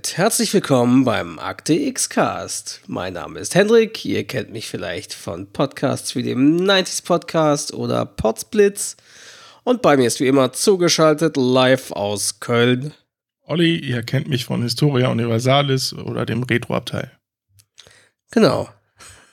Damit 0.00 0.16
herzlich 0.16 0.54
willkommen 0.54 1.04
beim 1.04 1.38
Akte 1.38 1.74
X 1.74 2.08
Cast. 2.08 2.80
Mein 2.86 3.12
Name 3.12 3.38
ist 3.38 3.54
Hendrik. 3.54 4.02
Ihr 4.06 4.26
kennt 4.26 4.50
mich 4.50 4.66
vielleicht 4.66 5.12
von 5.12 5.52
Podcasts 5.52 6.16
wie 6.16 6.22
dem 6.22 6.56
90s 6.56 7.04
Podcast 7.04 7.74
oder 7.74 8.06
Podsblitz. 8.06 8.96
Und 9.62 9.82
bei 9.82 9.98
mir 9.98 10.06
ist 10.06 10.18
wie 10.18 10.26
immer 10.26 10.54
zugeschaltet 10.54 11.36
live 11.36 11.92
aus 11.92 12.40
Köln. 12.40 12.94
Olli, 13.42 13.76
ihr 13.76 14.02
kennt 14.02 14.26
mich 14.26 14.46
von 14.46 14.62
Historia 14.62 15.10
Universalis 15.10 15.92
oder 15.92 16.24
dem 16.24 16.44
Retro-Abteil. 16.44 17.10
Genau. 18.30 18.70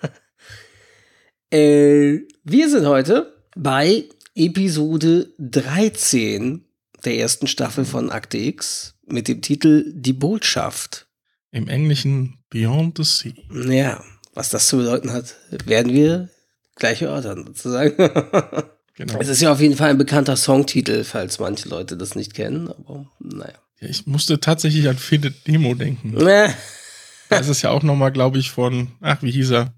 äh, 1.50 2.18
wir 2.44 2.70
sind 2.70 2.88
heute 2.88 3.34
bei 3.56 4.04
Episode 4.36 5.30
13 5.40 6.67
der 7.08 7.18
ersten 7.18 7.48
Staffel 7.48 7.86
von 7.86 8.10
Akte 8.10 8.38
X 8.38 8.96
mit 9.06 9.30
dem 9.30 9.42
Titel 9.42 9.94
Die 9.96 10.12
Botschaft. 10.12 11.08
Im 11.52 11.70
Englischen 11.70 12.40
Beyond 12.50 12.98
the 12.98 13.04
Sea. 13.06 13.34
Ja, 13.72 14.04
was 14.34 14.50
das 14.50 14.68
zu 14.68 14.78
bedeuten 14.78 15.14
hat, 15.14 15.36
werden 15.66 15.94
wir 15.94 16.30
gleich 16.76 17.02
erörtern, 17.02 17.46
sozusagen. 17.46 17.96
genau. 18.96 19.20
Es 19.20 19.30
ist 19.30 19.42
ja 19.42 19.54
auf 19.54 19.62
jeden 19.62 19.78
Fall 19.78 19.92
ein 19.92 19.98
bekannter 19.98 20.36
Songtitel, 20.36 21.06
falls 21.06 21.40
manche 21.40 21.70
Leute 21.70 21.96
das 21.96 22.16
nicht 22.16 22.34
kennen, 22.34 22.68
aber 22.68 23.10
naja. 23.20 23.54
Ja, 23.80 23.88
ich 23.88 24.06
musste 24.06 24.42
tatsächlich 24.42 24.90
an 24.90 24.98
Findet 24.98 25.48
Nemo 25.48 25.76
denken. 25.76 26.14
da 27.30 27.38
ist 27.40 27.48
es 27.48 27.62
ja 27.62 27.70
auch 27.70 27.84
nochmal, 27.84 28.12
glaube 28.12 28.38
ich, 28.38 28.52
von, 28.52 28.92
ach, 29.00 29.24
wie 29.24 29.32
hieß 29.32 29.52
er? 29.52 29.74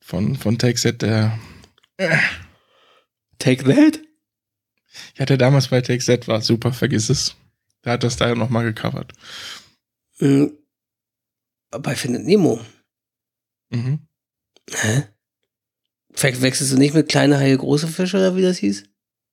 Von, 0.00 0.34
von 0.34 0.58
Take 0.58 0.80
That, 0.80 1.02
der. 1.02 1.38
Äh. 1.96 2.16
Take 3.38 3.62
That? 3.72 4.00
Ja, 5.16 5.26
der 5.26 5.36
damals 5.36 5.68
bei 5.68 5.80
Take 5.80 6.04
That 6.04 6.28
war. 6.28 6.40
Super, 6.40 6.72
vergiss 6.72 7.10
es. 7.10 7.36
Der 7.84 7.94
hat 7.94 8.04
das 8.04 8.16
da 8.16 8.28
ja 8.28 8.34
nochmal 8.34 8.64
gecovert. 8.64 9.12
Mhm. 10.18 10.52
Bei 11.70 11.94
Findet 11.94 12.24
Nemo. 12.24 12.60
Mhm. 13.70 14.00
Hä? 14.70 15.04
Wechselst 16.14 16.72
du 16.72 16.76
nicht 16.76 16.94
mit 16.94 17.08
kleine 17.08 17.38
Haie, 17.38 17.56
große 17.56 17.88
Fische 17.88 18.18
oder 18.18 18.36
wie 18.36 18.42
das 18.42 18.58
hieß? 18.58 18.84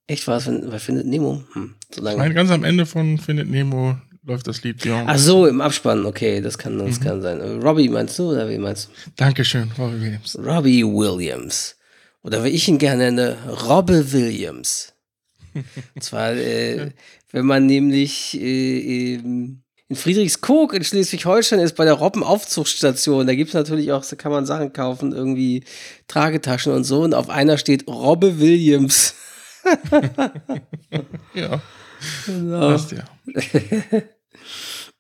Echt 0.07 0.27
war 0.27 0.37
es 0.37 0.45
bei 0.45 0.80
Findet 0.80 1.05
Nemo? 1.05 1.43
Hm, 1.53 1.75
so 1.93 2.02
lange. 2.02 2.15
Ich 2.15 2.19
meine, 2.19 2.33
ganz 2.33 2.49
am 2.49 2.63
Ende 2.63 2.85
von 2.85 3.17
Findet 3.17 3.49
Nemo 3.49 3.97
läuft 4.23 4.47
das 4.47 4.63
Lied 4.63 4.81
Beyond. 4.81 5.09
Ach 5.09 5.17
so, 5.17 5.45
im 5.45 5.61
Abspann, 5.61 6.05
okay, 6.05 6.41
das 6.41 6.58
kann, 6.58 6.80
das 6.80 6.99
mhm. 6.99 7.03
kann 7.03 7.21
sein. 7.21 7.41
Robbie 7.61 7.89
meinst 7.89 8.17
du 8.17 8.31
oder 8.31 8.49
wie 8.49 8.58
meinst 8.58 8.87
du? 8.87 9.11
Dankeschön, 9.17 9.71
Robbie 9.77 10.02
Williams. 10.02 10.39
Robbie 10.39 10.83
Williams. 10.83 11.76
Oder 12.23 12.43
wie 12.43 12.49
ich 12.49 12.67
ihn 12.67 12.77
gerne 12.77 13.11
nenne, 13.11 13.37
Robbe 13.67 14.11
Williams. 14.11 14.93
Und 15.95 16.04
zwar, 16.04 16.33
äh, 16.33 16.92
wenn 17.32 17.45
man 17.45 17.65
nämlich 17.65 18.39
äh, 18.39 19.15
in 19.15 19.61
Friedrichskoog 19.92 20.73
in 20.73 20.83
Schleswig-Holstein 20.83 21.60
ist 21.60 21.76
bei 21.76 21.86
der 21.86 21.95
Robbenaufzuchtstation, 21.95 23.26
da 23.26 23.36
gibt 23.36 23.49
es 23.49 23.54
natürlich 23.55 23.92
auch, 23.92 24.05
da 24.05 24.15
kann 24.15 24.32
man 24.32 24.45
Sachen 24.45 24.71
kaufen, 24.71 25.14
irgendwie 25.14 25.64
Tragetaschen 26.08 26.73
und 26.73 26.83
so. 26.83 27.02
Und 27.02 27.14
auf 27.14 27.30
einer 27.30 27.58
steht 27.58 27.88
Robbe 27.88 28.39
Williams. 28.39 29.15
ja. 31.33 31.61
Genau. 32.26 32.59
Passt 32.59 32.92
ja. 32.92 33.04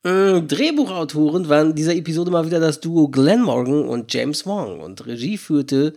Äh, 0.01 0.41
Drehbuchautoren 0.41 1.49
waren 1.49 1.71
in 1.71 1.75
dieser 1.75 1.93
Episode 1.93 2.31
mal 2.31 2.45
wieder 2.45 2.61
das 2.61 2.79
Duo 2.79 3.09
Glenn 3.09 3.41
Morgan 3.41 3.83
und 3.83 4.13
James 4.13 4.45
Wong 4.45 4.79
und 4.79 5.05
Regie 5.05 5.37
führte 5.37 5.93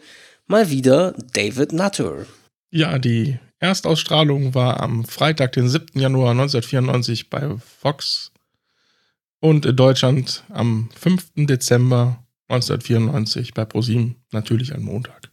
mal 0.49 0.71
wieder 0.71 1.15
David 1.35 1.73
Nutter. 1.73 2.27
Ja, 2.73 2.99
die 2.99 3.39
Erstausstrahlung 3.63 4.57
war 4.57 4.81
am 4.81 5.05
Freitag, 5.05 5.53
den 5.53 5.69
7. 5.69 6.01
Januar 6.01 6.33
1994 6.33 7.31
bei 7.31 7.49
Fox 7.81 8.33
und 9.39 9.65
in 9.65 9.77
Deutschland 9.77 10.43
am 10.49 10.91
5. 10.99 11.47
Dezember 11.47 12.25
1994 12.49 13.55
bei 13.55 13.65
ProSieben, 13.65 14.17
natürlich 14.33 14.75
am 14.75 14.83
Montag. 14.83 15.31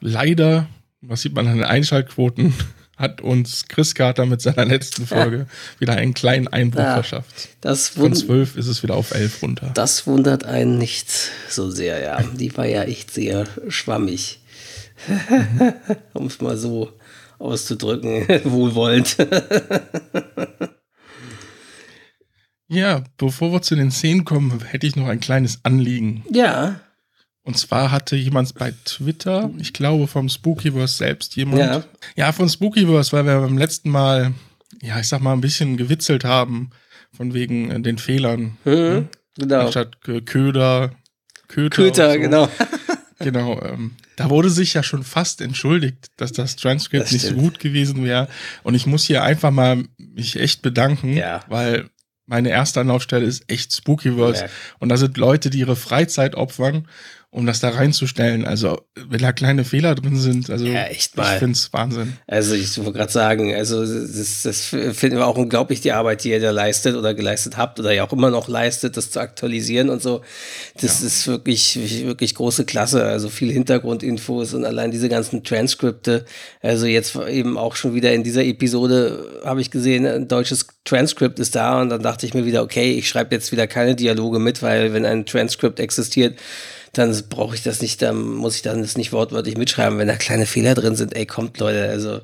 Leider, 0.00 0.66
was 1.02 1.20
sieht 1.20 1.34
man 1.34 1.46
an 1.46 1.58
den 1.58 1.66
Einschaltquoten, 1.66 2.54
hat 2.96 3.20
uns 3.20 3.66
Chris 3.68 3.94
Carter 3.94 4.24
mit 4.24 4.40
seiner 4.40 4.64
letzten 4.64 5.06
Folge 5.06 5.46
wieder 5.78 5.96
einen 5.96 6.14
kleinen 6.14 6.48
Einbruch 6.48 6.80
ja, 6.80 6.94
verschafft. 6.94 7.50
Von 7.94 8.14
12 8.14 8.56
ist 8.56 8.66
es 8.66 8.82
wieder 8.82 8.94
auf 8.94 9.10
11 9.10 9.42
runter. 9.42 9.70
Das 9.74 10.06
wundert 10.06 10.44
einen 10.44 10.78
nicht 10.78 11.10
so 11.50 11.70
sehr, 11.70 12.00
ja. 12.00 12.22
Die 12.22 12.56
war 12.56 12.66
ja 12.66 12.84
echt 12.84 13.10
sehr 13.10 13.46
schwammig. 13.68 14.40
um 16.14 16.26
es 16.26 16.40
mal 16.40 16.56
so 16.56 16.92
auszudrücken, 17.40 18.28
wohlwollend. 18.44 19.16
ja, 22.68 23.02
bevor 23.16 23.52
wir 23.52 23.62
zu 23.62 23.74
den 23.74 23.90
Szenen 23.90 24.24
kommen, 24.24 24.62
hätte 24.64 24.86
ich 24.86 24.96
noch 24.96 25.08
ein 25.08 25.20
kleines 25.20 25.60
Anliegen. 25.64 26.24
Ja. 26.30 26.80
Und 27.42 27.56
zwar 27.56 27.90
hatte 27.90 28.16
jemand 28.16 28.54
bei 28.54 28.74
Twitter, 28.84 29.50
ich 29.58 29.72
glaube 29.72 30.06
vom 30.06 30.28
Spookyverse 30.28 30.94
selbst 30.94 31.36
jemand. 31.36 31.60
Ja, 31.60 31.84
ja 32.14 32.32
von 32.32 32.48
Spookyverse, 32.48 33.12
weil 33.12 33.24
wir 33.24 33.40
beim 33.40 33.58
letzten 33.58 33.90
Mal, 33.90 34.34
ja, 34.82 35.00
ich 35.00 35.08
sag 35.08 35.20
mal, 35.20 35.32
ein 35.32 35.40
bisschen 35.40 35.76
gewitzelt 35.76 36.24
haben, 36.24 36.70
von 37.12 37.34
wegen 37.34 37.70
äh, 37.70 37.80
den 37.80 37.98
Fehlern. 37.98 38.58
Mhm, 38.64 38.72
ne? 38.72 39.08
Genau. 39.38 39.60
Anstatt 39.60 40.02
Köder, 40.02 40.92
Köter. 41.48 41.76
Köter, 41.76 42.12
so. 42.12 42.18
genau. 42.20 42.48
Genau, 43.22 43.60
ähm, 43.60 43.96
da 44.20 44.30
wurde 44.30 44.50
sich 44.50 44.74
ja 44.74 44.82
schon 44.82 45.02
fast 45.02 45.40
entschuldigt, 45.40 46.08
dass 46.16 46.32
das 46.32 46.56
Transkript 46.56 47.04
das 47.04 47.12
nicht 47.12 47.26
so 47.26 47.34
gut 47.34 47.58
gewesen 47.58 48.04
wäre. 48.04 48.28
Und 48.62 48.74
ich 48.74 48.86
muss 48.86 49.04
hier 49.04 49.22
einfach 49.22 49.50
mal 49.50 49.84
mich 49.96 50.38
echt 50.38 50.60
bedanken, 50.60 51.16
ja. 51.16 51.40
weil 51.48 51.88
meine 52.26 52.50
erste 52.50 52.80
Anlaufstelle 52.80 53.24
ist 53.24 53.50
echt 53.50 53.74
Spookyverse. 53.74 54.44
Ja. 54.44 54.50
Und 54.78 54.90
da 54.90 54.98
sind 54.98 55.16
Leute, 55.16 55.48
die 55.48 55.60
ihre 55.60 55.74
Freizeit 55.74 56.34
opfern 56.34 56.86
um 57.32 57.46
das 57.46 57.60
da 57.60 57.68
reinzustellen. 57.68 58.44
Also, 58.44 58.80
wenn 59.08 59.20
da 59.20 59.32
kleine 59.32 59.64
Fehler 59.64 59.94
drin 59.94 60.16
sind, 60.16 60.50
also 60.50 60.66
ja, 60.66 60.84
echt 60.84 61.16
mal. 61.16 61.32
ich 61.32 61.38
finde 61.38 61.52
es 61.52 61.72
Wahnsinn. 61.72 62.14
Also, 62.26 62.54
ich 62.54 62.76
wollte 62.78 62.92
gerade 62.92 63.12
sagen, 63.12 63.54
also 63.54 63.80
das, 63.86 64.42
das 64.42 64.64
finden 64.64 65.18
wir 65.18 65.26
auch 65.26 65.36
unglaublich, 65.36 65.80
die 65.80 65.92
Arbeit, 65.92 66.24
die 66.24 66.30
ihr 66.30 66.40
da 66.40 66.50
leistet 66.50 66.96
oder 66.96 67.14
geleistet 67.14 67.56
habt 67.56 67.78
oder 67.78 67.92
ja 67.92 68.04
auch 68.04 68.12
immer 68.12 68.30
noch 68.30 68.48
leistet, 68.48 68.96
das 68.96 69.12
zu 69.12 69.20
aktualisieren 69.20 69.90
und 69.90 70.02
so. 70.02 70.22
Das 70.80 71.00
ja. 71.00 71.06
ist 71.06 71.28
wirklich, 71.28 71.78
wirklich 72.04 72.34
große 72.34 72.64
Klasse. 72.64 73.04
Also 73.04 73.28
viel 73.28 73.52
Hintergrundinfos 73.52 74.52
und 74.54 74.64
allein 74.64 74.90
diese 74.90 75.08
ganzen 75.08 75.44
Transkripte. 75.44 76.24
Also 76.62 76.86
jetzt 76.86 77.14
eben 77.14 77.56
auch 77.56 77.76
schon 77.76 77.94
wieder 77.94 78.12
in 78.12 78.24
dieser 78.24 78.44
Episode 78.44 79.40
habe 79.44 79.60
ich 79.60 79.70
gesehen, 79.70 80.04
ein 80.04 80.26
deutsches 80.26 80.66
Transkript 80.84 81.38
ist 81.38 81.54
da 81.54 81.80
und 81.80 81.90
dann 81.90 82.02
dachte 82.02 82.26
ich 82.26 82.34
mir 82.34 82.44
wieder, 82.44 82.62
okay, 82.62 82.92
ich 82.92 83.08
schreibe 83.08 83.36
jetzt 83.36 83.52
wieder 83.52 83.68
keine 83.68 83.94
Dialoge 83.94 84.40
mit, 84.40 84.62
weil 84.62 84.92
wenn 84.92 85.04
ein 85.04 85.26
Transkript 85.26 85.78
existiert, 85.78 86.36
dann 86.92 87.16
brauche 87.28 87.54
ich 87.54 87.62
das 87.62 87.80
nicht, 87.80 88.02
dann 88.02 88.20
muss 88.20 88.56
ich 88.56 88.62
dann 88.62 88.82
das 88.82 88.96
nicht 88.96 89.12
wortwörtlich 89.12 89.56
mitschreiben, 89.56 89.98
wenn 89.98 90.08
da 90.08 90.16
kleine 90.16 90.46
Fehler 90.46 90.74
drin 90.74 90.96
sind. 90.96 91.14
Ey, 91.14 91.24
kommt 91.24 91.58
Leute, 91.58 91.88
also 91.88 92.20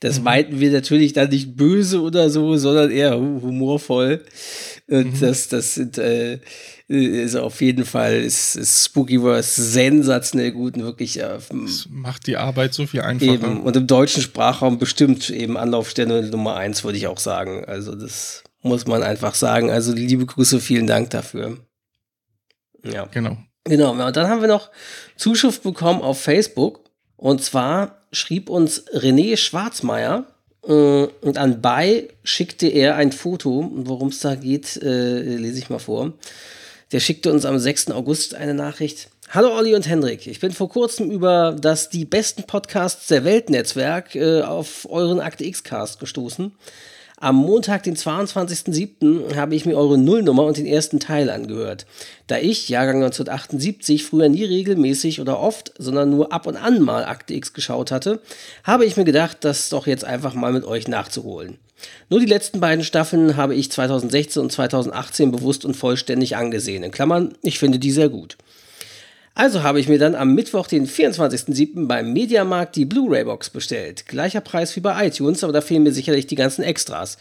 das 0.00 0.18
mhm. 0.18 0.24
meinten 0.24 0.60
wir 0.60 0.70
natürlich 0.70 1.14
dann 1.14 1.30
nicht 1.30 1.56
böse 1.56 2.02
oder 2.02 2.28
so, 2.28 2.56
sondern 2.56 2.90
eher 2.90 3.18
humorvoll. 3.18 4.22
Und 4.88 5.14
mhm. 5.14 5.20
das, 5.20 5.48
das 5.48 5.74
sind, 5.74 5.96
äh, 5.96 6.40
ist 6.88 7.36
auf 7.36 7.62
jeden 7.62 7.86
Fall 7.86 8.14
ist, 8.16 8.56
ist 8.56 8.84
Spookyverse 8.84 9.62
sensationell 9.62 10.52
gut 10.52 10.76
und 10.76 10.82
wirklich. 10.82 11.18
Äh, 11.18 11.38
das 11.50 11.88
macht 11.88 12.26
die 12.26 12.36
Arbeit 12.36 12.74
so 12.74 12.86
viel 12.86 13.00
einfacher. 13.00 13.32
Eben. 13.32 13.62
Und 13.62 13.76
im 13.76 13.86
deutschen 13.86 14.22
Sprachraum 14.22 14.78
bestimmt 14.78 15.30
eben 15.30 15.56
Anlaufstelle 15.56 16.28
Nummer 16.28 16.56
eins, 16.56 16.84
würde 16.84 16.98
ich 16.98 17.06
auch 17.06 17.18
sagen. 17.18 17.64
Also 17.64 17.94
das 17.94 18.44
muss 18.60 18.86
man 18.86 19.02
einfach 19.02 19.34
sagen. 19.34 19.70
Also 19.70 19.94
liebe 19.94 20.26
Grüße, 20.26 20.60
vielen 20.60 20.86
Dank 20.86 21.08
dafür. 21.10 21.58
Ja. 22.84 23.06
Genau. 23.06 23.38
Genau, 23.64 23.92
und 23.92 24.16
dann 24.16 24.28
haben 24.28 24.40
wir 24.40 24.48
noch 24.48 24.70
Zuschrift 25.16 25.62
bekommen 25.62 26.02
auf 26.02 26.20
Facebook. 26.20 26.80
Und 27.16 27.42
zwar 27.42 28.02
schrieb 28.10 28.50
uns 28.50 28.86
René 28.92 29.36
Schwarzmeier 29.36 30.26
Äh, 30.64 31.08
und 31.22 31.38
anbei 31.38 32.08
schickte 32.22 32.68
er 32.68 32.94
ein 32.94 33.10
Foto, 33.10 33.68
worum 33.74 34.08
es 34.08 34.20
da 34.20 34.36
geht, 34.36 34.76
äh, 34.76 35.20
lese 35.36 35.58
ich 35.58 35.70
mal 35.70 35.80
vor. 35.80 36.12
Der 36.92 37.00
schickte 37.00 37.32
uns 37.32 37.44
am 37.44 37.58
6. 37.58 37.90
August 37.90 38.34
eine 38.34 38.54
Nachricht. 38.54 39.08
Hallo 39.30 39.56
Olli 39.56 39.74
und 39.74 39.88
Hendrik, 39.88 40.26
ich 40.26 40.40
bin 40.40 40.52
vor 40.52 40.68
kurzem 40.68 41.10
über 41.10 41.56
das 41.58 41.88
die 41.88 42.04
besten 42.04 42.44
Podcasts 42.44 43.08
der 43.08 43.24
Weltnetzwerk 43.24 44.14
äh, 44.14 44.42
auf 44.42 44.86
euren 44.88 45.20
Akte 45.20 45.44
X-Cast 45.44 45.98
gestoßen. 45.98 46.52
Am 47.22 47.36
Montag, 47.36 47.84
den 47.84 47.94
22.07., 47.94 49.36
habe 49.36 49.54
ich 49.54 49.64
mir 49.64 49.76
eure 49.76 49.96
Nullnummer 49.96 50.42
und 50.42 50.56
den 50.56 50.66
ersten 50.66 50.98
Teil 50.98 51.30
angehört. 51.30 51.86
Da 52.26 52.38
ich, 52.38 52.68
Jahrgang 52.68 52.96
1978, 52.96 54.02
früher 54.02 54.28
nie 54.28 54.42
regelmäßig 54.42 55.20
oder 55.20 55.38
oft, 55.38 55.72
sondern 55.78 56.10
nur 56.10 56.32
ab 56.32 56.48
und 56.48 56.56
an 56.56 56.82
mal 56.82 57.04
Akte 57.04 57.34
X 57.34 57.52
geschaut 57.52 57.92
hatte, 57.92 58.20
habe 58.64 58.86
ich 58.86 58.96
mir 58.96 59.04
gedacht, 59.04 59.36
das 59.42 59.68
doch 59.68 59.86
jetzt 59.86 60.04
einfach 60.04 60.34
mal 60.34 60.52
mit 60.52 60.64
euch 60.64 60.88
nachzuholen. 60.88 61.58
Nur 62.10 62.18
die 62.18 62.26
letzten 62.26 62.58
beiden 62.58 62.84
Staffeln 62.84 63.36
habe 63.36 63.54
ich 63.54 63.70
2016 63.70 64.42
und 64.42 64.50
2018 64.50 65.30
bewusst 65.30 65.64
und 65.64 65.76
vollständig 65.76 66.36
angesehen. 66.36 66.82
In 66.82 66.90
Klammern, 66.90 67.34
ich 67.42 67.60
finde 67.60 67.78
die 67.78 67.92
sehr 67.92 68.08
gut. 68.08 68.36
Also 69.34 69.62
habe 69.62 69.80
ich 69.80 69.88
mir 69.88 69.98
dann 69.98 70.14
am 70.14 70.34
Mittwoch, 70.34 70.66
den 70.66 70.86
24.07. 70.86 71.86
beim 71.86 72.12
Mediamarkt 72.12 72.76
die 72.76 72.84
Blu-ray-Box 72.84 73.48
bestellt. 73.48 74.06
Gleicher 74.06 74.42
Preis 74.42 74.76
wie 74.76 74.80
bei 74.80 75.06
iTunes, 75.06 75.42
aber 75.42 75.54
da 75.54 75.62
fehlen 75.62 75.84
mir 75.84 75.92
sicherlich 75.92 76.26
die 76.26 76.34
ganzen 76.34 76.62
Extras. 76.62 77.16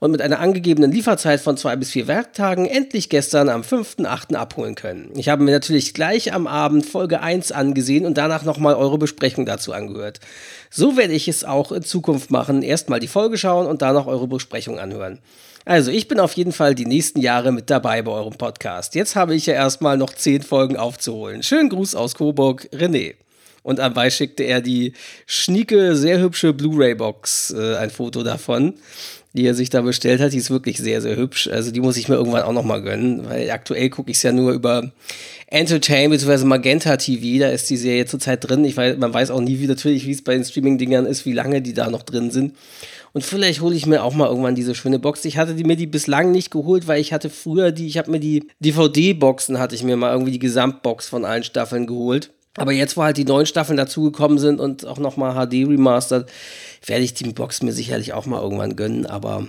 Und 0.00 0.10
mit 0.10 0.20
einer 0.20 0.40
angegebenen 0.40 0.90
Lieferzeit 0.90 1.40
von 1.40 1.56
zwei 1.56 1.76
bis 1.76 1.90
vier 1.90 2.08
Werktagen 2.08 2.66
endlich 2.66 3.08
gestern 3.08 3.48
am 3.48 3.60
5.08. 3.60 4.34
abholen 4.34 4.74
können. 4.74 5.12
Ich 5.14 5.28
habe 5.28 5.44
mir 5.44 5.52
natürlich 5.52 5.94
gleich 5.94 6.32
am 6.32 6.48
Abend 6.48 6.84
Folge 6.84 7.20
1 7.20 7.52
angesehen 7.52 8.06
und 8.06 8.18
danach 8.18 8.42
nochmal 8.42 8.74
eure 8.74 8.98
Besprechung 8.98 9.46
dazu 9.46 9.72
angehört. 9.72 10.18
So 10.68 10.96
werde 10.96 11.14
ich 11.14 11.28
es 11.28 11.44
auch 11.44 11.70
in 11.70 11.84
Zukunft 11.84 12.32
machen. 12.32 12.62
Erstmal 12.62 12.98
die 12.98 13.06
Folge 13.06 13.38
schauen 13.38 13.68
und 13.68 13.82
danach 13.82 14.08
eure 14.08 14.26
Besprechung 14.26 14.80
anhören. 14.80 15.20
Also, 15.64 15.90
ich 15.90 16.08
bin 16.08 16.18
auf 16.18 16.32
jeden 16.34 16.52
Fall 16.52 16.74
die 16.74 16.86
nächsten 16.86 17.20
Jahre 17.20 17.52
mit 17.52 17.70
dabei 17.70 18.02
bei 18.02 18.10
eurem 18.10 18.34
Podcast. 18.34 18.94
Jetzt 18.94 19.14
habe 19.14 19.34
ich 19.34 19.46
ja 19.46 19.54
erstmal 19.54 19.96
noch 19.96 20.12
zehn 20.12 20.42
Folgen 20.42 20.76
aufzuholen. 20.76 21.42
Schönen 21.42 21.68
Gruß 21.68 21.94
aus 21.94 22.14
Coburg, 22.14 22.68
René. 22.72 23.14
Und 23.62 23.78
dabei 23.78 24.10
schickte 24.10 24.42
er 24.42 24.60
die 24.60 24.92
schnieke, 25.26 25.96
sehr 25.96 26.20
hübsche 26.20 26.52
Blu-ray-Box, 26.52 27.54
äh, 27.56 27.76
ein 27.76 27.90
Foto 27.90 28.22
davon, 28.22 28.74
die 29.34 29.46
er 29.46 29.54
sich 29.54 29.70
da 29.70 29.80
bestellt 29.82 30.20
hat. 30.20 30.32
Die 30.32 30.38
ist 30.38 30.50
wirklich 30.50 30.78
sehr, 30.78 31.00
sehr 31.00 31.16
hübsch. 31.16 31.48
Also 31.48 31.70
die 31.70 31.80
muss 31.80 31.96
ich 31.96 32.08
mir 32.08 32.16
irgendwann 32.16 32.42
auch 32.42 32.52
nochmal 32.52 32.82
gönnen, 32.82 33.24
weil 33.28 33.50
aktuell 33.50 33.88
gucke 33.88 34.10
ich 34.10 34.16
es 34.16 34.22
ja 34.24 34.32
nur 34.32 34.52
über 34.52 34.92
Entertain 35.46 36.10
bzw. 36.10 36.44
Magenta 36.44 36.96
TV. 36.96 37.38
Da 37.40 37.50
ist 37.50 37.70
die 37.70 37.76
Serie 37.76 38.06
zurzeit 38.06 38.48
drin. 38.48 38.64
Ich 38.64 38.76
weiß, 38.76 38.98
man 38.98 39.14
weiß 39.14 39.30
auch 39.30 39.40
nie, 39.40 39.60
wie 39.60 39.66
natürlich, 39.66 40.06
wie 40.06 40.12
es 40.12 40.22
bei 40.22 40.34
den 40.34 40.44
Streaming-Dingern 40.44 41.06
ist, 41.06 41.24
wie 41.24 41.32
lange 41.32 41.62
die 41.62 41.74
da 41.74 41.88
noch 41.88 42.02
drin 42.02 42.30
sind. 42.30 42.56
Und 43.12 43.24
vielleicht 43.24 43.60
hole 43.60 43.76
ich 43.76 43.86
mir 43.86 44.02
auch 44.02 44.14
mal 44.14 44.28
irgendwann 44.28 44.54
diese 44.54 44.74
schöne 44.74 44.98
Box. 44.98 45.24
Ich 45.24 45.36
hatte 45.36 45.54
die, 45.54 45.64
mir 45.64 45.76
die 45.76 45.86
bislang 45.86 46.32
nicht 46.32 46.50
geholt, 46.50 46.88
weil 46.88 47.00
ich 47.00 47.12
hatte 47.12 47.28
früher 47.28 47.70
die, 47.70 47.86
ich 47.86 47.98
habe 47.98 48.10
mir 48.10 48.20
die 48.20 48.48
DVD-Boxen, 48.60 49.58
hatte 49.58 49.74
ich 49.74 49.82
mir 49.82 49.96
mal 49.96 50.12
irgendwie 50.12 50.32
die 50.32 50.38
Gesamtbox 50.38 51.08
von 51.08 51.24
allen 51.24 51.44
Staffeln 51.44 51.86
geholt. 51.86 52.30
Aber 52.56 52.72
jetzt, 52.72 52.96
wo 52.96 53.02
halt 53.02 53.16
die 53.16 53.24
neuen 53.24 53.46
Staffeln 53.46 53.78
dazugekommen 53.78 54.38
sind 54.38 54.60
und 54.60 54.86
auch 54.86 54.98
nochmal 54.98 55.34
HD 55.34 55.66
remastered, 55.66 56.28
werde 56.84 57.04
ich 57.04 57.14
die 57.14 57.32
Box 57.32 57.62
mir 57.62 57.72
sicherlich 57.72 58.12
auch 58.12 58.26
mal 58.26 58.42
irgendwann 58.42 58.76
gönnen. 58.76 59.06
Aber 59.06 59.46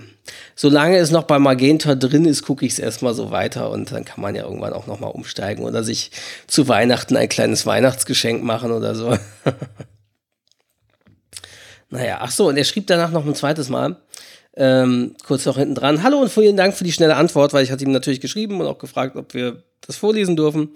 solange 0.54 0.96
es 0.96 1.10
noch 1.10 1.24
bei 1.24 1.38
Magenta 1.38 1.96
drin 1.96 2.24
ist, 2.24 2.44
gucke 2.44 2.64
ich 2.64 2.72
es 2.72 2.78
erstmal 2.78 3.12
so 3.12 3.30
weiter 3.30 3.70
und 3.70 3.92
dann 3.92 4.06
kann 4.06 4.22
man 4.22 4.34
ja 4.34 4.44
irgendwann 4.44 4.72
auch 4.72 4.86
nochmal 4.86 5.10
umsteigen 5.10 5.64
oder 5.64 5.84
sich 5.84 6.12
zu 6.46 6.66
Weihnachten 6.68 7.16
ein 7.16 7.28
kleines 7.28 7.66
Weihnachtsgeschenk 7.66 8.42
machen 8.42 8.72
oder 8.72 8.94
so. 8.94 9.16
Naja, 11.94 12.18
ach 12.20 12.32
so, 12.32 12.48
und 12.48 12.56
er 12.56 12.64
schrieb 12.64 12.88
danach 12.88 13.12
noch 13.12 13.24
ein 13.24 13.36
zweites 13.36 13.68
Mal, 13.68 13.96
ähm, 14.56 15.14
kurz 15.24 15.46
noch 15.46 15.58
hinten 15.58 15.76
dran. 15.76 16.02
Hallo 16.02 16.18
und 16.18 16.28
vielen 16.28 16.56
Dank 16.56 16.74
für 16.74 16.82
die 16.82 16.90
schnelle 16.90 17.14
Antwort, 17.14 17.52
weil 17.52 17.62
ich 17.62 17.70
hatte 17.70 17.84
ihm 17.84 17.92
natürlich 17.92 18.20
geschrieben 18.20 18.60
und 18.60 18.66
auch 18.66 18.78
gefragt, 18.78 19.14
ob 19.14 19.32
wir 19.32 19.62
das 19.80 19.94
vorlesen 19.94 20.34
dürfen. 20.34 20.70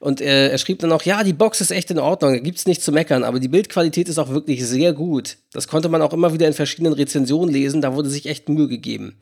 Und 0.00 0.20
er, 0.20 0.52
er 0.52 0.58
schrieb 0.58 0.78
dann 0.78 0.92
auch, 0.92 1.02
ja, 1.02 1.24
die 1.24 1.32
Box 1.32 1.60
ist 1.60 1.72
echt 1.72 1.90
in 1.90 1.98
Ordnung, 1.98 2.32
da 2.32 2.38
gibt 2.38 2.58
es 2.58 2.66
nichts 2.66 2.84
zu 2.84 2.92
meckern, 2.92 3.24
aber 3.24 3.40
die 3.40 3.48
Bildqualität 3.48 4.08
ist 4.08 4.18
auch 4.18 4.30
wirklich 4.30 4.64
sehr 4.64 4.92
gut. 4.92 5.38
Das 5.52 5.66
konnte 5.66 5.88
man 5.88 6.02
auch 6.02 6.12
immer 6.12 6.32
wieder 6.32 6.46
in 6.46 6.52
verschiedenen 6.52 6.92
Rezensionen 6.92 7.52
lesen, 7.52 7.80
da 7.80 7.94
wurde 7.94 8.08
sich 8.08 8.26
echt 8.26 8.48
Mühe 8.48 8.68
gegeben. 8.68 9.18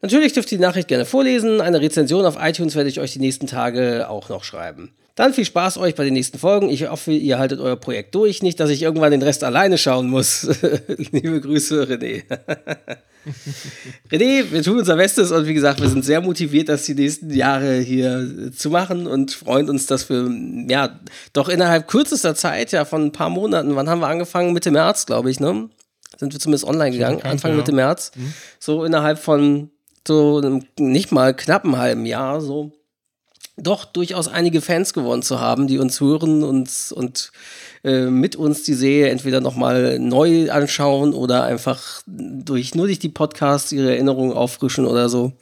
Natürlich 0.00 0.32
dürft 0.32 0.50
ihr 0.50 0.58
die 0.58 0.62
Nachricht 0.62 0.88
gerne 0.88 1.04
vorlesen. 1.04 1.60
Eine 1.60 1.80
Rezension 1.80 2.24
auf 2.24 2.36
iTunes 2.40 2.74
werde 2.74 2.88
ich 2.88 2.98
euch 2.98 3.12
die 3.12 3.20
nächsten 3.20 3.46
Tage 3.46 4.08
auch 4.08 4.28
noch 4.28 4.42
schreiben. 4.42 4.92
Dann 5.14 5.34
viel 5.34 5.44
Spaß 5.44 5.76
euch 5.76 5.94
bei 5.94 6.04
den 6.04 6.14
nächsten 6.14 6.38
Folgen. 6.38 6.70
Ich 6.70 6.88
hoffe, 6.88 7.12
ihr 7.12 7.38
haltet 7.38 7.60
euer 7.60 7.76
Projekt 7.76 8.14
durch. 8.14 8.42
Nicht, 8.42 8.58
dass 8.60 8.70
ich 8.70 8.82
irgendwann 8.82 9.10
den 9.10 9.22
Rest 9.22 9.44
alleine 9.44 9.76
schauen 9.76 10.08
muss. 10.08 10.48
Liebe 11.12 11.40
Grüße, 11.40 11.84
René. 11.84 12.22
René, 14.10 14.50
wir 14.50 14.62
tun 14.62 14.78
unser 14.78 14.96
Bestes 14.96 15.30
und 15.30 15.46
wie 15.46 15.54
gesagt, 15.54 15.80
wir 15.80 15.88
sind 15.88 16.04
sehr 16.04 16.20
motiviert, 16.20 16.68
das 16.68 16.84
die 16.84 16.94
nächsten 16.94 17.32
Jahre 17.32 17.78
hier 17.78 18.50
zu 18.56 18.70
machen 18.70 19.06
und 19.06 19.32
freuen 19.32 19.68
uns, 19.68 19.86
dass 19.86 20.08
wir, 20.08 20.28
ja, 20.68 20.98
doch 21.32 21.48
innerhalb 21.48 21.88
kürzester 21.88 22.34
Zeit, 22.34 22.72
ja, 22.72 22.84
von 22.84 23.06
ein 23.06 23.12
paar 23.12 23.30
Monaten, 23.30 23.76
wann 23.76 23.88
haben 23.88 24.00
wir 24.00 24.08
angefangen? 24.08 24.52
Mitte 24.52 24.70
März, 24.70 25.06
glaube 25.06 25.30
ich, 25.30 25.38
ne? 25.38 25.68
Sind 26.18 26.32
wir 26.32 26.40
zumindest 26.40 26.64
online 26.64 26.90
gegangen, 26.90 27.22
Anfang 27.22 27.52
ja. 27.52 27.58
Mitte 27.58 27.72
März. 27.72 28.12
Mhm. 28.16 28.32
So 28.58 28.84
innerhalb 28.84 29.18
von 29.18 29.70
so 30.06 30.38
einem, 30.38 30.64
nicht 30.78 31.12
mal 31.12 31.34
knappen 31.34 31.78
halben 31.78 32.06
Jahr, 32.06 32.40
so 32.40 32.72
doch 33.56 33.84
durchaus 33.84 34.28
einige 34.28 34.60
Fans 34.60 34.94
gewonnen 34.94 35.22
zu 35.22 35.40
haben, 35.40 35.66
die 35.66 35.78
uns 35.78 36.00
hören 36.00 36.42
und, 36.42 36.70
und 36.94 37.32
äh, 37.84 38.06
mit 38.06 38.36
uns 38.36 38.62
die 38.62 38.74
Serie 38.74 39.10
entweder 39.10 39.40
nochmal 39.40 39.98
neu 39.98 40.50
anschauen 40.50 41.12
oder 41.12 41.44
einfach 41.44 42.02
durch 42.06 42.74
nur 42.74 42.86
durch 42.86 42.98
die 42.98 43.10
Podcasts 43.10 43.72
ihre 43.72 43.90
Erinnerungen 43.90 44.32
auffrischen 44.32 44.86
oder 44.86 45.08
so. 45.08 45.32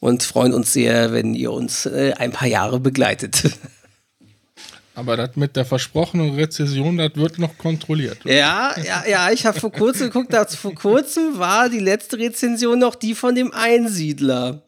Und 0.00 0.22
freuen 0.22 0.54
uns 0.54 0.72
sehr, 0.72 1.12
wenn 1.12 1.34
ihr 1.34 1.50
uns 1.50 1.84
äh, 1.86 2.12
ein 2.16 2.30
paar 2.30 2.46
Jahre 2.46 2.78
begleitet. 2.78 3.42
Aber 4.94 5.16
das 5.16 5.36
mit 5.36 5.54
der 5.54 5.64
versprochenen 5.64 6.34
Rezession, 6.34 6.96
das 6.96 7.14
wird 7.14 7.38
noch 7.38 7.56
kontrolliert. 7.56 8.24
Oder? 8.24 8.34
Ja, 8.34 8.74
ja, 8.84 9.04
ja, 9.08 9.30
ich 9.30 9.46
habe 9.46 9.58
vor 9.58 9.70
kurzem 9.70 10.08
geguckt, 10.08 10.32
dass 10.32 10.56
vor 10.56 10.74
kurzem 10.74 11.38
war 11.38 11.68
die 11.68 11.78
letzte 11.78 12.18
Rezension 12.18 12.80
noch 12.80 12.96
die 12.96 13.14
von 13.14 13.36
dem 13.36 13.52
Einsiedler. 13.52 14.62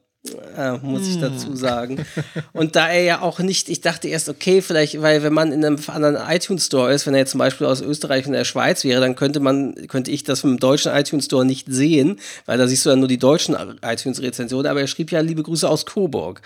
Äh, 0.55 0.77
muss 0.83 1.09
ich 1.09 1.19
dazu 1.19 1.47
hm. 1.47 1.57
sagen. 1.57 2.07
Und 2.53 2.77
da 2.77 2.89
er 2.91 3.03
ja 3.03 3.21
auch 3.23 3.39
nicht, 3.39 3.71
ich 3.71 3.81
dachte 3.81 4.07
erst, 4.07 4.29
okay, 4.29 4.61
vielleicht, 4.61 5.01
weil 5.01 5.23
wenn 5.23 5.33
man 5.33 5.51
in 5.51 5.65
einem 5.65 5.79
anderen 5.87 6.19
iTunes 6.29 6.67
Store 6.67 6.93
ist, 6.93 7.07
wenn 7.07 7.15
er 7.15 7.21
jetzt 7.21 7.31
zum 7.31 7.39
Beispiel 7.39 7.67
aus 7.67 7.81
Österreich 7.81 8.27
und 8.27 8.33
der 8.33 8.45
Schweiz 8.45 8.85
wäre, 8.85 9.01
dann 9.01 9.17
könnte 9.17 9.41
man, 9.41 9.75
könnte 9.89 10.11
ich 10.11 10.23
das 10.23 10.41
vom 10.41 10.59
deutschen 10.59 10.93
iTunes 10.93 11.25
Store 11.25 11.47
nicht 11.47 11.69
sehen, 11.71 12.21
weil 12.45 12.59
da 12.59 12.69
siehst 12.69 12.85
du 12.85 12.91
dann 12.91 12.99
nur 12.99 13.09
die 13.09 13.19
deutschen 13.19 13.57
iTunes-Rezensionen, 13.81 14.67
aber 14.67 14.83
er 14.83 14.89
schrieb 14.89 15.11
ja 15.11 15.21
liebe 15.21 15.43
Grüße 15.43 15.67
aus 15.67 15.87
Coburg. 15.87 16.43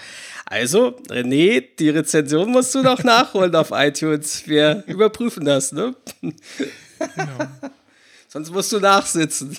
Also, 0.46 0.96
René, 1.08 1.64
die 1.76 1.90
Rezension 1.90 2.52
musst 2.52 2.72
du 2.76 2.82
noch 2.82 3.02
nachholen 3.02 3.56
auf 3.56 3.72
iTunes. 3.72 4.46
Wir 4.46 4.84
überprüfen 4.86 5.44
das, 5.44 5.72
ne? 5.72 5.96
Genau. 6.20 7.38
Sonst 8.28 8.52
musst 8.52 8.72
du 8.72 8.78
nachsitzen 8.78 9.56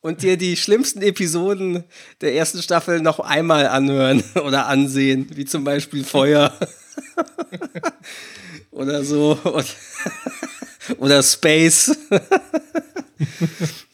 und 0.00 0.22
dir 0.22 0.36
die 0.36 0.56
schlimmsten 0.56 1.02
Episoden 1.02 1.84
der 2.20 2.34
ersten 2.34 2.62
Staffel 2.62 3.00
noch 3.00 3.20
einmal 3.20 3.66
anhören 3.66 4.22
oder 4.44 4.66
ansehen, 4.66 5.26
wie 5.34 5.44
zum 5.44 5.64
Beispiel 5.64 6.04
Feuer 6.04 6.52
oder 8.70 9.04
so 9.04 9.38
oder 10.98 11.22
Space. 11.22 11.96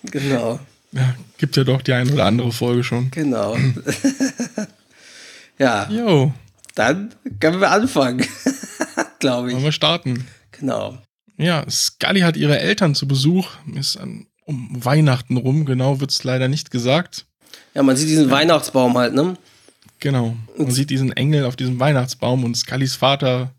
genau. 0.03 0.61
Ja, 0.93 1.15
gibt 1.39 1.57
ja 1.57 1.65
doch 1.65 1.83
die 1.83 1.93
eine 1.93 2.13
oder 2.13 2.27
andere 2.27 2.53
Folge 2.53 2.85
schon. 2.85 3.11
Genau. 3.11 3.57
ja. 5.59 5.89
Jo. 5.91 6.33
Dann 6.77 7.15
können 7.41 7.61
wir 7.61 7.71
anfangen, 7.71 8.25
glaube 9.19 9.49
ich. 9.49 9.55
Wollen 9.55 9.65
wir 9.65 9.73
starten? 9.73 10.27
Genau. 10.53 10.99
Ja, 11.37 11.69
Scully 11.69 12.21
hat 12.21 12.37
ihre 12.37 12.61
Eltern 12.61 12.95
zu 12.95 13.09
Besuch, 13.09 13.51
ist 13.75 13.97
an 13.97 14.27
um 14.45 14.85
Weihnachten 14.85 15.37
rum, 15.37 15.65
genau 15.65 16.01
wird 16.01 16.11
es 16.11 16.25
leider 16.25 16.49
nicht 16.49 16.71
gesagt. 16.71 17.27
Ja, 17.75 17.83
man 17.83 17.97
sieht 17.97 18.09
diesen 18.09 18.27
ja. 18.27 18.31
Weihnachtsbaum 18.31 18.97
halt, 18.97 19.15
ne? 19.15 19.37
Genau. 20.01 20.37
Man 20.57 20.71
sieht 20.71 20.91
diesen 20.91 21.13
Engel 21.13 21.45
auf 21.45 21.57
diesem 21.57 21.81
Weihnachtsbaum 21.81 22.45
und 22.45 22.57
Scullys 22.57 22.95
Vater 22.95 23.53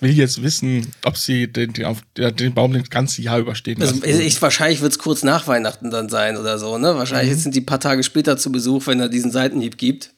will 0.00 0.10
jetzt 0.10 0.42
wissen, 0.42 0.92
ob 1.04 1.16
sie 1.16 1.52
den, 1.52 1.72
den, 1.72 1.96
den 2.16 2.54
Baum 2.54 2.72
das 2.72 2.90
ganze 2.90 3.22
Jahr 3.22 3.38
überstehen. 3.38 3.80
Also, 3.80 4.02
ich, 4.04 4.40
wahrscheinlich 4.40 4.80
wird 4.80 4.92
es 4.92 4.98
kurz 4.98 5.22
nach 5.22 5.46
Weihnachten 5.46 5.90
dann 5.90 6.08
sein 6.08 6.36
oder 6.36 6.58
so, 6.58 6.78
ne? 6.78 6.96
Wahrscheinlich 6.96 7.34
mhm. 7.34 7.40
sind 7.40 7.54
die 7.54 7.60
paar 7.60 7.80
Tage 7.80 8.02
später 8.02 8.36
zu 8.36 8.50
Besuch, 8.50 8.86
wenn 8.86 9.00
er 9.00 9.08
diesen 9.08 9.30
Seitenhieb 9.30 9.76
gibt. 9.78 10.14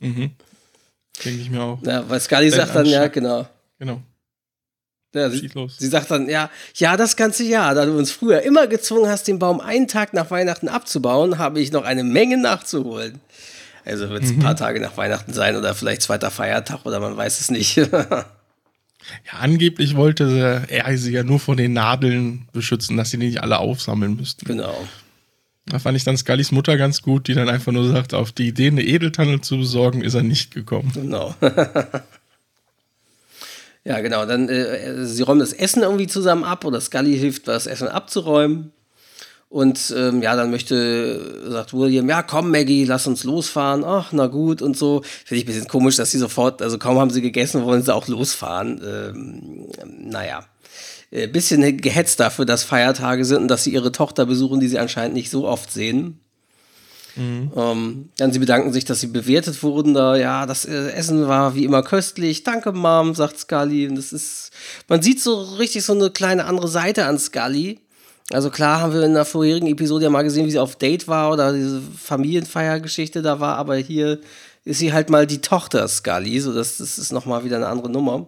Mhm. 0.00 0.30
Denke 1.24 1.40
ich 1.40 1.50
mir 1.50 1.62
auch. 1.62 1.82
Ja, 1.82 2.08
weil 2.08 2.20
Scully 2.20 2.50
sagt 2.50 2.74
dann, 2.74 2.86
ja, 2.86 3.08
genau. 3.08 3.46
Genau. 3.78 4.02
Ja, 5.14 5.30
sie, 5.30 5.50
sie, 5.78 5.88
sagt 5.88 6.10
dann, 6.10 6.28
ja, 6.28 6.50
ja, 6.74 6.98
das 6.98 7.16
ganze 7.16 7.42
Jahr, 7.42 7.74
da 7.74 7.86
du 7.86 7.96
uns 7.96 8.12
früher 8.12 8.42
immer 8.42 8.66
gezwungen 8.66 9.08
hast, 9.08 9.26
den 9.26 9.38
Baum 9.38 9.58
einen 9.60 9.88
Tag 9.88 10.12
nach 10.12 10.30
Weihnachten 10.30 10.68
abzubauen, 10.68 11.38
habe 11.38 11.60
ich 11.60 11.72
noch 11.72 11.84
eine 11.84 12.04
Menge 12.04 12.36
nachzuholen. 12.36 13.18
Also 13.86 14.10
wird 14.10 14.24
es 14.24 14.32
mhm. 14.32 14.40
ein 14.40 14.42
paar 14.42 14.56
Tage 14.56 14.80
nach 14.80 14.98
Weihnachten 14.98 15.32
sein 15.32 15.56
oder 15.56 15.74
vielleicht 15.74 16.02
zweiter 16.02 16.30
Feiertag 16.30 16.84
oder 16.84 17.00
man 17.00 17.16
weiß 17.16 17.40
es 17.40 17.50
nicht. 17.50 17.76
ja, 17.76 18.26
angeblich 19.40 19.96
wollte 19.96 20.66
er 20.68 20.98
sie 20.98 21.12
ja 21.12 21.22
nur 21.22 21.40
vor 21.40 21.56
den 21.56 21.72
Nadeln 21.72 22.46
beschützen, 22.52 22.98
dass 22.98 23.10
sie 23.10 23.16
nicht 23.16 23.42
alle 23.42 23.58
aufsammeln 23.58 24.14
müssten. 24.16 24.44
Genau. 24.44 24.76
Da 25.64 25.78
fand 25.78 25.96
ich 25.96 26.04
dann 26.04 26.18
Scullys 26.18 26.52
Mutter 26.52 26.76
ganz 26.76 27.00
gut, 27.00 27.28
die 27.28 27.34
dann 27.34 27.48
einfach 27.48 27.72
nur 27.72 27.88
sagt, 27.88 28.12
auf 28.12 28.32
die 28.32 28.48
Idee, 28.48 28.68
eine 28.68 28.82
Edeltanne 28.82 29.40
zu 29.40 29.56
besorgen, 29.56 30.02
ist 30.02 30.14
er 30.14 30.22
nicht 30.22 30.50
gekommen. 30.50 30.92
Genau. 30.94 31.34
ja, 33.88 34.00
genau. 34.00 34.26
Dann, 34.26 34.50
äh, 34.50 35.06
sie 35.06 35.22
räumen 35.22 35.40
das 35.40 35.54
Essen 35.54 35.82
irgendwie 35.82 36.06
zusammen 36.06 36.44
ab 36.44 36.66
oder 36.66 36.78
Scully 36.78 37.16
hilft, 37.16 37.48
das 37.48 37.66
Essen 37.66 37.88
abzuräumen. 37.88 38.70
Und 39.48 39.94
ähm, 39.96 40.20
ja, 40.20 40.36
dann 40.36 40.50
möchte, 40.50 41.50
sagt 41.50 41.72
William, 41.72 42.06
ja 42.06 42.22
komm 42.22 42.50
Maggie, 42.50 42.84
lass 42.84 43.06
uns 43.06 43.24
losfahren. 43.24 43.84
Ach, 43.84 44.12
na 44.12 44.26
gut 44.26 44.60
und 44.60 44.76
so. 44.76 45.00
Finde 45.24 45.38
ich 45.38 45.44
ein 45.44 45.54
bisschen 45.54 45.68
komisch, 45.68 45.96
dass 45.96 46.10
sie 46.10 46.18
sofort, 46.18 46.60
also 46.60 46.76
kaum 46.76 46.98
haben 46.98 47.08
sie 47.08 47.22
gegessen, 47.22 47.64
wollen 47.64 47.82
sie 47.82 47.94
auch 47.94 48.08
losfahren. 48.08 48.78
Ähm, 48.84 49.68
naja. 50.10 50.44
Ein 51.10 51.18
äh, 51.20 51.26
bisschen 51.26 51.78
gehetzt 51.78 52.20
dafür, 52.20 52.44
dass 52.44 52.64
Feiertage 52.64 53.24
sind 53.24 53.38
und 53.40 53.48
dass 53.48 53.64
sie 53.64 53.72
ihre 53.72 53.90
Tochter 53.90 54.26
besuchen, 54.26 54.60
die 54.60 54.68
sie 54.68 54.78
anscheinend 54.78 55.14
nicht 55.14 55.30
so 55.30 55.48
oft 55.48 55.72
sehen. 55.72 56.20
Mhm. 57.18 57.52
Ähm, 57.56 58.08
dann 58.16 58.32
sie 58.32 58.38
bedanken 58.38 58.72
sich, 58.72 58.84
dass 58.84 59.00
sie 59.00 59.08
bewertet 59.08 59.62
wurden. 59.62 59.94
Da 59.94 60.16
ja, 60.16 60.46
das 60.46 60.64
äh, 60.64 60.90
Essen 60.92 61.26
war 61.26 61.54
wie 61.54 61.64
immer 61.64 61.82
köstlich. 61.82 62.44
Danke, 62.44 62.72
Mom, 62.72 63.14
sagt 63.14 63.38
Scully. 63.38 63.88
Und 63.88 63.96
das 63.96 64.12
ist, 64.12 64.50
man 64.86 65.02
sieht 65.02 65.20
so 65.20 65.42
richtig 65.42 65.84
so 65.84 65.92
eine 65.92 66.10
kleine 66.10 66.44
andere 66.44 66.68
Seite 66.68 67.06
an 67.06 67.18
Scully. 67.18 67.80
Also 68.32 68.50
klar 68.50 68.80
haben 68.80 68.92
wir 68.92 69.02
in 69.02 69.14
der 69.14 69.24
vorherigen 69.24 69.68
Episode 69.68 70.04
ja 70.04 70.10
mal 70.10 70.22
gesehen, 70.22 70.46
wie 70.46 70.50
sie 70.50 70.58
auf 70.58 70.76
Date 70.76 71.08
war 71.08 71.32
oder 71.32 71.52
diese 71.52 71.80
Familienfeiergeschichte 71.80 73.22
da 73.22 73.40
war, 73.40 73.56
aber 73.56 73.76
hier 73.76 74.20
ist 74.64 74.80
sie 74.80 74.92
halt 74.92 75.08
mal 75.08 75.26
die 75.26 75.40
Tochter 75.40 75.88
Scully, 75.88 76.38
so 76.40 76.52
das, 76.52 76.76
das 76.76 76.98
ist 76.98 77.10
nochmal 77.10 77.44
wieder 77.44 77.56
eine 77.56 77.68
andere 77.68 77.88
Nummer. 77.88 78.26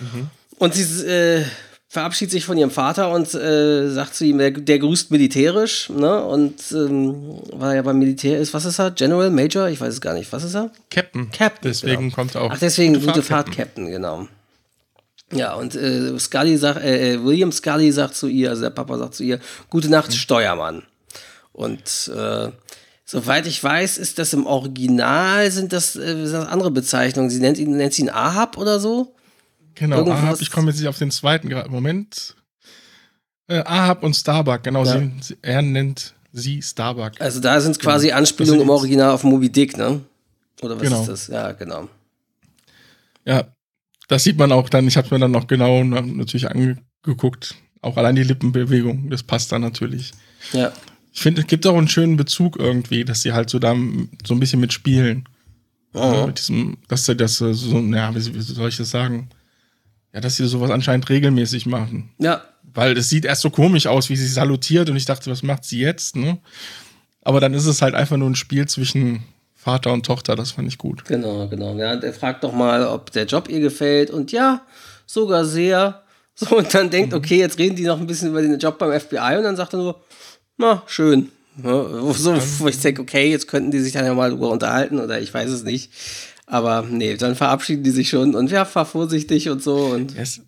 Mhm. 0.00 0.30
Und 0.58 0.74
sie 0.74 1.06
äh, 1.06 1.44
verabschiedet 1.88 2.32
sich 2.32 2.44
von 2.44 2.58
ihrem 2.58 2.70
Vater 2.70 3.10
und 3.10 3.32
äh, 3.34 3.88
sagt 3.88 4.14
zu 4.14 4.26
ihm, 4.26 4.38
der, 4.38 4.50
der 4.50 4.78
grüßt 4.78 5.10
militärisch, 5.10 5.88
ne? 5.88 6.22
Und 6.22 6.56
ähm, 6.72 7.40
weil 7.52 7.70
er 7.70 7.76
ja 7.76 7.82
beim 7.82 7.98
Militär 7.98 8.38
ist, 8.38 8.52
was 8.52 8.66
ist 8.66 8.78
er? 8.78 8.90
General, 8.90 9.30
Major? 9.30 9.68
Ich 9.68 9.80
weiß 9.80 9.94
es 9.94 10.00
gar 10.00 10.12
nicht. 10.12 10.30
Was 10.32 10.44
ist 10.44 10.54
er? 10.54 10.70
Captain. 10.90 11.30
Captain. 11.30 11.70
Deswegen 11.70 12.02
genau. 12.02 12.14
kommt 12.14 12.34
er 12.34 12.42
auch. 12.42 12.50
Ach, 12.52 12.58
deswegen 12.58 12.94
gute, 12.94 13.06
gute 13.06 13.22
Fahrt, 13.22 13.46
Fahrt 13.46 13.56
Captain. 13.56 13.86
Captain, 13.86 13.90
genau. 13.90 14.28
Ja, 15.32 15.54
und 15.54 15.74
äh, 15.74 16.18
Scully 16.18 16.56
sagt, 16.56 16.82
äh, 16.82 17.14
äh, 17.14 17.24
William 17.24 17.52
Scully 17.52 17.90
sagt 17.90 18.14
zu 18.14 18.28
ihr, 18.28 18.50
also 18.50 18.62
der 18.62 18.70
Papa 18.70 18.96
sagt 18.98 19.14
zu 19.14 19.24
ihr, 19.24 19.40
gute 19.68 19.88
Nacht, 19.88 20.10
mhm. 20.10 20.14
Steuermann. 20.14 20.82
Und 21.52 22.10
äh, 22.14 22.50
soweit 23.04 23.46
ich 23.46 23.62
weiß, 23.62 23.98
ist 23.98 24.18
das 24.18 24.32
im 24.32 24.46
Original, 24.46 25.50
sind 25.50 25.72
das, 25.72 25.96
äh, 25.96 26.26
sind 26.26 26.32
das 26.32 26.48
andere 26.48 26.70
Bezeichnungen. 26.70 27.30
Sie 27.30 27.40
nennt 27.40 27.58
ihn, 27.58 27.76
nennt 27.76 27.92
sie 27.92 28.02
ihn 28.02 28.10
Ahab 28.10 28.56
oder 28.56 28.78
so? 28.78 29.14
Genau, 29.78 29.98
Irgendwas. 29.98 30.22
Ahab, 30.22 30.40
ich 30.40 30.50
komme 30.50 30.70
jetzt 30.70 30.80
nicht 30.80 30.88
auf 30.88 30.98
den 30.98 31.10
zweiten 31.10 31.48
gerade. 31.48 31.70
Moment. 31.70 32.34
Äh, 33.46 33.62
Ahab 33.64 34.02
und 34.02 34.14
Starbuck, 34.14 34.62
genau, 34.62 34.84
ja. 34.84 35.00
sie, 35.20 35.36
er 35.40 35.62
nennt 35.62 36.14
sie 36.32 36.60
Starbuck. 36.60 37.12
Also 37.20 37.40
da 37.40 37.60
sind 37.60 37.72
es 37.72 37.78
quasi 37.78 38.08
genau. 38.08 38.18
Anspielungen 38.18 38.62
im 38.62 38.68
Original 38.68 39.10
auf 39.10 39.24
Moby 39.24 39.50
Dick, 39.50 39.76
ne? 39.76 40.00
Oder 40.60 40.76
was 40.76 40.82
genau. 40.82 41.00
ist 41.00 41.08
das? 41.08 41.26
Ja, 41.28 41.52
genau. 41.52 41.88
Ja, 43.24 43.44
das 44.08 44.24
sieht 44.24 44.38
man 44.38 44.52
auch 44.52 44.68
dann, 44.68 44.86
ich 44.86 44.96
habe 44.96 45.08
mir 45.10 45.20
dann 45.20 45.30
noch 45.30 45.46
genau 45.46 45.84
natürlich 45.84 46.50
angeguckt. 46.50 47.54
Auch 47.80 47.96
allein 47.96 48.16
die 48.16 48.24
Lippenbewegung, 48.24 49.08
das 49.08 49.22
passt 49.22 49.52
dann 49.52 49.62
natürlich. 49.62 50.12
Ja. 50.52 50.72
Ich 51.12 51.20
finde, 51.20 51.42
es 51.42 51.46
gibt 51.46 51.66
auch 51.66 51.76
einen 51.76 51.88
schönen 51.88 52.16
Bezug 52.16 52.58
irgendwie, 52.58 53.04
dass 53.04 53.22
sie 53.22 53.32
halt 53.32 53.48
so 53.50 53.58
da 53.58 53.74
so 54.26 54.34
ein 54.34 54.40
bisschen 54.40 54.60
mitspielen. 54.60 55.28
Oh. 55.94 56.26
mit 56.26 56.38
diesem, 56.38 56.76
dass 56.88 57.06
sie 57.06 57.16
das 57.16 57.36
so, 57.38 57.80
ja, 57.80 58.14
wie, 58.14 58.34
wie 58.34 58.40
soll 58.40 58.68
ich 58.68 58.76
das 58.76 58.90
sagen? 58.90 59.30
Ja, 60.12 60.20
dass 60.20 60.36
sie 60.36 60.46
sowas 60.46 60.70
anscheinend 60.70 61.08
regelmäßig 61.08 61.66
machen. 61.66 62.10
Ja. 62.18 62.42
Weil 62.62 62.96
es 62.96 63.08
sieht 63.08 63.24
erst 63.24 63.42
so 63.42 63.50
komisch 63.50 63.86
aus, 63.86 64.08
wie 64.08 64.16
sie 64.16 64.26
salutiert 64.26 64.88
und 64.88 64.96
ich 64.96 65.04
dachte, 65.04 65.30
was 65.30 65.42
macht 65.42 65.64
sie 65.64 65.80
jetzt, 65.80 66.16
ne? 66.16 66.38
Aber 67.22 67.40
dann 67.40 67.52
ist 67.54 67.66
es 67.66 67.82
halt 67.82 67.94
einfach 67.94 68.16
nur 68.16 68.30
ein 68.30 68.36
Spiel 68.36 68.66
zwischen 68.66 69.24
Vater 69.54 69.92
und 69.92 70.06
Tochter, 70.06 70.36
das 70.36 70.52
fand 70.52 70.68
ich 70.68 70.78
gut. 70.78 71.04
Genau, 71.04 71.46
genau. 71.48 71.76
Ja, 71.76 71.96
der 71.96 72.14
fragt 72.14 72.44
doch 72.44 72.52
mal, 72.52 72.86
ob 72.86 73.10
der 73.10 73.26
Job 73.26 73.48
ihr 73.50 73.60
gefällt 73.60 74.10
und 74.10 74.32
ja, 74.32 74.62
sogar 75.06 75.44
sehr. 75.44 76.02
So, 76.40 76.56
und 76.56 76.72
dann 76.72 76.88
denkt, 76.88 77.14
okay, 77.14 77.40
jetzt 77.40 77.58
reden 77.58 77.74
die 77.74 77.82
noch 77.82 77.98
ein 78.00 78.06
bisschen 78.06 78.28
über 78.28 78.40
den 78.40 78.56
Job 78.60 78.78
beim 78.78 78.92
FBI 78.92 79.38
und 79.38 79.42
dann 79.42 79.56
sagt 79.56 79.72
er 79.72 79.80
nur, 79.80 80.00
na, 80.56 80.84
schön. 80.86 81.32
Ja, 81.60 81.84
so, 82.12 82.36
wo 82.60 82.68
ich 82.68 82.78
denke, 82.78 83.02
okay, 83.02 83.28
jetzt 83.28 83.48
könnten 83.48 83.72
die 83.72 83.80
sich 83.80 83.92
dann 83.92 84.04
ja 84.04 84.14
mal 84.14 84.30
drüber 84.30 84.50
unterhalten 84.50 85.00
oder 85.00 85.20
ich 85.20 85.34
weiß 85.34 85.50
es 85.50 85.64
nicht. 85.64 85.90
Aber 86.48 86.82
nee, 86.82 87.16
dann 87.16 87.36
verabschieden 87.36 87.84
die 87.84 87.90
sich 87.90 88.08
schon 88.08 88.34
und 88.34 88.50
ja, 88.50 88.64
fahr 88.64 88.86
vorsichtig 88.86 89.50
und 89.50 89.62
so. 89.62 89.76
Und 89.76 90.16
es, 90.16 90.40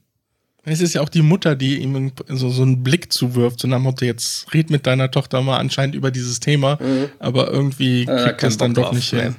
es 0.64 0.80
ist 0.80 0.94
ja 0.94 1.02
auch 1.02 1.10
die 1.10 1.22
Mutter, 1.22 1.54
die 1.54 1.76
ihm 1.76 2.12
so, 2.28 2.48
so 2.48 2.62
einen 2.62 2.82
Blick 2.82 3.12
zuwirft, 3.12 3.60
so 3.60 3.68
nach 3.68 3.76
dem 3.76 3.82
Motto, 3.82 4.06
jetzt 4.06 4.52
red 4.54 4.70
mit 4.70 4.86
deiner 4.86 5.10
Tochter 5.10 5.42
mal 5.42 5.58
anscheinend 5.58 5.94
über 5.94 6.10
dieses 6.10 6.40
Thema, 6.40 6.78
mhm. 6.80 7.10
aber 7.18 7.50
irgendwie 7.50 8.06
kriegt 8.06 8.18
ja, 8.18 8.32
das 8.32 8.56
dann 8.56 8.72
Bock 8.72 8.86
doch 8.86 8.92
nicht 8.92 9.10
hin, 9.10 9.36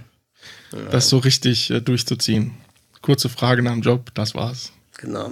ja. 0.72 0.80
das 0.92 1.10
so 1.10 1.18
richtig 1.18 1.72
äh, 1.72 1.82
durchzuziehen. 1.82 2.52
Kurze 3.02 3.30
Frage 3.30 3.64
nach 3.64 3.74
dem 3.74 3.82
Job, 3.82 4.12
das 4.14 4.36
war's. 4.36 4.72
Genau. 4.98 5.32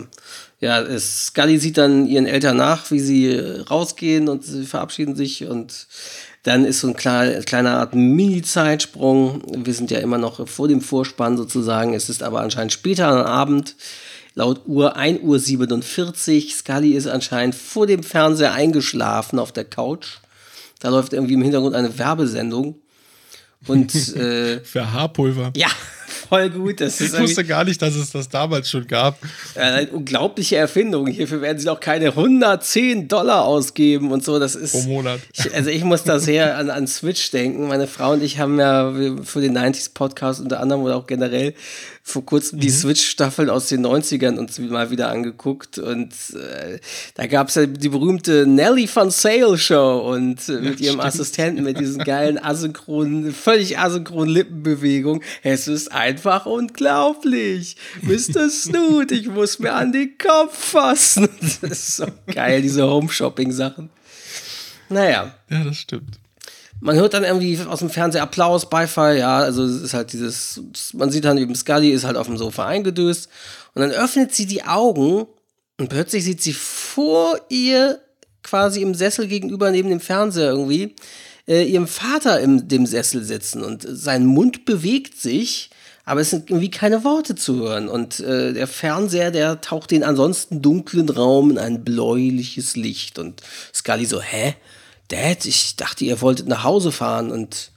Ja, 0.60 0.82
es, 0.82 1.28
Scully 1.28 1.60
sieht 1.60 1.78
dann 1.78 2.08
ihren 2.08 2.26
Eltern 2.26 2.58
nach, 2.58 2.90
wie 2.90 3.00
sie 3.00 3.28
äh, 3.28 3.62
rausgehen 3.62 4.28
und 4.28 4.44
sie 4.44 4.66
verabschieden 4.66 5.16
sich 5.16 5.46
und 5.46 5.88
dann 6.44 6.66
ist 6.66 6.80
so 6.80 6.88
ein 6.88 6.96
kleiner, 6.96 7.42
kleiner 7.42 7.78
Art 7.78 7.94
Mini-Zeitsprung. 7.94 9.42
Wir 9.66 9.74
sind 9.74 9.92
ja 9.92 10.00
immer 10.00 10.18
noch 10.18 10.48
vor 10.48 10.68
dem 10.68 10.82
Vorspann 10.82 11.38
sozusagen. 11.38 11.94
Es 11.94 12.10
ist 12.10 12.24
aber 12.24 12.42
anscheinend 12.42 12.72
später 12.72 13.08
am 13.08 13.26
Abend 13.26 13.76
laut 14.36 14.62
Uhr 14.66 14.96
1 14.96 15.22
Uhr 15.22 15.38
47. 15.38 16.56
Scully 16.56 16.94
ist 16.94 17.08
anscheinend 17.08 17.56
vor 17.56 17.88
dem 17.88 18.04
Fernseher 18.04 18.54
eingeschlafen 18.54 19.38
auf 19.38 19.52
der 19.52 19.66
Couch. 19.66 20.20
Da 20.80 20.90
läuft 20.90 21.12
irgendwie 21.12 21.34
im 21.34 21.42
Hintergrund 21.42 21.76
eine 21.76 21.98
Werbesendung. 21.98 22.76
Und 23.68 23.94
äh, 24.16 24.62
für 24.62 24.94
Haarpulver. 24.94 25.52
Ja, 25.58 25.68
voll 26.30 26.50
gut. 26.50 26.80
Das 26.80 27.02
ich 27.02 27.18
wusste 27.18 27.44
gar 27.44 27.64
nicht, 27.64 27.82
dass 27.82 27.96
es 27.96 28.12
das 28.12 28.30
damals 28.30 28.70
schon 28.70 28.88
gab. 28.88 29.18
Eine 29.56 29.88
unglaubliche 29.90 30.56
Erfindung. 30.56 31.08
Hierfür 31.08 31.42
werden 31.42 31.58
sie 31.58 31.66
doch 31.66 31.80
keine 31.80 32.08
110 32.10 33.08
Dollar 33.08 33.44
ausgeben 33.44 34.12
und 34.12 34.24
so. 34.24 34.40
Das 34.40 34.56
ist. 34.56 34.72
Pro 34.72 34.82
Monat. 34.90 35.20
Ich, 35.34 35.54
also 35.54 35.70
ich 35.70 35.84
muss 35.84 36.04
da 36.04 36.20
sehr 36.20 36.58
an, 36.58 36.70
an 36.70 36.88
Switch 36.88 37.32
denken. 37.32 37.68
Meine 37.68 37.88
Frau 37.88 38.14
und 38.14 38.24
ich 38.24 38.40
haben 38.40 38.60
ja 38.60 38.94
für 39.24 39.42
den 39.42 39.58
90s 39.58 39.94
Podcast 39.94 40.40
unter 40.40 40.60
anderem 40.60 40.84
oder 40.84 40.96
auch 40.96 41.08
generell 41.08 41.54
vor 42.10 42.26
kurzem 42.26 42.58
mhm. 42.58 42.62
die 42.62 42.70
Switch-Staffeln 42.70 43.50
aus 43.50 43.68
den 43.68 43.86
90ern 43.86 44.38
uns 44.38 44.58
mal 44.58 44.90
wieder 44.90 45.10
angeguckt 45.10 45.78
und 45.78 46.12
äh, 46.34 46.80
da 47.14 47.28
gab 47.28 47.50
es 47.50 47.56
ja 47.56 47.68
die 47.68 47.90
berühmte 47.90 48.48
Nelly 48.48 48.88
von 48.88 49.12
Sale 49.12 49.58
Show 49.58 50.12
und 50.12 50.50
äh, 50.50 50.54
mit 50.54 50.80
ja, 50.80 50.88
ihrem 50.88 50.96
stimmt. 50.96 51.04
Assistenten 51.04 51.64
mit 51.64 51.80
diesen 51.80 52.04
geilen 52.04 52.44
asynchronen, 52.44 53.32
völlig 53.32 53.78
asynchronen 53.78 54.34
Lippenbewegungen. 54.34 55.22
Es 55.44 55.68
ist 55.68 55.92
einfach 55.92 56.48
unglaublich. 56.48 57.76
Mr. 58.02 58.50
Snoot, 58.50 59.12
ich 59.12 59.28
muss 59.28 59.60
mir 59.60 59.74
an 59.74 59.92
den 59.92 60.18
Kopf 60.18 60.58
fassen. 60.58 61.30
Das 61.62 61.72
ist 61.72 61.98
so 61.98 62.06
geil, 62.34 62.62
diese 62.62 62.88
Home-Shopping-Sachen. 62.88 63.90
Naja. 64.88 65.36
Ja, 65.50 65.64
das 65.64 65.78
stimmt 65.78 66.20
man 66.82 66.96
hört 66.96 67.14
dann 67.14 67.24
irgendwie 67.24 67.60
aus 67.68 67.80
dem 67.80 67.90
Fernseher 67.90 68.24
Applaus, 68.24 68.70
Beifall, 68.70 69.18
ja, 69.18 69.40
also 69.40 69.64
es 69.64 69.82
ist 69.82 69.94
halt 69.94 70.14
dieses, 70.14 70.62
man 70.94 71.12
sieht 71.12 71.26
dann 71.26 71.38
eben 71.38 71.56
Scully 71.56 71.92
ist 71.92 72.06
halt 72.06 72.18
auf 72.18 72.28
dem 72.28 72.38
Sofa 72.38 72.66
eingedöst 72.66 73.30
und 73.74 73.82
dann 73.82 73.92
öffnet 73.92 74.34
sie 74.34 74.46
die 74.46 74.64
Augen 74.64 75.26
und 75.78 75.90
plötzlich 75.90 76.24
sieht 76.24 76.42
sie 76.42 76.54
vor 76.54 77.40
ihr 77.50 78.00
quasi 78.44 78.82
im 78.82 78.96
Sessel 78.96 79.28
gegenüber 79.28 79.72
neben 79.72 79.90
dem 79.90 80.00
Fernseher 80.00 80.52
irgendwie 80.52 80.96
äh, 81.48 81.64
ihrem 81.64 81.88
Vater 81.88 82.40
in 82.40 82.68
dem 82.68 82.86
Sessel 82.86 83.24
sitzen 83.24 83.64
und 83.64 83.86
sein 83.88 84.26
Mund 84.26 84.66
bewegt 84.66 85.20
sich, 85.20 85.70
aber 86.06 86.22
es 86.22 86.30
sind 86.30 86.50
irgendwie 86.50 86.72
keine 86.72 87.04
Worte 87.04 87.36
zu 87.36 87.58
hören 87.58 87.90
und 87.90 88.20
äh, 88.22 88.54
der 88.54 88.68
Fernseher, 88.68 89.32
der 89.32 89.62
taucht 89.62 89.92
den 89.92 90.04
ansonsten 90.04 90.62
dunklen 90.62 91.10
Raum 91.10 91.52
in 91.52 91.58
ein 91.58 91.84
bläuliches 91.84 92.76
Licht 92.76 93.20
und 93.20 93.42
Scully 93.74 94.06
so, 94.06 94.22
hä? 94.22 94.56
Dad, 95.10 95.46
ich 95.46 95.76
dachte, 95.76 96.06
ihr 96.06 96.22
wolltet 96.22 96.48
nach 96.48 96.64
Hause 96.64 96.92
fahren 96.92 97.32
und 97.32 97.72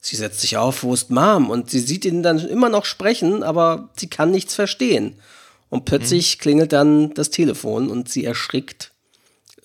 sie 0.00 0.16
setzt 0.16 0.40
sich 0.40 0.56
auf, 0.56 0.82
wo 0.82 0.94
ist 0.94 1.10
Mom? 1.10 1.50
Und 1.50 1.70
sie 1.70 1.80
sieht 1.80 2.04
ihn 2.04 2.22
dann 2.22 2.38
immer 2.38 2.68
noch 2.68 2.84
sprechen, 2.84 3.42
aber 3.42 3.90
sie 3.96 4.08
kann 4.08 4.30
nichts 4.30 4.54
verstehen. 4.54 5.14
Und 5.68 5.84
plötzlich 5.84 6.36
mhm. 6.36 6.40
klingelt 6.40 6.72
dann 6.72 7.14
das 7.14 7.30
Telefon 7.30 7.90
und 7.90 8.08
sie 8.08 8.24
erschrickt. 8.24 8.92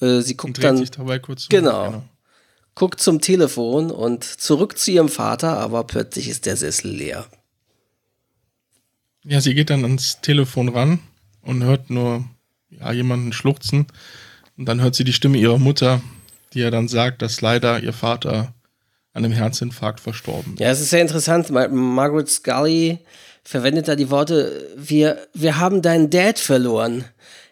Äh, 0.02 0.22
sie 0.22 0.36
guckt 0.36 0.58
und 0.58 0.64
dann. 0.64 0.78
Sich 0.78 0.92
dabei 0.92 1.20
kurz 1.20 1.48
genau, 1.48 1.86
genau. 1.86 2.04
Guckt 2.76 3.00
zum 3.00 3.22
Telefon 3.22 3.92
und 3.92 4.24
zurück 4.24 4.78
zu 4.80 4.92
ihrem 4.92 5.10
Vater, 5.10 5.60
aber 5.60 5.84
plötzlich 5.84 6.28
ist 6.28 6.48
der 6.48 6.58
Sessel 6.58 6.92
leer. 6.92 7.28
Ja, 9.24 9.40
sie 9.40 9.54
geht 9.54 9.70
dann 9.70 9.84
ans 9.84 10.20
Telefon 10.22 10.70
ran 10.70 11.00
und 11.44 11.64
hört 11.64 11.90
nur 11.90 12.26
ja, 12.72 12.92
jemanden 12.92 13.32
schluchzen. 13.32 13.86
Und 14.58 14.66
dann 14.66 14.82
hört 14.82 14.96
sie 14.96 15.04
die 15.04 15.14
Stimme 15.14 15.38
ihrer 15.38 15.60
Mutter, 15.60 16.02
die 16.54 16.60
ja 16.60 16.72
dann 16.72 16.88
sagt, 16.88 17.22
dass 17.22 17.42
leider 17.42 17.80
ihr 17.80 17.94
Vater 17.94 18.54
an 19.14 19.24
einem 19.24 19.34
Herzinfarkt 19.34 20.00
verstorben 20.00 20.54
ist. 20.54 20.60
Ja, 20.60 20.70
es 20.70 20.82
ist 20.82 20.90
sehr 20.90 21.02
interessant. 21.02 21.50
Margaret 21.50 22.30
Scully 22.30 23.00
verwendet 23.44 23.88
da 23.88 23.96
die 23.96 24.10
Worte, 24.10 24.68
wir, 24.76 25.20
wir 25.34 25.60
haben 25.60 25.82
deinen 25.82 26.10
Dad 26.10 26.40
verloren. 26.40 27.06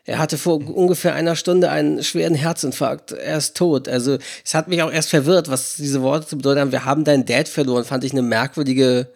Er 0.03 0.17
hatte 0.17 0.37
vor 0.37 0.55
ungefähr 0.55 1.13
einer 1.13 1.35
Stunde 1.35 1.69
einen 1.69 2.03
schweren 2.03 2.33
Herzinfarkt. 2.33 3.11
Er 3.11 3.37
ist 3.37 3.55
tot. 3.55 3.87
Also, 3.87 4.17
es 4.43 4.55
hat 4.55 4.67
mich 4.67 4.81
auch 4.81 4.91
erst 4.91 5.09
verwirrt, 5.09 5.49
was 5.49 5.75
diese 5.75 6.01
Worte 6.01 6.27
zu 6.27 6.37
bedeuten 6.37 6.59
haben. 6.59 6.71
Wir 6.71 6.85
haben 6.85 7.03
deinen 7.03 7.25
Dad 7.25 7.47
verloren, 7.47 7.85
fand 7.85 8.03
ich 8.03 8.11
eine 8.11 8.23
merkwürdige 8.23 9.07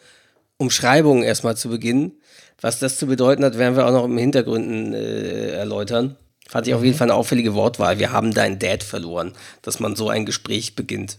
Umschreibung 0.58 1.24
erstmal 1.24 1.58
zu 1.58 1.70
Beginn. 1.70 2.14
Was 2.62 2.80
das 2.80 2.98
zu 2.98 3.08
bedeuten 3.08 3.44
hat, 3.44 3.58
werden 3.58 3.76
wir 3.76 3.88
auch 3.88 3.92
noch 3.92 4.06
im 4.06 4.18
Hintergründen 4.18 4.94
äh, 4.94 5.50
erläutern. 5.52 6.16
Fand 6.48 6.68
ich 6.68 6.74
auf 6.74 6.84
jeden 6.84 6.98
Fall 6.98 7.10
eine 7.10 7.16
auffällige 7.16 7.54
Wortwahl. 7.54 8.00
Wir 8.00 8.12
haben 8.12 8.34
deinen 8.34 8.60
Dad 8.60 8.84
verloren, 8.84 9.34
dass 9.62 9.80
man 9.80 9.96
so 9.96 10.10
ein 10.10 10.26
Gespräch 10.26 10.76
beginnt. 10.76 11.18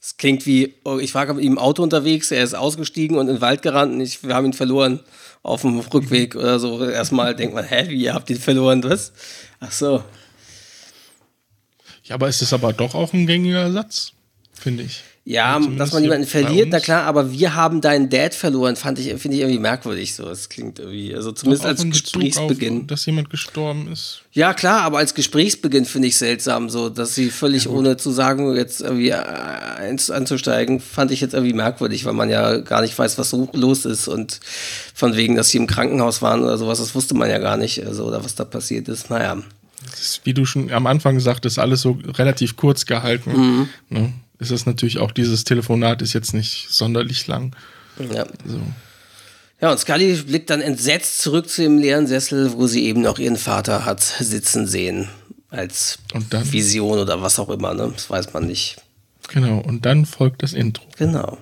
Es 0.00 0.16
klingt 0.16 0.46
wie, 0.46 0.74
oh, 0.84 0.98
ich 0.98 1.14
war 1.14 1.30
mit 1.34 1.44
ihm 1.44 1.52
im 1.52 1.58
Auto 1.58 1.82
unterwegs, 1.82 2.30
er 2.30 2.42
ist 2.42 2.54
ausgestiegen 2.54 3.18
und 3.18 3.28
in 3.28 3.36
den 3.36 3.40
Wald 3.42 3.60
gerannt 3.60 3.92
und 3.92 4.00
ich, 4.00 4.22
wir 4.22 4.34
haben 4.34 4.46
ihn 4.46 4.54
verloren 4.54 5.00
auf 5.42 5.60
dem 5.60 5.78
Rückweg 5.80 6.36
oder 6.36 6.58
so. 6.58 6.88
Erstmal 6.88 7.34
denkt 7.34 7.54
man, 7.54 7.64
hä, 7.64 7.88
wie, 7.88 8.04
ihr 8.04 8.14
habt 8.14 8.30
ihn 8.30 8.38
verloren, 8.38 8.82
was? 8.82 9.12
Ach 9.58 9.72
so. 9.72 10.02
Ja, 12.04 12.14
aber 12.14 12.28
ist 12.28 12.40
es 12.40 12.52
aber 12.52 12.72
doch 12.72 12.94
auch 12.94 13.12
ein 13.12 13.26
gängiger 13.26 13.70
Satz, 13.72 14.12
finde 14.52 14.84
ich. 14.84 15.02
Ja, 15.24 15.60
ja 15.60 15.66
dass 15.76 15.92
man 15.92 16.02
jemanden 16.02 16.26
verliert, 16.26 16.68
na 16.70 16.80
klar, 16.80 17.04
aber 17.04 17.30
wir 17.30 17.54
haben 17.54 17.80
deinen 17.80 18.08
Dad 18.08 18.34
verloren, 18.34 18.74
fand 18.74 18.98
ich, 18.98 19.08
finde 19.20 19.36
ich 19.36 19.42
irgendwie 19.42 19.58
merkwürdig 19.58 20.14
so. 20.14 20.28
Es 20.28 20.48
klingt 20.48 20.78
irgendwie, 20.78 21.14
also 21.14 21.30
zumindest 21.32 21.66
als 21.66 21.84
Gesprächsbeginn. 21.84 22.80
Auf, 22.80 22.86
dass 22.86 23.06
jemand 23.06 23.28
gestorben 23.28 23.92
ist. 23.92 24.22
Ja, 24.32 24.54
klar, 24.54 24.80
aber 24.82 24.98
als 24.98 25.14
Gesprächsbeginn 25.14 25.84
finde 25.84 26.08
ich 26.08 26.16
seltsam, 26.16 26.70
so, 26.70 26.88
dass 26.88 27.14
sie 27.14 27.30
völlig 27.30 27.64
ja, 27.64 27.70
ohne 27.70 27.96
zu 27.98 28.10
sagen, 28.10 28.56
jetzt 28.56 28.80
irgendwie 28.80 29.12
einzusteigen, 29.12 30.80
fand 30.80 31.10
ich 31.10 31.20
jetzt 31.20 31.34
irgendwie 31.34 31.54
merkwürdig, 31.54 32.06
weil 32.06 32.14
man 32.14 32.30
ja 32.30 32.56
gar 32.56 32.80
nicht 32.80 32.98
weiß, 32.98 33.18
was 33.18 33.30
so 33.30 33.48
los 33.52 33.84
ist 33.84 34.08
und 34.08 34.40
von 34.94 35.16
wegen, 35.16 35.34
dass 35.36 35.50
sie 35.50 35.58
im 35.58 35.66
Krankenhaus 35.66 36.22
waren 36.22 36.42
oder 36.42 36.56
sowas, 36.56 36.78
das 36.78 36.94
wusste 36.94 37.14
man 37.14 37.28
ja 37.28 37.38
gar 37.38 37.58
nicht, 37.58 37.84
also, 37.86 38.06
oder 38.06 38.24
was 38.24 38.36
da 38.36 38.44
passiert 38.44 38.88
ist. 38.88 39.10
Naja. 39.10 39.36
Ist, 39.92 40.22
wie 40.24 40.34
du 40.34 40.46
schon 40.46 40.70
am 40.72 40.86
Anfang 40.86 41.20
sagtest, 41.20 41.58
alles 41.58 41.82
so 41.82 41.98
relativ 42.06 42.56
kurz 42.56 42.86
gehalten. 42.86 43.32
Mhm. 43.32 43.68
Ne? 43.88 44.12
Ist 44.40 44.50
es 44.50 44.66
natürlich 44.66 44.98
auch, 44.98 45.12
dieses 45.12 45.44
Telefonat 45.44 46.02
ist 46.02 46.14
jetzt 46.14 46.34
nicht 46.34 46.68
sonderlich 46.70 47.26
lang. 47.26 47.54
Ja. 48.12 48.26
So. 48.46 48.60
Ja, 49.60 49.70
und 49.70 49.78
Scully 49.78 50.14
blickt 50.14 50.48
dann 50.48 50.62
entsetzt 50.62 51.20
zurück 51.20 51.48
zu 51.48 51.62
dem 51.62 51.78
leeren 51.78 52.06
Sessel, 52.06 52.54
wo 52.54 52.66
sie 52.66 52.84
eben 52.84 53.02
noch 53.02 53.18
ihren 53.18 53.36
Vater 53.36 53.84
hat 53.84 54.00
sitzen 54.00 54.66
sehen. 54.66 55.08
Als 55.50 55.98
Vision 56.44 56.98
oder 56.98 57.20
was 57.20 57.38
auch 57.38 57.50
immer, 57.50 57.74
ne? 57.74 57.90
Das 57.92 58.08
weiß 58.08 58.32
man 58.32 58.46
nicht. 58.46 58.76
Genau, 59.28 59.58
und 59.58 59.84
dann 59.84 60.06
folgt 60.06 60.42
das 60.42 60.52
Intro. 60.52 60.84
Genau. 60.96 61.38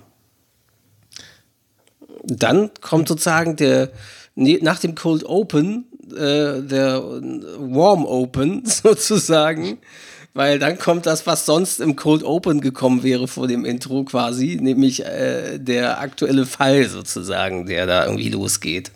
Dann 2.25 2.71
kommt 2.81 3.09
sozusagen 3.09 3.57
der, 3.57 3.93
nach 4.35 4.79
dem 4.81 4.95
Cold 4.95 5.25
Open, 5.25 5.87
äh, 6.11 6.63
der 6.63 7.03
Warm 7.03 8.05
Open 8.05 8.65
sozusagen 8.67 9.79
weil 10.35 10.59
dann 10.59 10.79
kommt 10.79 11.07
das, 11.07 11.27
was 11.27 11.47
sonst 11.47 11.81
im 11.81 11.97
Cold 11.97 12.23
Open 12.23 12.61
gekommen 12.61 13.03
wäre 13.03 13.29
vor 13.29 13.49
dem 13.49 13.65
Intro 13.65 14.05
quasi, 14.05 14.59
nämlich 14.61 15.05
äh, 15.05 15.59
der 15.59 16.01
aktuelle 16.01 16.47
Fall 16.47 16.89
sozusagen, 16.89 17.67
der 17.67 17.87
da 17.87 18.05
irgendwie 18.05 18.31
losgeht. 18.31 18.93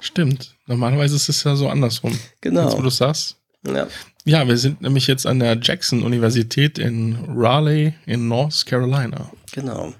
Stimmt. 0.00 0.54
Normalerweise 0.66 1.16
ist 1.16 1.28
es 1.28 1.44
ja 1.44 1.56
so 1.56 1.68
andersrum. 1.68 2.18
Genau. 2.40 2.64
Jetzt, 2.64 2.78
wo 2.78 2.82
du 2.82 2.90
sagst. 2.90 3.36
Ja. 3.66 3.86
Ja, 4.24 4.46
wir 4.46 4.56
sind 4.56 4.80
nämlich 4.80 5.08
jetzt 5.08 5.26
an 5.26 5.40
der 5.40 5.58
Jackson-Universität 5.60 6.78
in 6.78 7.18
Raleigh 7.28 7.94
in 8.06 8.28
North 8.28 8.66
Carolina. 8.66 9.30
Genau. 9.52 9.94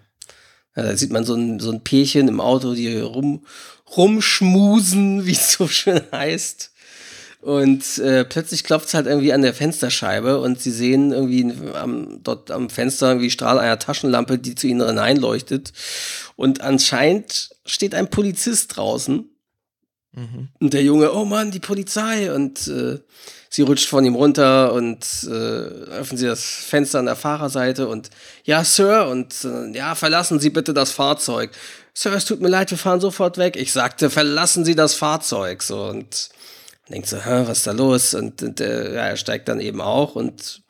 Ja, 0.76 0.84
da 0.84 0.96
sieht 0.96 1.10
man 1.10 1.24
so 1.24 1.34
ein, 1.34 1.58
so 1.60 1.70
ein 1.70 1.82
Pärchen 1.82 2.28
im 2.28 2.40
Auto, 2.40 2.74
die 2.74 2.96
rum, 2.98 3.44
rumschmusen, 3.96 5.26
wie 5.26 5.32
es 5.32 5.52
so 5.52 5.66
schön 5.66 6.00
heißt. 6.12 6.71
Und 7.42 7.98
äh, 7.98 8.24
plötzlich 8.24 8.62
klopft 8.62 8.86
es 8.86 8.94
halt 8.94 9.06
irgendwie 9.06 9.32
an 9.32 9.42
der 9.42 9.52
Fensterscheibe 9.52 10.40
und 10.40 10.60
sie 10.60 10.70
sehen 10.70 11.10
irgendwie 11.10 11.52
am, 11.74 12.22
dort 12.22 12.52
am 12.52 12.70
Fenster 12.70 13.08
irgendwie 13.08 13.30
Strahl 13.30 13.58
einer 13.58 13.80
Taschenlampe, 13.80 14.38
die 14.38 14.54
zu 14.54 14.68
ihnen 14.68 14.86
hineinleuchtet. 14.86 15.72
Und 16.36 16.60
anscheinend 16.60 17.50
steht 17.66 17.96
ein 17.96 18.08
Polizist 18.08 18.76
draußen. 18.76 19.28
Mhm. 20.12 20.48
Und 20.60 20.72
der 20.72 20.84
Junge, 20.84 21.12
oh 21.12 21.24
Mann, 21.24 21.50
die 21.50 21.58
Polizei. 21.58 22.32
Und 22.32 22.68
äh, 22.68 23.00
sie 23.48 23.62
rutscht 23.62 23.88
von 23.88 24.04
ihm 24.04 24.14
runter 24.14 24.72
und 24.72 25.04
äh, 25.24 25.32
öffnen 25.32 26.18
sie 26.18 26.26
das 26.26 26.44
Fenster 26.44 27.00
an 27.00 27.06
der 27.06 27.16
Fahrerseite 27.16 27.88
und 27.88 28.10
ja, 28.44 28.62
Sir, 28.62 29.08
und 29.08 29.44
äh, 29.44 29.76
ja, 29.76 29.96
verlassen 29.96 30.38
Sie 30.38 30.50
bitte 30.50 30.72
das 30.72 30.92
Fahrzeug. 30.92 31.50
Sir, 31.92 32.12
es 32.14 32.24
tut 32.24 32.40
mir 32.40 32.48
leid, 32.48 32.70
wir 32.70 32.78
fahren 32.78 33.00
sofort 33.00 33.36
weg. 33.36 33.56
Ich 33.56 33.72
sagte, 33.72 34.10
verlassen 34.10 34.64
Sie 34.64 34.76
das 34.76 34.94
Fahrzeug. 34.94 35.62
So 35.64 35.82
und 35.84 36.30
denkt 36.88 37.08
so, 37.08 37.16
was 37.16 37.58
ist 37.58 37.66
da 37.66 37.72
los? 37.72 38.14
Und, 38.14 38.42
und 38.42 38.60
äh, 38.60 38.94
ja, 38.94 39.06
er 39.06 39.16
steigt 39.16 39.48
dann 39.48 39.60
eben 39.60 39.80
auch 39.80 40.14
und 40.14 40.62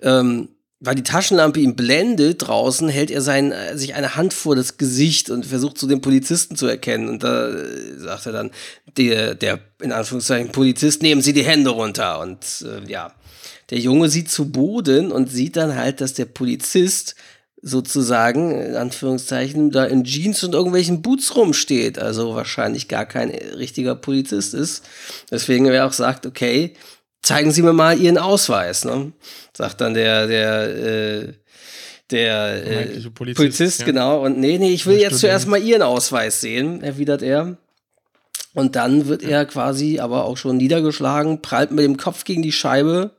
ähm, 0.00 0.48
weil 0.78 0.94
die 0.94 1.02
Taschenlampe 1.02 1.58
ihn 1.58 1.74
blendet 1.74 2.46
draußen, 2.46 2.88
hält 2.88 3.10
er 3.10 3.22
sein, 3.22 3.50
äh, 3.50 3.78
sich 3.78 3.94
eine 3.94 4.16
Hand 4.16 4.34
vor 4.34 4.54
das 4.54 4.76
Gesicht 4.76 5.30
und 5.30 5.46
versucht 5.46 5.78
so 5.78 5.86
den 5.86 6.02
Polizisten 6.02 6.54
zu 6.56 6.66
erkennen. 6.66 7.08
Und 7.08 7.22
da 7.22 7.48
äh, 7.48 7.98
sagt 7.98 8.26
er 8.26 8.32
dann, 8.32 8.50
der, 8.96 9.34
der 9.34 9.58
in 9.80 9.92
Anführungszeichen 9.92 10.52
Polizist, 10.52 11.02
nehmen 11.02 11.22
Sie 11.22 11.32
die 11.32 11.44
Hände 11.44 11.70
runter. 11.70 12.20
Und 12.20 12.44
äh, 12.62 12.90
ja, 12.90 13.14
der 13.70 13.78
Junge 13.78 14.10
sieht 14.10 14.30
zu 14.30 14.50
Boden 14.50 15.12
und 15.12 15.30
sieht 15.30 15.56
dann 15.56 15.76
halt, 15.76 16.00
dass 16.00 16.12
der 16.12 16.26
Polizist 16.26 17.14
sozusagen, 17.62 18.50
in 18.52 18.76
Anführungszeichen, 18.76 19.70
da 19.70 19.84
in 19.84 20.04
Jeans 20.04 20.44
und 20.44 20.54
irgendwelchen 20.54 21.02
Boots 21.02 21.34
rumsteht. 21.34 21.98
Also 21.98 22.34
wahrscheinlich 22.34 22.88
gar 22.88 23.06
kein 23.06 23.30
richtiger 23.30 23.94
Polizist 23.94 24.54
ist. 24.54 24.84
Deswegen 25.30 25.66
er 25.66 25.86
auch 25.86 25.92
sagt, 25.92 26.26
okay, 26.26 26.74
zeigen 27.22 27.50
Sie 27.50 27.62
mir 27.62 27.72
mal 27.72 27.98
Ihren 27.98 28.18
Ausweis. 28.18 28.84
Ne? 28.84 29.12
Sagt 29.56 29.80
dann 29.80 29.94
der, 29.94 30.26
der, 30.26 30.76
äh, 30.76 31.32
der 32.10 32.66
äh, 32.66 33.10
Polizist, 33.10 33.36
Polizist 33.36 33.80
ja. 33.80 33.86
genau. 33.86 34.24
Und 34.24 34.38
nee, 34.38 34.58
nee, 34.58 34.72
ich 34.72 34.86
will 34.86 34.98
jetzt 34.98 35.18
zuerst 35.18 35.48
mal 35.48 35.60
Ihren 35.60 35.82
Ausweis 35.82 36.40
sehen, 36.40 36.82
erwidert 36.82 37.22
er. 37.22 37.56
Und 38.54 38.76
dann 38.76 39.06
wird 39.06 39.22
er 39.22 39.44
quasi 39.44 39.98
aber 39.98 40.24
auch 40.24 40.36
schon 40.36 40.56
niedergeschlagen, 40.56 41.42
prallt 41.42 41.72
mit 41.72 41.84
dem 41.84 41.96
Kopf 41.96 42.24
gegen 42.24 42.42
die 42.42 42.52
Scheibe 42.52 43.15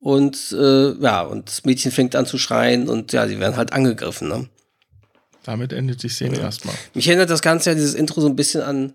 und 0.00 0.54
äh, 0.58 0.92
ja, 1.00 1.22
und 1.22 1.48
das 1.48 1.64
Mädchen 1.64 1.90
fängt 1.90 2.14
an 2.16 2.26
zu 2.26 2.38
schreien 2.38 2.88
und 2.88 3.12
ja, 3.12 3.26
sie 3.26 3.40
werden 3.40 3.56
halt 3.56 3.72
angegriffen. 3.72 4.28
Ne? 4.28 4.48
Damit 5.44 5.72
endet 5.72 6.02
die 6.02 6.08
Szene 6.08 6.36
ja. 6.36 6.42
erstmal. 6.44 6.74
Mich 6.94 7.06
erinnert 7.06 7.30
das 7.30 7.42
Ganze 7.42 7.70
ja, 7.70 7.74
dieses 7.74 7.94
Intro 7.94 8.20
so 8.20 8.28
ein 8.28 8.36
bisschen 8.36 8.62
an 8.62 8.94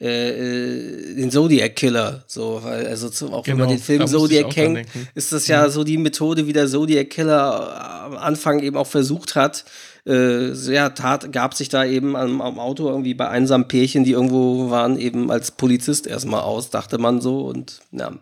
äh, 0.00 0.30
äh 0.30 1.14
den 1.14 1.30
Zodiac 1.30 1.76
Killer. 1.76 2.24
So, 2.26 2.60
weil, 2.62 2.86
also 2.86 3.08
zum, 3.08 3.32
auch 3.32 3.44
genau, 3.44 3.58
wenn 3.58 3.58
man 3.58 3.68
genau, 3.68 3.78
den 3.78 3.84
Film 3.84 4.06
Zodiac 4.08 4.50
kennt, 4.50 4.86
ist 5.14 5.32
das 5.32 5.46
ja 5.46 5.66
mhm. 5.66 5.70
so 5.70 5.84
die 5.84 5.98
Methode, 5.98 6.46
wie 6.46 6.52
der 6.52 6.66
Zodiac 6.66 7.08
Killer 7.10 8.02
am 8.04 8.16
Anfang 8.16 8.60
eben 8.60 8.76
auch 8.76 8.86
versucht 8.86 9.36
hat. 9.36 9.64
Äh, 10.04 10.52
ja, 10.52 10.90
tat, 10.90 11.32
gab 11.32 11.54
sich 11.54 11.68
da 11.68 11.84
eben 11.84 12.16
am, 12.16 12.40
am, 12.40 12.58
Auto 12.58 12.88
irgendwie 12.88 13.14
bei 13.14 13.28
einsamen 13.28 13.68
Pärchen, 13.68 14.02
die 14.02 14.10
irgendwo 14.10 14.70
waren, 14.70 14.98
eben 14.98 15.30
als 15.30 15.52
Polizist 15.52 16.08
erstmal 16.08 16.40
aus, 16.40 16.70
dachte 16.70 16.98
man 16.98 17.20
so. 17.20 17.46
Und 17.46 17.80
ja, 17.92 18.12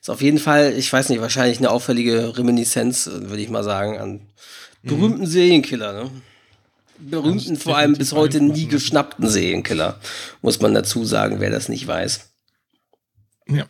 ist 0.00 0.08
auf 0.08 0.22
jeden 0.22 0.38
Fall, 0.38 0.72
ich 0.76 0.92
weiß 0.92 1.10
nicht, 1.10 1.20
wahrscheinlich 1.20 1.58
eine 1.58 1.70
auffällige 1.70 2.36
Reminiszenz, 2.36 3.06
würde 3.12 3.42
ich 3.42 3.50
mal 3.50 3.64
sagen, 3.64 3.98
an 3.98 4.20
berühmten 4.82 5.22
mhm. 5.22 5.26
Serienkiller, 5.26 5.92
ne? 5.92 6.10
Berühmten, 6.98 7.56
vor 7.56 7.76
allem 7.76 7.94
bis 7.94 8.12
heute 8.12 8.42
nie 8.42 8.66
geschnappten 8.66 9.26
Serienkiller, 9.26 9.98
muss 10.42 10.60
man 10.60 10.74
dazu 10.74 11.04
sagen, 11.04 11.40
wer 11.40 11.50
das 11.50 11.68
nicht 11.68 11.86
weiß. 11.86 12.30
Ja. 13.48 13.66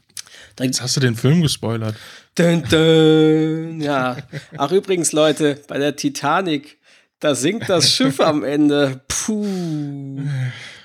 Jetzt 0.60 0.82
hast 0.82 0.96
du 0.96 1.00
den 1.00 1.14
Film 1.14 1.40
gespoilert. 1.42 1.94
Dun, 2.34 2.62
dun, 2.64 3.80
ja. 3.80 4.16
Ach, 4.56 4.72
übrigens, 4.72 5.12
Leute, 5.12 5.58
bei 5.68 5.78
der 5.78 5.96
Titanic, 5.96 6.78
da 7.18 7.34
sinkt 7.34 7.68
das 7.68 7.90
Schiff 7.92 8.20
am 8.20 8.44
Ende. 8.44 9.00
Puh. 9.08 10.22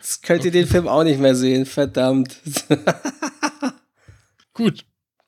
Jetzt 0.01 0.23
könnt 0.23 0.45
ihr 0.45 0.51
den 0.51 0.67
Film 0.67 0.87
auch 0.87 1.03
nicht 1.03 1.19
mehr 1.19 1.35
sehen, 1.35 1.65
verdammt. 1.65 2.37
Gut. 4.53 4.85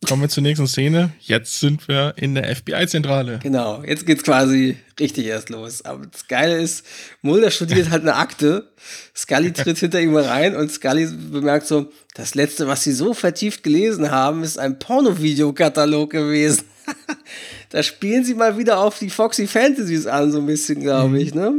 Kommen 0.08 0.22
wir 0.22 0.30
zur 0.30 0.44
nächsten 0.44 0.68
Szene. 0.68 1.12
Jetzt 1.20 1.60
sind 1.60 1.90
wir 1.90 2.14
in 2.16 2.34
der 2.34 2.56
FBI-Zentrale. 2.56 3.40
Genau, 3.44 3.84
jetzt 3.84 4.06
geht's 4.06 4.24
quasi 4.24 4.78
richtig 4.98 5.26
erst 5.26 5.50
los. 5.50 5.84
Aber 5.84 6.06
das 6.06 6.30
Geile 6.30 6.58
ist, 6.58 6.86
Mulder 7.22 7.52
studiert 7.52 7.90
halt 7.90 8.04
eine 8.04 8.16
Akte. 8.16 8.72
Scully 9.14 9.52
tritt 9.54 9.80
hinter 9.80 10.00
ihm 10.00 10.16
rein 10.16 10.56
und 10.56 10.72
Scully 10.72 11.08
bemerkt 11.08 11.68
so, 11.68 11.92
das 12.16 12.36
letzte, 12.36 12.68
was 12.68 12.86
sie 12.86 12.94
so 12.94 13.14
vertieft 13.14 13.64
gelesen 13.64 14.10
haben, 14.10 14.44
ist 14.44 14.58
ein 14.58 14.80
Porno-Videokatalog 14.80 16.10
gewesen. 16.10 16.64
da 17.72 17.84
spielen 17.84 18.24
sie 18.24 18.34
mal 18.34 18.58
wieder 18.58 18.80
auf 18.80 19.00
die 19.00 19.10
Foxy 19.10 19.46
Fantasies 19.46 20.08
an, 20.08 20.32
so 20.32 20.38
ein 20.38 20.46
bisschen, 20.46 20.80
glaube 20.80 21.20
ich, 21.20 21.36
ne? 21.36 21.52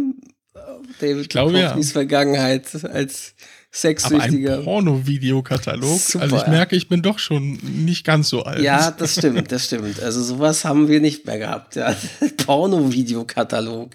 David 1.00 1.22
ich 1.22 1.28
glaube, 1.28 1.58
ja. 1.58 1.76
Vergangenheit 1.82 2.66
als 2.84 3.34
Sexsüchtiger. 3.70 4.52
Aber 4.54 4.60
ein 4.60 4.64
Porno-Videokatalog. 4.64 6.00
Also 6.18 6.36
ich 6.36 6.46
merke, 6.46 6.74
ich 6.74 6.88
bin 6.88 7.02
doch 7.02 7.18
schon 7.18 7.58
nicht 7.62 8.04
ganz 8.04 8.28
so 8.28 8.42
alt. 8.42 8.62
Ja, 8.62 8.90
das 8.90 9.14
stimmt, 9.14 9.52
das 9.52 9.66
stimmt. 9.66 10.00
Also 10.00 10.22
sowas 10.22 10.64
haben 10.64 10.88
wir 10.88 11.00
nicht 11.00 11.26
mehr 11.26 11.38
gehabt. 11.38 11.76
Ja. 11.76 11.94
Porno-Videokatalog. 12.46 13.90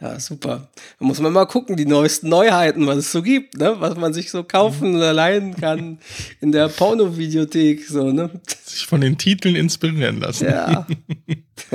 Ja, 0.00 0.20
super. 0.20 0.70
Da 1.00 1.04
muss 1.04 1.18
man 1.20 1.32
mal 1.32 1.46
gucken, 1.46 1.76
die 1.76 1.86
neuesten 1.86 2.28
Neuheiten, 2.28 2.86
was 2.86 2.98
es 2.98 3.10
so 3.10 3.20
gibt, 3.20 3.58
ne? 3.58 3.74
was 3.78 3.96
man 3.96 4.14
sich 4.14 4.30
so 4.30 4.44
kaufen 4.44 4.94
oder 4.94 5.12
leihen 5.12 5.56
kann 5.56 5.98
in 6.40 6.52
der 6.52 6.68
Porno-Videothek. 6.68 7.84
So, 7.84 8.12
ne? 8.12 8.30
Sich 8.64 8.86
von 8.86 9.00
den 9.00 9.18
Titeln 9.18 9.56
inspirieren 9.56 10.20
lassen. 10.20 10.46
Ja. 10.46 10.86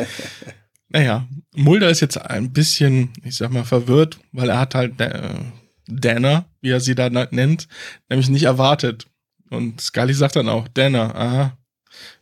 naja, 0.90 1.28
Mulder 1.54 1.90
ist 1.90 2.00
jetzt 2.00 2.18
ein 2.18 2.54
bisschen, 2.54 3.10
ich 3.26 3.36
sag 3.36 3.52
mal, 3.52 3.66
verwirrt, 3.66 4.20
weil 4.32 4.50
er 4.50 4.60
hat 4.60 4.76
halt 4.76 5.02
äh, 5.02 5.40
Dana, 6.02 6.46
wie 6.62 6.72
er 6.72 6.80
sie 6.80 6.96
da 6.96 7.10
nennt, 7.10 7.68
nämlich 8.10 8.30
nicht 8.30 8.44
erwartet. 8.44 9.08
Und 9.50 9.82
Scully 9.82 10.14
sagt 10.14 10.36
dann 10.36 10.50
auch, 10.50 10.68
Dana, 10.68 11.16
aha, 11.16 11.58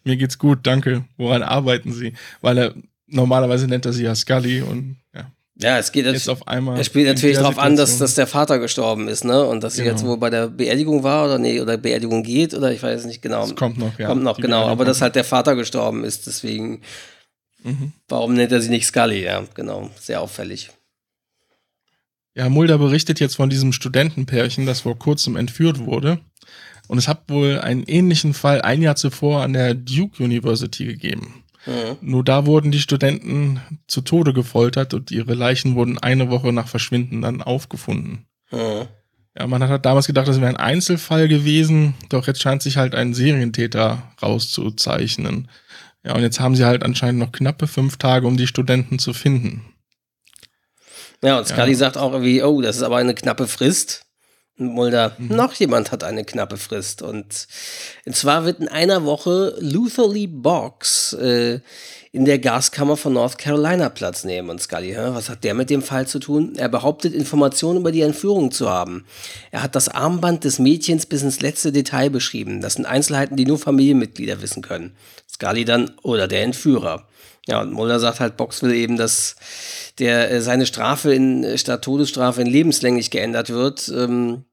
mir 0.03 0.17
geht's 0.17 0.38
gut, 0.38 0.60
danke. 0.63 1.05
Woran 1.17 1.43
arbeiten 1.43 1.93
Sie? 1.93 2.13
Weil 2.41 2.57
er 2.57 2.73
normalerweise 3.07 3.67
nennt 3.67 3.86
er 3.86 3.93
sie 3.93 4.03
ja 4.03 4.15
Scully 4.15 4.62
und 4.62 4.97
ja. 5.13 5.31
Ja, 5.55 5.77
es 5.77 5.91
geht 5.91 6.05
jetzt 6.05 6.29
auf 6.29 6.47
einmal. 6.47 6.79
Es 6.79 6.88
spielt 6.88 7.07
natürlich 7.07 7.38
darauf 7.38 7.60
an, 7.60 7.75
dass, 7.75 7.99
dass 7.99 8.15
der 8.15 8.25
Vater 8.25 8.57
gestorben 8.57 9.07
ist, 9.07 9.23
ne? 9.23 9.45
Und 9.45 9.63
dass 9.63 9.75
sie 9.75 9.84
genau. 9.84 9.95
jetzt 9.95 10.05
wohl 10.05 10.17
bei 10.17 10.29
der 10.29 10.47
Beerdigung 10.47 11.03
war 11.03 11.25
oder 11.25 11.38
nee, 11.38 11.60
oder 11.62 11.77
Beerdigung 11.77 12.23
geht 12.23 12.53
oder 12.53 12.71
ich 12.71 12.81
weiß 12.81 13.05
nicht 13.05 13.21
genau. 13.21 13.41
Das 13.41 13.55
kommt 13.55 13.77
noch, 13.77 13.99
ja. 13.99 14.07
Kommt 14.07 14.23
noch, 14.23 14.38
Die 14.38 14.43
genau. 14.43 14.65
Aber 14.67 14.86
dass 14.86 15.01
halt 15.01 15.15
der 15.15 15.23
Vater 15.23 15.55
gestorben 15.55 16.03
ist, 16.03 16.25
deswegen. 16.25 16.81
Mhm. 17.63 17.91
Warum 18.07 18.34
nennt 18.34 18.51
er 18.51 18.62
sie 18.62 18.69
nicht 18.69 18.88
Scully? 18.88 19.23
Ja, 19.23 19.43
genau. 19.53 19.91
Sehr 19.99 20.21
auffällig. 20.21 20.71
Ja, 22.35 22.49
Mulder 22.49 22.77
berichtet 22.77 23.19
jetzt 23.19 23.35
von 23.35 23.49
diesem 23.49 23.73
Studentenpärchen, 23.73 24.65
das 24.65 24.81
vor 24.81 24.97
kurzem 24.97 25.35
entführt 25.35 25.79
wurde. 25.79 26.19
Und 26.87 26.97
es 26.97 27.07
hat 27.07 27.29
wohl 27.29 27.59
einen 27.59 27.83
ähnlichen 27.83 28.33
Fall 28.33 28.61
ein 28.61 28.81
Jahr 28.81 28.95
zuvor 28.95 29.43
an 29.43 29.53
der 29.53 29.73
Duke 29.73 30.23
University 30.23 30.85
gegeben. 30.85 31.43
Mhm. 31.65 31.97
Nur 32.01 32.23
da 32.23 32.45
wurden 32.45 32.71
die 32.71 32.79
Studenten 32.79 33.61
zu 33.87 34.01
Tode 34.01 34.33
gefoltert 34.33 34.93
und 34.93 35.11
ihre 35.11 35.33
Leichen 35.33 35.75
wurden 35.75 35.99
eine 35.99 36.29
Woche 36.29 36.51
nach 36.51 36.67
Verschwinden 36.67 37.21
dann 37.21 37.41
aufgefunden. 37.41 38.25
Mhm. 38.51 38.87
Ja, 39.37 39.47
man 39.47 39.63
hat 39.63 39.85
damals 39.85 40.07
gedacht, 40.07 40.27
das 40.27 40.41
wäre 40.41 40.49
ein 40.49 40.57
Einzelfall 40.57 41.29
gewesen, 41.29 41.93
doch 42.09 42.27
jetzt 42.27 42.41
scheint 42.41 42.61
sich 42.61 42.75
halt 42.75 42.95
ein 42.95 43.13
Serientäter 43.13 44.11
rauszuzeichnen. 44.21 45.47
Ja, 46.03 46.15
und 46.15 46.21
jetzt 46.21 46.39
haben 46.39 46.55
sie 46.55 46.65
halt 46.65 46.83
anscheinend 46.83 47.19
noch 47.19 47.31
knappe 47.31 47.67
fünf 47.67 47.97
Tage, 47.97 48.27
um 48.27 48.35
die 48.35 48.47
Studenten 48.47 48.99
zu 48.99 49.13
finden. 49.13 49.61
Ja, 51.23 51.38
und 51.38 51.47
Scully 51.47 51.71
ja. 51.71 51.77
sagt 51.77 51.97
auch 51.97 52.13
irgendwie, 52.13 52.41
oh, 52.43 52.62
das 52.62 52.77
ist 52.77 52.84
aber 52.84 52.97
eine 52.97 53.13
knappe 53.13 53.47
Frist. 53.47 54.05
Und 54.57 54.73
Mulder, 54.73 55.15
mhm. 55.17 55.36
noch 55.36 55.53
jemand 55.53 55.91
hat 55.91 56.03
eine 56.03 56.23
knappe 56.23 56.57
Frist. 56.57 57.01
Und, 57.01 57.47
und 58.05 58.15
zwar 58.15 58.45
wird 58.45 58.60
in 58.60 58.67
einer 58.67 59.05
Woche 59.05 59.55
Luther 59.60 60.07
Lee 60.07 60.27
Boggs 60.27 61.13
äh, 61.13 61.60
in 62.12 62.25
der 62.25 62.39
Gaskammer 62.39 62.97
von 62.97 63.13
North 63.13 63.38
Carolina 63.38 63.89
Platz 63.89 64.23
nehmen. 64.23 64.49
Und 64.49 64.62
Scully, 64.62 64.93
hä, 64.93 65.12
was 65.13 65.29
hat 65.29 65.43
der 65.43 65.53
mit 65.53 65.69
dem 65.69 65.81
Fall 65.81 66.07
zu 66.07 66.19
tun? 66.19 66.53
Er 66.57 66.69
behauptet, 66.69 67.13
Informationen 67.13 67.79
über 67.79 67.91
die 67.91 68.01
Entführung 68.01 68.51
zu 68.51 68.69
haben. 68.69 69.05
Er 69.51 69.63
hat 69.63 69.75
das 69.75 69.88
Armband 69.88 70.43
des 70.43 70.60
Mädchens 70.60 71.05
bis 71.05 71.21
ins 71.21 71.39
letzte 71.39 71.71
Detail 71.71 72.10
beschrieben. 72.10 72.62
Das 72.62 72.73
sind 72.73 72.86
Einzelheiten, 72.86 73.38
die 73.38 73.45
nur 73.45 73.60
Familienmitglieder 73.60 74.41
wissen 74.41 74.62
können. 74.62 74.95
Scully 75.29 75.63
dann, 75.63 75.91
oder 76.03 76.27
der 76.27 76.43
Entführer. 76.43 77.07
Ja, 77.47 77.62
und 77.62 77.73
Mulder 77.73 77.99
sagt 77.99 78.19
halt, 78.19 78.38
Box 78.38 78.62
will 78.62 78.73
eben, 78.73 78.97
dass 78.97 79.36
der 79.99 80.32
äh, 80.32 80.41
seine 80.41 80.65
Strafe 80.65 81.13
in 81.13 81.43
äh, 81.43 81.58
statt 81.58 81.84
Todesstrafe 81.84 82.41
in 82.41 82.47
lebenslänglich 82.47 83.10
geändert 83.10 83.49
wird, 83.49 83.89
ähm, 83.89 84.45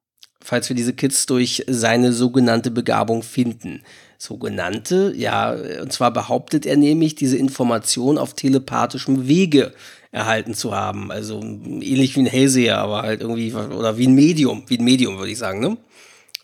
falls 0.42 0.68
wir 0.68 0.77
diese 0.77 0.94
Kids 0.94 1.27
durch 1.27 1.64
seine 1.68 2.12
sogenannte 2.12 2.70
Begabung 2.70 3.22
finden. 3.22 3.83
Sogenannte, 4.16 5.12
ja, 5.16 5.55
und 5.81 5.92
zwar 5.92 6.12
behauptet 6.12 6.66
er 6.66 6.77
nämlich, 6.77 7.14
diese 7.14 7.37
Information 7.37 8.18
auf 8.18 8.35
telepathischem 8.35 9.29
Wege 9.29 9.72
erhalten 10.11 10.55
zu 10.55 10.74
haben. 10.74 11.12
Also 11.12 11.40
ähnlich 11.40 12.16
wie 12.16 12.20
ein 12.20 12.27
Hellseher, 12.27 12.79
aber 12.79 13.03
halt 13.03 13.20
irgendwie, 13.20 13.53
oder 13.55 13.96
wie 13.98 14.09
ein 14.09 14.14
Medium, 14.14 14.64
wie 14.66 14.79
ein 14.79 14.85
Medium, 14.85 15.18
würde 15.18 15.31
ich 15.31 15.38
sagen, 15.38 15.61
ne? 15.61 15.77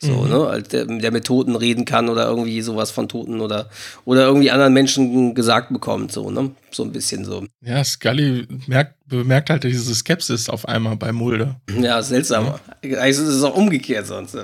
So, 0.00 0.12
mhm. 0.22 0.28
ne? 0.28 0.62
Der, 0.70 0.84
der, 0.84 1.12
mit 1.12 1.24
Toten 1.24 1.56
reden 1.56 1.84
kann 1.84 2.08
oder 2.08 2.26
irgendwie 2.26 2.60
sowas 2.60 2.90
von 2.90 3.08
Toten 3.08 3.40
oder, 3.40 3.70
oder 4.04 4.26
irgendwie 4.26 4.50
anderen 4.50 4.72
Menschen 4.72 5.34
gesagt 5.34 5.72
bekommt, 5.72 6.12
so, 6.12 6.30
ne? 6.30 6.50
So 6.70 6.82
ein 6.82 6.92
bisschen 6.92 7.24
so. 7.24 7.46
Ja, 7.60 7.82
Scully 7.82 8.46
merkt, 8.66 8.96
bemerkt 9.06 9.50
halt 9.50 9.64
diese 9.64 9.94
Skepsis 9.94 10.48
auf 10.48 10.68
einmal 10.68 10.96
bei 10.96 11.12
Mulder. 11.12 11.60
Ja, 11.80 12.02
seltsam. 12.02 12.46
Ja. 12.82 12.98
Eigentlich 12.98 13.10
ist 13.10 13.20
es 13.20 13.42
auch 13.42 13.56
umgekehrt 13.56 14.06
sonst. 14.06 14.36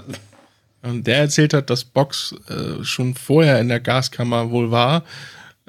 Und 0.82 1.06
der 1.06 1.18
erzählt 1.18 1.52
hat, 1.52 1.68
dass 1.68 1.84
Box 1.84 2.34
äh, 2.48 2.82
schon 2.84 3.14
vorher 3.14 3.60
in 3.60 3.68
der 3.68 3.80
Gaskammer 3.80 4.50
wohl 4.50 4.70
war. 4.70 5.04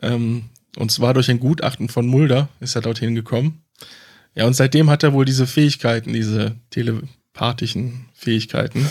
Ähm, 0.02 0.46
und 0.78 0.92
zwar 0.92 1.14
durch 1.14 1.30
ein 1.30 1.40
Gutachten 1.40 1.90
von 1.90 2.08
Mulder 2.08 2.48
ist 2.60 2.76
er 2.76 2.82
dorthin 2.82 3.16
gekommen. 3.16 3.64
Ja, 4.36 4.46
und 4.46 4.54
seitdem 4.54 4.90
hat 4.90 5.04
er 5.04 5.12
wohl 5.14 5.26
diese 5.26 5.48
Fähigkeiten, 5.48 6.14
diese 6.14 6.56
telepathischen 6.70 8.06
Fähigkeiten. 8.14 8.90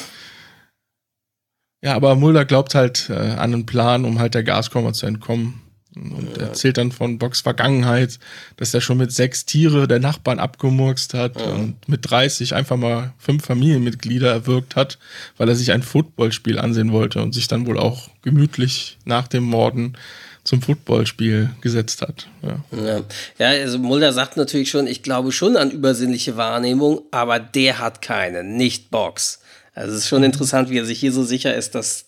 Ja, 1.83 1.95
aber 1.95 2.15
Mulder 2.15 2.45
glaubt 2.45 2.75
halt 2.75 3.09
äh, 3.09 3.15
an 3.15 3.55
einen 3.55 3.67
Plan, 3.67 4.05
um 4.05 4.19
halt 4.19 4.35
der 4.35 4.45
Gaskammer 4.45 4.93
zu 4.93 5.07
entkommen. 5.07 5.63
Und 5.97 6.37
ja. 6.37 6.45
erzählt 6.45 6.79
dann 6.79 6.93
von 6.93 7.19
Bocks 7.19 7.41
Vergangenheit, 7.41 8.21
dass 8.57 8.73
er 8.73 8.81
schon 8.81 8.99
mit 8.99 9.11
sechs 9.11 9.45
Tiere 9.45 9.89
der 9.89 9.99
Nachbarn 9.99 10.39
abgemurkst 10.39 11.15
hat 11.15 11.41
ja. 11.41 11.47
und 11.47 11.89
mit 11.89 12.09
30 12.09 12.55
einfach 12.55 12.77
mal 12.77 13.13
fünf 13.19 13.45
Familienmitglieder 13.45 14.31
erwürgt 14.31 14.77
hat, 14.77 14.99
weil 15.37 15.49
er 15.49 15.57
sich 15.57 15.73
ein 15.73 15.83
Footballspiel 15.83 16.61
ansehen 16.61 16.93
wollte 16.93 17.21
und 17.21 17.35
sich 17.35 17.49
dann 17.49 17.67
wohl 17.67 17.79
auch 17.79 18.09
gemütlich 18.23 18.99
nach 19.05 19.27
dem 19.27 19.43
Morden 19.43 19.97
zum 20.45 20.63
Footballspiel 20.63 21.51
gesetzt 21.61 22.03
hat. 22.03 22.29
Ja. 22.43 22.65
ja. 22.77 23.01
Ja. 23.39 23.49
also 23.49 23.79
Mulder 23.79 24.13
sagt 24.13 24.37
natürlich 24.37 24.71
schon, 24.71 24.87
ich 24.87 25.03
glaube 25.03 25.33
schon 25.33 25.57
an 25.57 25.73
übersinnliche 25.73 26.37
Wahrnehmung, 26.37 27.03
aber 27.11 27.41
der 27.41 27.79
hat 27.79 28.01
keine, 28.01 28.45
nicht 28.45 28.91
Box. 28.91 29.40
Also 29.75 29.95
es 29.95 30.03
ist 30.03 30.09
schon 30.09 30.23
interessant, 30.23 30.71
wie 30.71 30.79
er 30.79 30.85
sich 30.85 31.01
hier 31.01 31.13
so 31.13 31.23
sicher 31.23 31.55
ist, 31.55 31.75
dass 31.75 32.07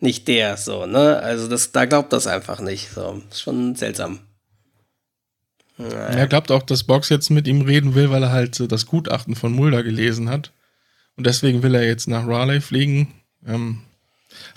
nicht 0.00 0.28
der 0.28 0.56
so, 0.56 0.86
ne? 0.86 1.18
Also 1.20 1.48
das, 1.48 1.72
da 1.72 1.84
glaubt 1.84 2.12
das 2.12 2.26
einfach 2.26 2.60
nicht. 2.60 2.90
So, 2.90 3.22
ist 3.30 3.40
schon 3.40 3.74
seltsam. 3.74 4.20
Naja. 5.76 5.96
Er 5.96 6.26
glaubt 6.26 6.50
auch, 6.50 6.62
dass 6.62 6.84
Box 6.84 7.08
jetzt 7.08 7.30
mit 7.30 7.48
ihm 7.48 7.62
reden 7.62 7.94
will, 7.94 8.10
weil 8.10 8.22
er 8.22 8.32
halt 8.32 8.54
so 8.54 8.66
das 8.66 8.86
Gutachten 8.86 9.34
von 9.34 9.52
Mulder 9.52 9.82
gelesen 9.82 10.30
hat. 10.30 10.52
Und 11.16 11.26
deswegen 11.26 11.62
will 11.62 11.74
er 11.74 11.86
jetzt 11.86 12.06
nach 12.06 12.26
Raleigh 12.26 12.60
fliegen. 12.60 13.14
Ähm, 13.46 13.82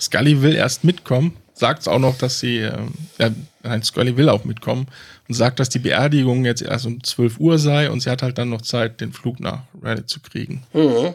Scully 0.00 0.42
will 0.42 0.54
erst 0.54 0.84
mitkommen, 0.84 1.36
sagt 1.54 1.88
auch 1.88 1.98
noch, 1.98 2.18
dass 2.18 2.40
sie, 2.40 2.58
ähm, 2.58 2.92
ja, 3.18 3.30
nein, 3.62 3.82
Scully 3.82 4.16
will 4.16 4.28
auch 4.28 4.44
mitkommen 4.44 4.86
und 5.28 5.34
sagt, 5.34 5.60
dass 5.60 5.68
die 5.68 5.78
Beerdigung 5.78 6.44
jetzt 6.44 6.62
erst 6.62 6.86
um 6.86 7.02
12 7.02 7.38
Uhr 7.38 7.58
sei 7.58 7.90
und 7.90 8.00
sie 8.00 8.10
hat 8.10 8.22
halt 8.22 8.38
dann 8.38 8.50
noch 8.50 8.62
Zeit, 8.62 9.00
den 9.00 9.12
Flug 9.12 9.40
nach 9.40 9.62
Raleigh 9.80 10.06
zu 10.06 10.20
kriegen. 10.20 10.62
Mhm. 10.72 11.14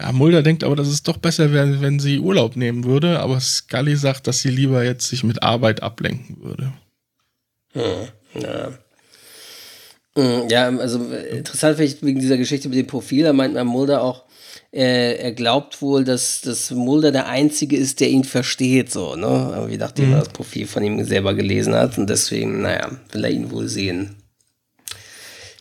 Ja, 0.00 0.12
Mulder 0.12 0.42
denkt 0.42 0.62
aber, 0.62 0.76
dass 0.76 0.88
es 0.88 1.02
doch 1.02 1.16
besser 1.16 1.52
wäre, 1.52 1.80
wenn 1.80 1.98
sie 1.98 2.20
Urlaub 2.20 2.56
nehmen 2.56 2.84
würde, 2.84 3.18
aber 3.20 3.40
Scully 3.40 3.96
sagt, 3.96 4.26
dass 4.26 4.40
sie 4.40 4.50
lieber 4.50 4.84
jetzt 4.84 5.08
sich 5.08 5.24
mit 5.24 5.42
Arbeit 5.42 5.82
ablenken 5.82 6.42
würde. 6.42 6.72
Hm, 7.72 8.42
ja. 8.42 8.78
Hm, 10.14 10.48
ja, 10.48 10.68
also 10.68 11.00
interessant 11.30 11.76
finde 11.76 11.92
ich 11.92 12.02
wegen 12.02 12.20
dieser 12.20 12.36
Geschichte 12.36 12.68
mit 12.68 12.78
dem 12.78 12.86
Profil, 12.86 13.24
da 13.24 13.32
meint 13.32 13.54
man 13.54 13.66
Mulder 13.66 14.02
auch, 14.02 14.24
äh, 14.72 15.16
er 15.16 15.32
glaubt 15.32 15.80
wohl, 15.82 16.04
dass, 16.04 16.42
dass 16.42 16.70
Mulder 16.70 17.10
der 17.10 17.26
Einzige 17.26 17.76
ist, 17.76 18.00
der 18.00 18.10
ihn 18.10 18.24
versteht, 18.24 18.92
so, 18.92 19.16
ne? 19.16 19.26
Aber 19.26 19.70
wie 19.70 19.76
nachdem 19.76 20.08
mhm. 20.08 20.12
er 20.14 20.18
das 20.20 20.28
Profil 20.28 20.66
von 20.66 20.82
ihm 20.82 21.02
selber 21.04 21.34
gelesen 21.34 21.74
hat 21.74 21.98
und 21.98 22.08
deswegen, 22.08 22.62
naja, 22.62 22.90
will 23.12 23.24
er 23.24 23.30
ihn 23.30 23.50
wohl 23.50 23.68
sehen. 23.68 24.16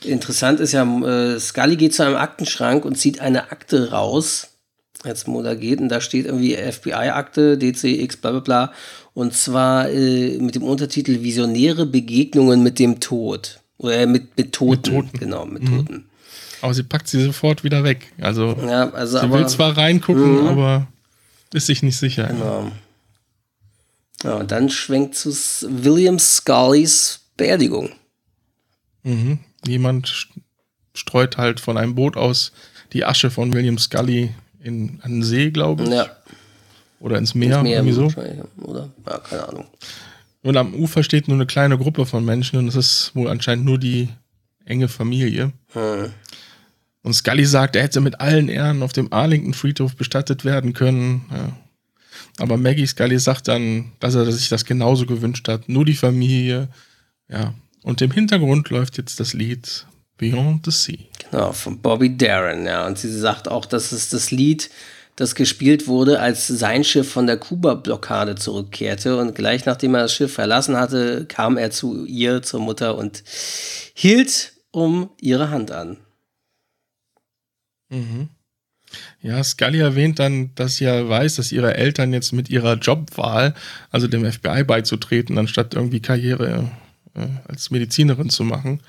Interessant 0.04 0.60
ist 0.60 0.74
ja, 0.74 0.84
äh, 0.84 1.40
Scully 1.40 1.76
geht 1.76 1.96
zu 1.96 2.04
einem 2.04 2.16
Aktenschrank 2.16 2.86
und 2.86 2.98
zieht 2.98 3.20
eine 3.20 3.52
Akte 3.52 3.92
raus, 3.92 4.50
als 5.04 5.28
Mulder 5.28 5.56
geht, 5.56 5.80
und 5.80 5.90
da 5.90 6.02
steht 6.02 6.26
irgendwie 6.26 6.56
FBI-Akte, 6.56 7.58
DCX, 7.58 8.18
bla 8.18 8.32
bla 8.32 8.40
bla. 8.40 8.74
Und 9.14 9.34
zwar 9.34 9.90
äh, 9.90 10.38
mit 10.40 10.56
dem 10.56 10.64
Untertitel 10.64 11.24
Visionäre 11.24 11.86
Begegnungen 11.86 12.62
mit 12.62 12.78
dem 12.78 13.00
Tod. 13.00 13.60
Oder 13.78 14.00
äh, 14.02 14.06
mit, 14.06 14.38
mit 14.38 14.54
Toten. 14.54 14.94
Mit 14.94 15.06
Toten. 15.06 15.20
Genau, 15.20 15.46
mit 15.46 15.64
mhm. 15.64 15.78
Toten. 15.78 16.10
Aber 16.62 16.74
sie 16.74 16.84
packt 16.84 17.08
sie 17.08 17.24
sofort 17.24 17.64
wieder 17.64 17.84
weg. 17.84 18.12
Also, 18.20 18.56
ja, 18.68 18.90
also 18.92 19.18
sie 19.18 19.24
aber, 19.24 19.40
will 19.40 19.48
zwar 19.48 19.78
reingucken, 19.78 20.44
mh. 20.44 20.50
aber 20.50 20.88
ist 21.54 21.68
sich 21.68 21.82
nicht 21.84 21.98
sicher. 21.98 22.28
Genau. 22.28 22.72
Ja, 24.24 24.36
und 24.36 24.52
dann 24.52 24.70
schwenkt 24.70 25.16
zu 25.16 25.32
William 25.62 26.18
Scullys 26.20 27.22
Beerdigung. 27.38 27.92
Mhm 29.04 29.40
jemand 29.66 30.28
streut 30.94 31.38
halt 31.38 31.60
von 31.60 31.78
einem 31.78 31.96
Boot 31.96 32.18
aus 32.18 32.52
die 32.94 33.06
Asche 33.06 33.30
von 33.32 33.54
William 33.54 33.78
Scully 33.78 34.34
in 34.62 35.00
einen 35.04 35.24
See, 35.24 35.52
glaube 35.52 35.84
ich. 35.84 35.90
Ja. 35.90 36.10
Oder 37.00 37.18
ins 37.18 37.36
Meer, 37.36 37.58
ins 37.58 37.64
Meer 37.64 37.78
irgendwie 37.78 37.94
so. 37.94 38.12
Oder? 38.62 38.90
Ja, 39.06 39.18
keine 39.20 39.48
Ahnung. 39.48 39.66
Und 40.42 40.58
am 40.58 40.74
Ufer 40.74 41.04
steht 41.04 41.28
nur 41.28 41.38
eine 41.38 41.46
kleine 41.46 41.78
Gruppe 41.78 42.06
von 42.06 42.24
Menschen 42.26 42.58
und 42.58 42.68
es 42.68 42.76
ist 42.76 43.12
wohl 43.16 43.28
anscheinend 43.28 43.66
nur 43.66 43.78
die 43.78 44.10
enge 44.66 44.88
Familie. 44.88 45.52
Hm. 45.74 46.12
Und 47.04 47.14
Scully 47.14 47.46
sagt, 47.46 47.76
er 47.76 47.84
hätte 47.84 48.02
mit 48.02 48.20
allen 48.20 48.50
Ehren 48.50 48.84
auf 48.84 48.94
dem 48.94 49.14
Arlington 49.14 49.54
Friedhof 49.54 49.96
bestattet 49.96 50.44
werden 50.44 50.74
können. 50.74 51.26
Ja. 51.32 51.58
Aber 52.40 52.58
Maggie 52.58 52.86
Scully 52.86 53.20
sagt 53.20 53.48
dann, 53.48 53.92
dass 54.00 54.16
er 54.16 54.30
sich 54.32 54.50
das 54.50 54.66
genauso 54.66 55.06
gewünscht 55.06 55.48
hat. 55.48 55.70
Nur 55.70 55.86
die 55.86 55.96
Familie. 55.96 56.70
Ja. 57.30 57.54
Und 57.88 58.02
im 58.02 58.12
Hintergrund 58.12 58.70
läuft 58.70 58.98
jetzt 58.98 59.22
das 59.22 59.32
Lied 59.32 59.88
Beyond 60.18 60.66
the 60.66 60.72
Sea. 60.72 60.98
Genau, 61.20 61.54
von 61.54 61.82
Bobby 61.82 62.18
Darin, 62.18 62.66
ja. 62.66 62.86
Und 62.86 62.98
sie 62.98 63.10
sagt 63.10 63.48
auch, 63.48 63.66
dass 63.66 63.94
es 63.94 64.10
das 64.10 64.30
Lied, 64.30 64.70
das 65.16 65.36
gespielt 65.36 65.88
wurde, 65.88 66.20
als 66.20 66.48
sein 66.48 66.84
Schiff 66.84 67.10
von 67.10 67.28
der 67.28 67.38
Kuba-Blockade 67.38 68.36
zurückkehrte. 68.36 69.18
Und 69.18 69.36
gleich 69.36 69.66
nachdem 69.66 69.96
er 69.96 70.02
das 70.02 70.14
Schiff 70.14 70.34
verlassen 70.34 70.76
hatte, 70.76 71.28
kam 71.28 71.56
er 71.56 71.72
zu 71.72 72.06
ihr, 72.06 72.42
zur 72.42 72.60
Mutter 72.60 72.98
und 72.98 73.24
hielt 73.94 74.52
um 74.72 75.10
ihre 75.22 75.50
Hand 75.50 75.72
an. 75.72 75.96
Mhm. 77.88 78.28
Ja, 79.22 79.42
Scully 79.42 79.80
erwähnt 79.80 80.20
dann, 80.20 80.54
dass 80.56 80.76
sie 80.76 80.84
ja 80.84 81.08
weiß, 81.08 81.36
dass 81.36 81.54
ihre 81.54 81.76
Eltern 81.76 82.12
jetzt 82.12 82.34
mit 82.34 82.50
ihrer 82.50 82.74
Jobwahl, 82.74 83.56
also 83.92 84.10
dem 84.10 84.30
FBI 84.30 84.66
beizutreten, 84.66 85.38
anstatt 85.38 85.74
irgendwie 85.74 86.02
Karriere 86.02 86.70
als 87.48 87.72
Medizinerin 87.72 88.30
zu 88.30 88.44
machen. 88.44 88.82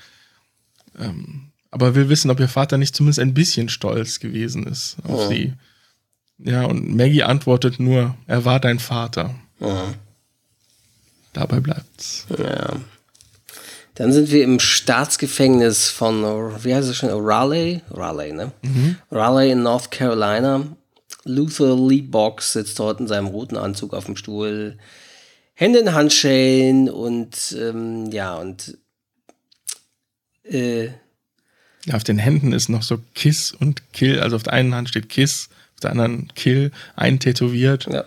Ähm, 0.97 1.51
aber 1.71 1.95
will 1.95 2.09
wissen, 2.09 2.31
ob 2.31 2.39
ihr 2.39 2.47
Vater 2.47 2.77
nicht 2.77 2.95
zumindest 2.95 3.19
ein 3.19 3.33
bisschen 3.33 3.69
stolz 3.69 4.19
gewesen 4.19 4.65
ist 4.65 4.97
auf 5.03 5.27
oh. 5.27 5.29
sie. 5.29 5.53
Ja, 6.39 6.65
und 6.65 6.95
Maggie 6.95 7.23
antwortet 7.23 7.79
nur, 7.79 8.15
er 8.27 8.45
war 8.45 8.59
dein 8.59 8.79
Vater. 8.79 9.35
Oh. 9.59 9.89
Dabei 11.33 11.59
bleibt's. 11.59 12.25
Ja. 12.37 12.79
Dann 13.95 14.13
sind 14.13 14.31
wir 14.31 14.43
im 14.45 14.59
Staatsgefängnis 14.59 15.89
von, 15.89 16.23
wie 16.63 16.73
heißt 16.73 16.87
es 16.87 16.95
schon, 16.95 17.09
Raleigh? 17.09 17.81
Raleigh, 17.91 18.33
ne? 18.33 18.51
Mhm. 18.61 18.95
Raleigh 19.11 19.51
in 19.51 19.63
North 19.63 19.91
Carolina. 19.91 20.65
Luther 21.25 21.75
Lee 21.75 22.01
Box 22.01 22.53
sitzt 22.53 22.79
dort 22.79 23.01
in 23.01 23.07
seinem 23.07 23.27
roten 23.27 23.57
Anzug 23.57 23.93
auf 23.93 24.05
dem 24.05 24.15
Stuhl. 24.15 24.77
Hände 25.59 25.79
in 25.79 25.93
Handschellen 25.93 26.89
und 26.89 27.53
ähm, 27.59 28.09
ja, 28.13 28.37
und 28.37 28.77
äh, 30.45 30.85
ja, 30.85 31.95
auf 31.95 32.05
den 32.05 32.17
Händen 32.17 32.53
ist 32.53 32.69
noch 32.69 32.81
so 32.81 32.99
Kiss 33.13 33.51
und 33.51 33.91
Kill. 33.91 34.21
Also 34.21 34.37
auf 34.37 34.43
der 34.43 34.53
einen 34.53 34.73
Hand 34.73 34.87
steht 34.87 35.09
Kiss, 35.09 35.49
auf 35.73 35.81
der 35.81 35.91
anderen 35.91 36.31
Kill, 36.33 36.71
eintätowiert. 36.95 37.87
Ja. 37.91 38.05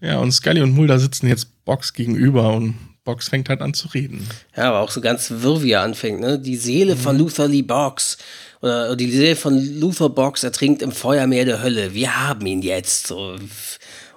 Ja, 0.00 0.18
und 0.18 0.30
Scully 0.30 0.60
und 0.60 0.76
Mulder 0.76 1.00
sitzen 1.00 1.26
jetzt 1.26 1.64
Box 1.64 1.92
gegenüber 1.92 2.54
und 2.54 2.76
Box 3.02 3.30
fängt 3.30 3.48
halt 3.48 3.62
an 3.62 3.74
zu 3.74 3.88
reden. 3.88 4.24
Ja, 4.56 4.68
aber 4.68 4.80
auch 4.80 4.90
so 4.92 5.00
ganz 5.00 5.28
wirr, 5.28 5.64
wie 5.64 5.72
er 5.72 5.82
anfängt, 5.82 6.20
ne? 6.20 6.38
Die 6.38 6.56
Seele 6.56 6.94
mhm. 6.94 7.00
von 7.00 7.18
Luther 7.18 7.48
Lee 7.48 7.62
Box 7.62 8.18
oder 8.60 8.94
die 8.94 9.10
Seele 9.10 9.34
von 9.34 9.58
Luther 9.80 10.08
Box 10.08 10.44
ertrinkt 10.44 10.82
im 10.82 10.92
Feuermeer 10.92 11.46
der 11.46 11.62
Hölle. 11.64 11.94
Wir 11.94 12.16
haben 12.16 12.46
ihn 12.46 12.62
jetzt. 12.62 13.08
So. 13.08 13.36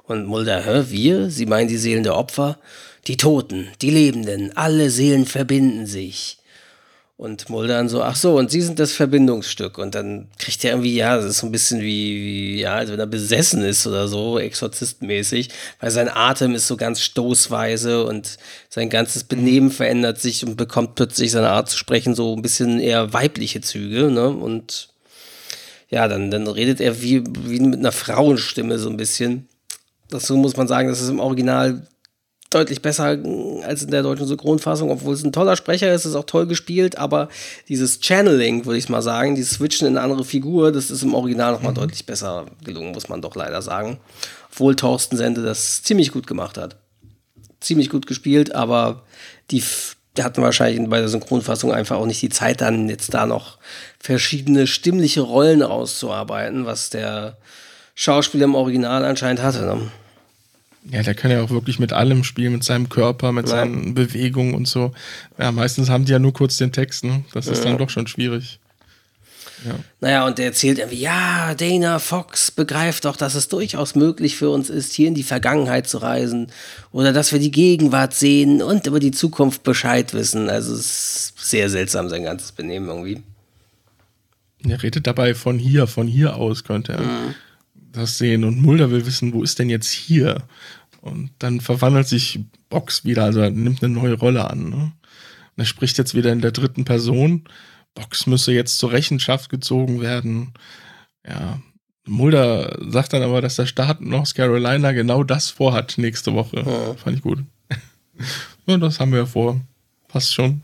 Und 0.10 0.26
Mulder, 0.26 0.66
hä, 0.66 0.86
wir? 0.90 1.30
Sie 1.30 1.46
meinen 1.46 1.68
die 1.68 1.78
Seelen 1.78 2.02
der 2.02 2.16
Opfer? 2.16 2.58
Die 3.06 3.16
Toten, 3.16 3.68
die 3.84 3.92
Lebenden, 3.92 4.58
alle 4.58 4.90
Seelen 4.90 5.28
verbinden 5.28 5.86
sich. 5.86 6.40
Und 7.16 7.48
Mulder 7.52 7.76
dann 7.76 7.90
so, 7.90 8.02
ach 8.02 8.16
so, 8.16 8.36
und 8.36 8.50
Sie 8.50 8.62
sind 8.62 8.80
das 8.80 8.92
Verbindungsstück. 8.92 9.78
Und 9.78 9.94
dann 9.94 10.28
kriegt 10.40 10.64
er 10.64 10.72
irgendwie, 10.72 10.96
ja, 10.96 11.16
das 11.16 11.26
ist 11.26 11.38
so 11.38 11.46
ein 11.46 11.52
bisschen 11.52 11.82
wie, 11.82 12.16
wie 12.16 12.62
ja, 12.62 12.74
als 12.74 12.90
wenn 12.90 12.98
er 12.98 13.06
besessen 13.06 13.62
ist 13.62 13.86
oder 13.86 14.08
so, 14.08 14.40
exorzistmäßig, 14.40 15.50
weil 15.80 15.92
sein 15.92 16.10
Atem 16.10 16.56
ist 16.56 16.66
so 16.66 16.76
ganz 16.76 17.02
stoßweise 17.02 18.04
und 18.04 18.40
sein 18.68 18.90
ganzes 18.90 19.26
Benehmen 19.26 19.70
verändert 19.70 20.20
sich 20.20 20.44
und 20.44 20.56
bekommt 20.56 20.96
plötzlich 20.96 21.30
seine 21.30 21.50
Art 21.50 21.70
zu 21.70 21.78
sprechen 21.78 22.16
so 22.16 22.36
ein 22.36 22.42
bisschen 22.42 22.80
eher 22.80 23.14
weibliche 23.14 23.62
Züge, 23.62 24.10
ne? 24.10 24.30
Und 24.30 24.90
ja, 25.90 26.08
dann, 26.08 26.32
dann 26.32 26.48
redet 26.48 26.82
er 26.82 27.00
wie, 27.00 27.24
wie 27.46 27.60
mit 27.60 27.78
einer 27.78 27.92
Frauenstimme 27.92 28.80
so 28.80 28.90
ein 28.90 28.98
bisschen. 28.98 29.49
Dazu 30.10 30.36
muss 30.38 30.58
man 30.58 30.68
sagen, 30.68 30.90
dass 30.90 31.02
es 31.02 31.10
im 31.10 31.20
Original 31.20 31.88
deutlich 32.50 32.82
besser 32.82 33.18
als 33.64 33.84
in 33.84 33.92
der 33.92 34.02
deutschen 34.02 34.26
Synchronfassung, 34.26 34.90
obwohl 34.90 35.14
es 35.14 35.24
ein 35.24 35.32
toller 35.32 35.56
Sprecher 35.56 35.94
ist, 35.94 36.06
ist 36.06 36.16
auch 36.16 36.26
toll 36.26 36.48
gespielt, 36.48 36.98
aber 36.98 37.30
dieses 37.68 38.00
Channeling, 38.02 38.66
würde 38.66 38.80
ich 38.80 38.90
mal 38.90 39.04
sagen, 39.04 39.36
dieses 39.36 39.52
Switchen 39.52 39.88
in 39.88 39.98
eine 39.98 40.04
andere 40.04 40.26
Figur, 40.26 40.72
das 40.72 40.90
ist 40.90 41.04
im 41.04 41.14
Original 41.14 41.54
nochmal 41.54 41.74
mhm. 41.74 41.78
deutlich 41.78 42.06
besser 42.06 42.48
gelungen, 42.64 42.92
muss 42.92 43.08
man 43.08 43.22
doch 43.22 43.36
leider 43.36 43.62
sagen. 43.62 44.00
Obwohl 44.52 44.76
Thorsten 44.76 45.16
Sende 45.16 45.44
das 45.44 45.84
ziemlich 45.84 46.12
gut 46.12 46.26
gemacht 46.26 46.58
hat. 46.58 46.78
Ziemlich 47.60 47.90
gut 47.90 48.08
gespielt, 48.08 48.56
aber 48.56 49.04
die 49.52 49.64
hatten 50.20 50.42
wahrscheinlich 50.42 50.90
bei 50.90 51.00
der 51.00 51.10
Synchronfassung 51.10 51.72
einfach 51.72 51.98
auch 51.98 52.08
nicht 52.08 52.22
die 52.22 52.30
Zeit, 52.30 52.62
dann 52.62 52.90
jetzt 52.90 53.14
da 53.14 53.28
noch 53.28 53.60
verschiedene 54.00 54.66
stimmliche 54.66 55.22
Rollen 55.22 55.62
auszuarbeiten, 55.62 56.66
was 56.66 56.90
der 56.90 57.38
Schauspieler 58.00 58.46
im 58.46 58.56
Original 58.56 59.04
anscheinend 59.04 59.42
hatte. 59.42 59.66
Ne? 59.66 59.92
Ja, 60.90 61.04
der 61.04 61.16
kann 61.16 61.32
ja 61.32 61.44
auch 61.44 61.50
wirklich 61.50 61.80
mit 61.80 61.92
allem 61.92 62.24
spielen, 62.24 62.54
mit 62.54 62.64
seinem 62.64 62.88
Körper, 62.88 63.34
mit 63.34 63.48
ja. 63.48 63.58
seinen 63.58 63.94
Bewegungen 63.94 64.54
und 64.54 64.70
so. 64.70 64.94
Ja, 65.38 65.52
meistens 65.52 65.90
haben 65.90 66.06
die 66.06 66.14
ja 66.14 66.20
nur 66.20 66.32
kurz 66.32 66.56
den 66.56 66.72
Text, 66.72 67.04
ne? 67.04 67.26
Das 67.34 67.48
ist 67.48 67.58
ja. 67.58 67.66
dann 67.66 67.78
doch 67.78 67.90
schon 67.90 68.08
schwierig. 68.08 68.60
Ja. 69.66 69.76
Naja, 70.00 70.26
und 70.26 70.38
der 70.38 70.46
erzählt 70.46 70.78
irgendwie, 70.78 71.02
ja, 71.02 71.54
Dana 71.56 72.00
Fox 72.00 72.52
begreift 72.52 73.04
doch, 73.04 73.18
dass 73.18 73.36
es 73.36 73.50
durchaus 73.50 73.96
möglich 73.96 74.38
für 74.38 74.50
uns 74.50 74.70
ist, 74.70 74.94
hier 74.94 75.10
in 75.10 75.14
die 75.14 75.24
Vergangenheit 75.24 75.86
zu 75.86 75.98
reisen 75.98 76.48
oder 76.94 77.12
dass 77.12 77.34
wir 77.34 77.40
die 77.40 77.52
Gegenwart 77.52 78.14
sehen 78.14 78.62
und 78.62 78.88
über 78.88 79.02
die 79.02 79.12
Zukunft 79.12 79.64
Bescheid 79.64 80.14
wissen. 80.14 80.50
Also 80.50 80.74
es 80.74 81.34
ist 81.36 81.50
sehr 81.50 81.70
seltsam, 81.70 82.08
sein 82.08 82.24
ganzes 82.24 82.54
Benehmen 82.54 82.88
irgendwie. 82.88 83.22
Er 84.66 84.82
redet 84.82 85.06
dabei 85.06 85.36
von 85.36 85.60
hier, 85.60 85.86
von 85.86 86.08
hier 86.08 86.38
aus 86.38 86.64
könnte 86.64 86.94
er 86.94 87.02
mhm. 87.02 87.36
Das 87.92 88.18
sehen 88.18 88.44
und 88.44 88.62
Mulder 88.62 88.92
will 88.92 89.06
wissen, 89.06 89.34
wo 89.34 89.44
ist 89.44 89.60
denn 89.60 89.70
jetzt 89.70 89.92
hier? 89.92 90.44
Und 91.02 91.32
dann 91.40 91.62
verwandelt 91.62 92.08
sich 92.08 92.40
Box 92.70 93.06
wieder, 93.06 93.24
also 93.24 93.40
er 93.40 93.52
nimmt 93.52 93.84
eine 93.84 93.94
neue 93.94 94.14
Rolle 94.14 94.50
an. 94.50 94.70
Ne? 94.70 94.76
Und 94.76 94.94
er 95.58 95.66
spricht 95.66 95.98
jetzt 95.98 96.14
wieder 96.14 96.32
in 96.32 96.42
der 96.42 96.52
dritten 96.52 96.86
Person. 96.86 97.46
Box 97.96 98.28
müsse 98.28 98.52
jetzt 98.52 98.78
zur 98.78 98.92
Rechenschaft 98.92 99.50
gezogen 99.50 100.02
werden. 100.02 100.54
Ja. 101.28 101.60
Mulder 102.06 102.78
sagt 102.90 103.14
dann 103.14 103.24
aber, 103.24 103.42
dass 103.42 103.56
der 103.56 103.66
Staat 103.66 104.02
North 104.02 104.36
Carolina 104.36 104.92
genau 104.92 105.24
das 105.24 105.50
vorhat 105.50 105.98
nächste 105.98 106.34
Woche. 106.34 106.64
Ja. 106.66 106.96
Fand 106.96 107.18
ich 107.18 107.22
gut. 107.22 107.44
Und 108.66 108.82
das 108.82 109.00
haben 109.00 109.14
wir 109.14 109.26
vor. 109.26 109.60
Passt 110.08 110.34
schon. 110.34 110.62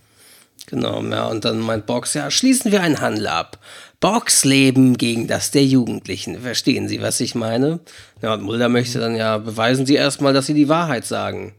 Genau, 0.67 1.03
ja, 1.03 1.27
und 1.27 1.45
dann 1.45 1.59
meint 1.59 1.85
Box, 1.85 2.15
ja, 2.15 2.31
schließen 2.31 2.71
wir 2.71 2.81
einen 2.81 2.99
Handel 2.99 3.27
ab. 3.27 3.59
Boxleben 4.05 4.99
gegen 4.99 5.25
das 5.25 5.49
der 5.49 5.65
Jugendlichen. 5.65 6.39
Verstehen 6.39 6.87
Sie, 6.87 7.01
was 7.01 7.19
ich 7.21 7.33
meine? 7.33 7.79
Ja, 8.21 8.35
und 8.35 8.43
Mulder 8.43 8.69
möchte 8.69 8.99
dann 8.99 9.15
ja, 9.15 9.39
beweisen 9.39 9.87
Sie 9.87 9.95
erstmal, 9.95 10.31
dass 10.31 10.45
Sie 10.45 10.53
die 10.53 10.69
Wahrheit 10.69 11.05
sagen. 11.05 11.55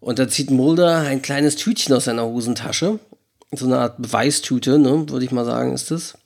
Und 0.00 0.18
dann 0.18 0.30
zieht 0.30 0.50
Mulder 0.50 1.00
ein 1.00 1.20
kleines 1.20 1.56
Tütchen 1.56 1.94
aus 1.94 2.06
seiner 2.06 2.24
Hosentasche. 2.24 3.00
So 3.52 3.66
eine 3.66 3.80
Art 3.80 4.00
Beweistüte, 4.00 4.78
ne, 4.78 5.10
würde 5.10 5.26
ich 5.26 5.30
mal 5.30 5.44
sagen, 5.44 5.74
ist 5.74 5.90
das. 5.90 6.16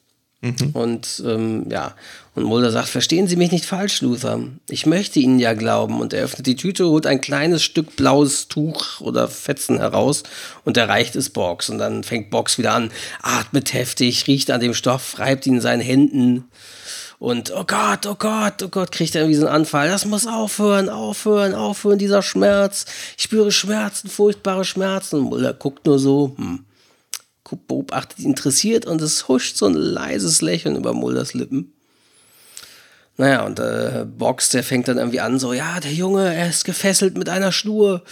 Mhm. 0.45 0.71
Und 0.75 1.23
ähm, 1.27 1.67
ja, 1.71 1.95
und 2.35 2.45
Mulder 2.45 2.71
sagt, 2.71 2.89
verstehen 2.89 3.29
Sie 3.29 3.37
mich 3.37 3.51
nicht 3.51 3.65
falsch, 3.65 4.03
Luther. 4.03 4.41
Ich 4.69 4.85
möchte 4.85 5.21
Ihnen 5.21 5.39
ja 5.39 5.55
glauben. 5.55 6.01
Und 6.01 6.13
er 6.13 6.25
öffnet 6.25 6.47
die 6.47 6.57
Tüte, 6.57 6.87
holt 6.87 7.07
ein 7.07 7.23
kleines 7.23 7.63
Stück 7.63 7.97
blaues 7.97 8.49
Tuch 8.49 9.01
oder 9.01 9.29
Fetzen 9.29 9.79
heraus 9.79 10.23
und 10.65 10.77
erreicht 10.77 11.17
es 11.17 11.31
Box. 11.31 11.71
Und 11.71 11.79
dann 11.79 12.05
fängt 12.05 12.29
Box 12.31 12.59
wieder 12.59 12.75
an, 12.75 12.91
atmet 13.23 13.73
heftig, 13.73 14.27
riecht 14.27 14.51
an 14.51 14.61
dem 14.61 14.75
Stoff, 14.75 15.19
reibt 15.19 15.47
ihn 15.47 15.55
in 15.55 15.61
seinen 15.63 15.81
Händen. 15.81 16.45
Und 17.19 17.53
oh 17.57 17.65
Gott, 17.65 18.05
oh 18.07 18.17
Gott, 18.17 18.63
oh 18.63 18.69
Gott, 18.69 18.93
kriegt 18.93 19.15
er 19.15 19.23
irgendwie 19.23 19.39
so 19.39 19.47
einen 19.47 19.55
Anfall. 19.55 19.89
Das 19.89 20.05
muss 20.05 20.27
aufhören, 20.27 20.91
aufhören, 20.91 21.55
aufhören, 21.55 21.99
dieser 21.99 22.21
Schmerz. 22.21 22.85
Ich 23.17 23.23
spüre 23.23 23.51
Schmerzen, 23.51 24.11
furchtbare 24.11 24.67
Schmerzen. 24.67 25.21
Und 25.21 25.23
Mulder 25.23 25.55
guckt 25.55 25.87
nur 25.87 25.99
so, 25.99 26.35
hm 26.37 26.67
beobachtet, 27.57 28.21
interessiert 28.21 28.87
und 28.87 29.03
es 29.03 29.29
huscht 29.29 29.57
so 29.57 29.67
ein 29.67 29.75
leises 29.75 30.41
Lächeln 30.41 30.77
über 30.77 30.93
Mulders 30.93 31.35
Lippen. 31.35 31.74
Naja, 33.17 33.45
und 33.45 33.61
äh, 33.61 34.05
Box, 34.07 34.49
der 34.49 34.65
fängt 34.65 34.89
dann 34.89 34.99
irgendwie 34.99 35.21
an, 35.21 35.39
so, 35.39 35.53
ja, 35.53 35.79
der 35.79 35.93
Junge, 35.93 36.35
er 36.35 36.49
ist 36.49 36.65
gefesselt 36.65 37.17
mit 37.17 37.29
einer 37.29 37.53
Schnur, 37.53 38.03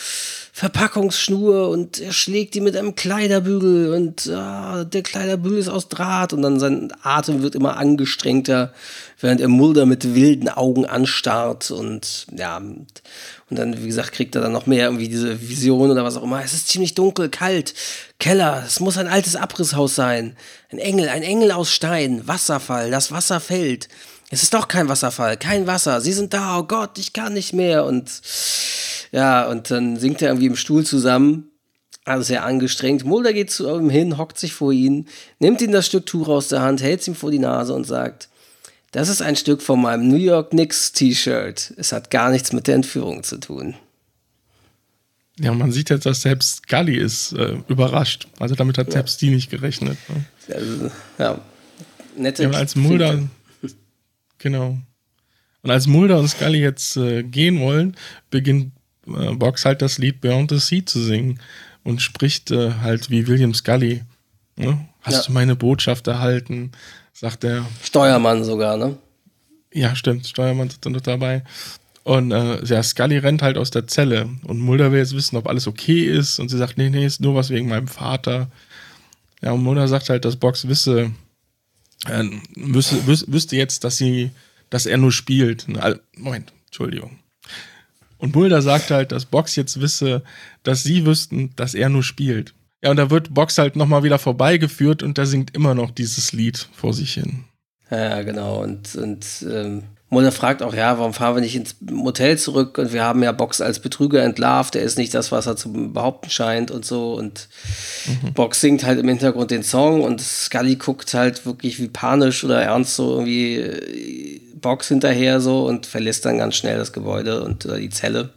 Verpackungsschnur 0.53 1.71
und 1.71 1.99
er 1.99 2.13
schlägt 2.13 2.55
die 2.55 2.61
mit 2.61 2.77
einem 2.77 2.95
Kleiderbügel 2.95 3.95
und 3.95 4.27
äh, 4.27 4.85
der 4.85 5.03
Kleiderbügel 5.03 5.59
ist 5.59 5.69
aus 5.69 5.89
Draht 5.89 6.33
und 6.33 6.43
dann 6.43 6.61
sein 6.61 6.93
Atem 7.03 7.43
wird 7.43 7.57
immer 7.57 7.79
angestrengter, 7.79 8.73
während 9.21 9.41
er 9.41 9.49
Mulder 9.49 9.87
mit 9.87 10.15
wilden 10.15 10.49
Augen 10.49 10.87
anstarrt 10.87 11.73
und 11.73 12.27
ja, 12.37 12.59
und 12.59 13.59
dann, 13.59 13.83
wie 13.83 13.89
gesagt, 13.89 14.13
kriegt 14.13 14.37
er 14.37 14.41
dann 14.41 14.53
noch 14.53 14.67
mehr 14.67 14.85
irgendwie 14.85 15.09
diese 15.09 15.49
Vision 15.49 15.91
oder 15.91 16.05
was 16.05 16.17
auch 16.17 16.23
immer. 16.23 16.45
Es 16.45 16.53
ist 16.53 16.69
ziemlich 16.69 16.95
dunkel, 16.95 17.29
kalt, 17.29 17.75
Keller, 18.21 18.63
es 18.65 18.79
muss 18.79 18.99
ein 18.99 19.09
altes 19.09 19.37
Abrisshaus 19.37 19.95
sein. 19.95 20.37
Ein 20.71 20.79
Engel, 20.79 21.09
ein 21.09 21.23
Engel 21.23 21.51
aus 21.51 21.73
Stein, 21.73 22.27
Wasserfall, 22.27 22.91
das 22.91 23.11
Wasser 23.11 23.41
fällt. 23.41 23.89
Es 24.33 24.43
ist 24.43 24.55
doch 24.55 24.67
kein 24.67 24.89
Wasserfall, 24.89 25.37
kein 25.37 25.67
Wasser. 25.67 26.01
Sie 26.01 26.15
sind 26.15 26.33
da, 26.33 26.59
oh 26.59 26.63
Gott, 26.63 26.99
ich 26.99 27.13
kann 27.13 27.35
nicht 27.35 27.53
mehr. 27.53 27.85
Und 27.85 28.23
ja, 29.13 29.47
und 29.47 29.71
dann 29.71 29.99
sinkt 29.99 30.23
er 30.23 30.29
irgendwie 30.29 30.47
im 30.47 30.57
Stuhl 30.57 30.87
zusammen 30.87 31.51
Also 32.07 32.23
sehr 32.23 32.43
angestrengt. 32.43 33.05
Mulder 33.05 33.35
geht 33.35 33.51
zu 33.51 33.69
ihm 33.69 33.91
hin, 33.91 34.17
hockt 34.17 34.39
sich 34.39 34.55
vor 34.55 34.73
ihn, 34.73 35.07
nimmt 35.39 35.61
ihm 35.61 35.71
das 35.71 35.87
Stück 35.87 36.07
Tuch 36.07 36.29
aus 36.29 36.49
der 36.49 36.63
Hand, 36.63 36.83
hält 36.83 37.03
es 37.03 37.09
ihm 37.09 37.15
vor 37.15 37.31
die 37.31 37.39
Nase 37.39 37.75
und 37.75 37.85
sagt, 37.85 38.31
das 38.93 39.11
ist 39.11 39.21
ein 39.21 39.37
Stück 39.37 39.61
von 39.61 39.83
meinem 39.83 40.09
New 40.09 40.17
York 40.17 40.51
Knicks 40.51 40.93
T-Shirt. 40.93 41.75
Es 41.77 41.93
hat 41.93 42.11
gar 42.11 42.31
nichts 42.31 42.55
mit 42.55 42.67
der 42.69 42.77
Entführung 42.77 43.23
zu 43.25 43.37
tun. 43.37 43.75
Ja, 45.39 45.53
man 45.53 45.73
sieht 45.73 45.91
jetzt, 45.91 46.07
dass 46.07 46.23
selbst 46.23 46.63
Scully 46.65 46.97
ist 46.97 47.33
äh, 47.35 47.59
überrascht. 47.69 48.29
Also 48.39 48.55
damit 48.55 48.79
hat 48.79 48.87
ja. 48.87 48.93
selbst 48.95 49.21
die 49.21 49.29
nicht 49.29 49.51
gerechnet. 49.51 49.99
Ne? 50.09 50.25
Also, 50.55 50.91
ja, 51.19 51.39
nette 52.17 52.45
ja, 52.45 52.51
als 52.51 52.77
Mulder, 52.77 53.19
genau. 54.43 54.79
Und 55.63 55.71
als 55.71 55.87
Mulder 55.87 56.19
und 56.19 56.29
Scully 56.29 56.61
jetzt 56.61 56.97
äh, 56.97 57.23
gehen 57.23 57.61
wollen, 57.61 57.97
beginnt 58.31 58.73
äh, 59.07 59.33
Box 59.35 59.65
halt 59.65 59.81
das 59.81 59.99
Lied 59.99 60.21
Beyond 60.21 60.51
the 60.51 60.59
Sea 60.59 60.85
zu 60.85 61.01
singen 61.01 61.41
und 61.85 62.03
spricht 62.03 62.51
äh, 62.51 62.73
halt 62.81 63.11
wie 63.11 63.27
William 63.27 63.55
Scully. 63.55 64.03
Ne? 64.57 64.87
Hast 65.01 65.15
ja. 65.15 65.23
du 65.23 65.33
meine 65.33 65.57
Botschaft 65.57 66.07
erhalten? 66.07 66.73
Sagt 67.13 67.45
er. 67.45 67.67
Steuermann 67.83 68.45
sogar, 68.45 68.77
ne? 68.77 68.99
Ja, 69.73 69.95
stimmt. 69.97 70.27
Steuermann 70.27 70.69
ist 70.69 70.85
noch 70.85 71.01
dabei. 71.01 71.45
Und 72.05 72.33
äh, 72.33 72.65
ja, 72.65 72.83
Scully 72.83 73.19
rennt 73.19 73.43
halt 73.43 73.57
aus 73.57 73.71
der 73.71 73.87
Zelle 73.87 74.29
und 74.45 74.59
Mulder 74.59 74.91
will 74.91 74.99
jetzt 74.99 75.15
wissen, 75.15 75.37
ob 75.37 75.47
alles 75.47 75.69
okay 75.69 76.05
ist. 76.05 76.41
Und 76.41 76.49
sie 76.49 76.59
sagt, 76.59 76.77
nee, 76.77 76.91
nee, 76.91 77.07
ist 77.07 77.21
nur 77.21 77.35
was 77.35 77.51
wegen 77.51 77.69
meinem 77.69 77.89
Vater. 77.89 78.49
Ja, 79.41 79.53
und 79.53 79.63
Mulder 79.63 79.87
sagt 79.89 80.09
halt, 80.09 80.25
dass 80.25 80.37
Box 80.37 80.67
wisse, 80.67 81.13
äh, 82.09 82.25
wüsste, 82.57 83.57
jetzt, 83.57 83.85
dass 83.85 83.97
sie, 83.97 84.31
dass 84.71 84.87
er 84.87 84.99
nur 84.99 85.13
spielt. 85.13 85.67
Moment, 86.17 86.53
Entschuldigung. 86.67 87.19
Und 88.19 88.35
Mulder 88.35 88.63
sagt 88.63 88.91
halt, 88.91 89.11
dass 89.11 89.27
Box 89.27 89.57
jetzt 89.57 89.81
wisse, 89.81 90.23
dass 90.63 90.85
sie 90.85 91.05
wüssten, 91.05 91.51
dass 91.57 91.75
er 91.75 91.89
nur 91.89 92.05
spielt. 92.05 92.55
Ja, 92.83 92.91
und 92.91 92.97
da 92.97 93.11
wird 93.11 93.35
Box 93.35 93.59
halt 93.59 93.77
nochmal 93.77 94.03
wieder 94.03 94.19
vorbeigeführt 94.19 95.03
und 95.03 95.19
da 95.19 95.27
singt 95.27 95.55
immer 95.55 95.75
noch 95.75 95.91
dieses 95.91 96.33
Lied 96.33 96.69
vor 96.73 96.95
sich 96.95 97.15
hin. 97.15 97.45
Ja, 97.91 98.23
genau. 98.23 98.63
Und, 98.63 98.95
und 98.97 99.27
ähm, 99.49 99.85
Mulder 100.13 100.31
fragt 100.31 100.63
auch, 100.63 100.75
ja, 100.75 100.99
warum 100.99 101.15
fahren 101.15 101.37
wir 101.37 101.41
nicht 101.41 101.57
ins 101.57 101.77
Motel 101.81 102.37
zurück? 102.37 102.77
Und 102.77 102.93
wir 102.93 103.03
haben 103.03 103.23
ja 103.23 103.33
Box 103.33 103.63
als 103.63 103.79
Betrüger 103.79 104.23
entlarvt, 104.23 104.77
er 104.77 104.83
ist 104.83 104.99
nicht 104.99 105.15
das, 105.15 105.33
was 105.33 105.47
er 105.47 105.57
zu 105.57 105.73
behaupten 105.73 106.29
scheint 106.29 106.71
und 106.71 106.85
so. 106.85 107.15
Und 107.15 107.49
mhm. 108.07 108.35
Box 108.35 108.61
singt 108.61 108.85
halt 108.85 108.99
im 108.99 109.09
Hintergrund 109.09 109.51
den 109.51 109.63
Song 109.63 110.03
und 110.03 110.21
Scully 110.21 110.77
guckt 110.77 111.15
halt 111.15 111.47
wirklich 111.47 111.81
wie 111.81 111.89
panisch 111.89 112.45
oder 112.45 112.61
ernst 112.61 112.95
so 112.95 113.11
irgendwie 113.13 113.57
äh, 113.57 114.41
Box 114.61 114.89
hinterher 114.89 115.41
so 115.41 115.67
und 115.67 115.87
verlässt 115.87 116.27
dann 116.27 116.37
ganz 116.37 116.57
schnell 116.57 116.77
das 116.77 116.93
Gebäude 116.93 117.43
und 117.43 117.65
äh, 117.65 117.81
die 117.81 117.89
Zelle. 117.89 118.35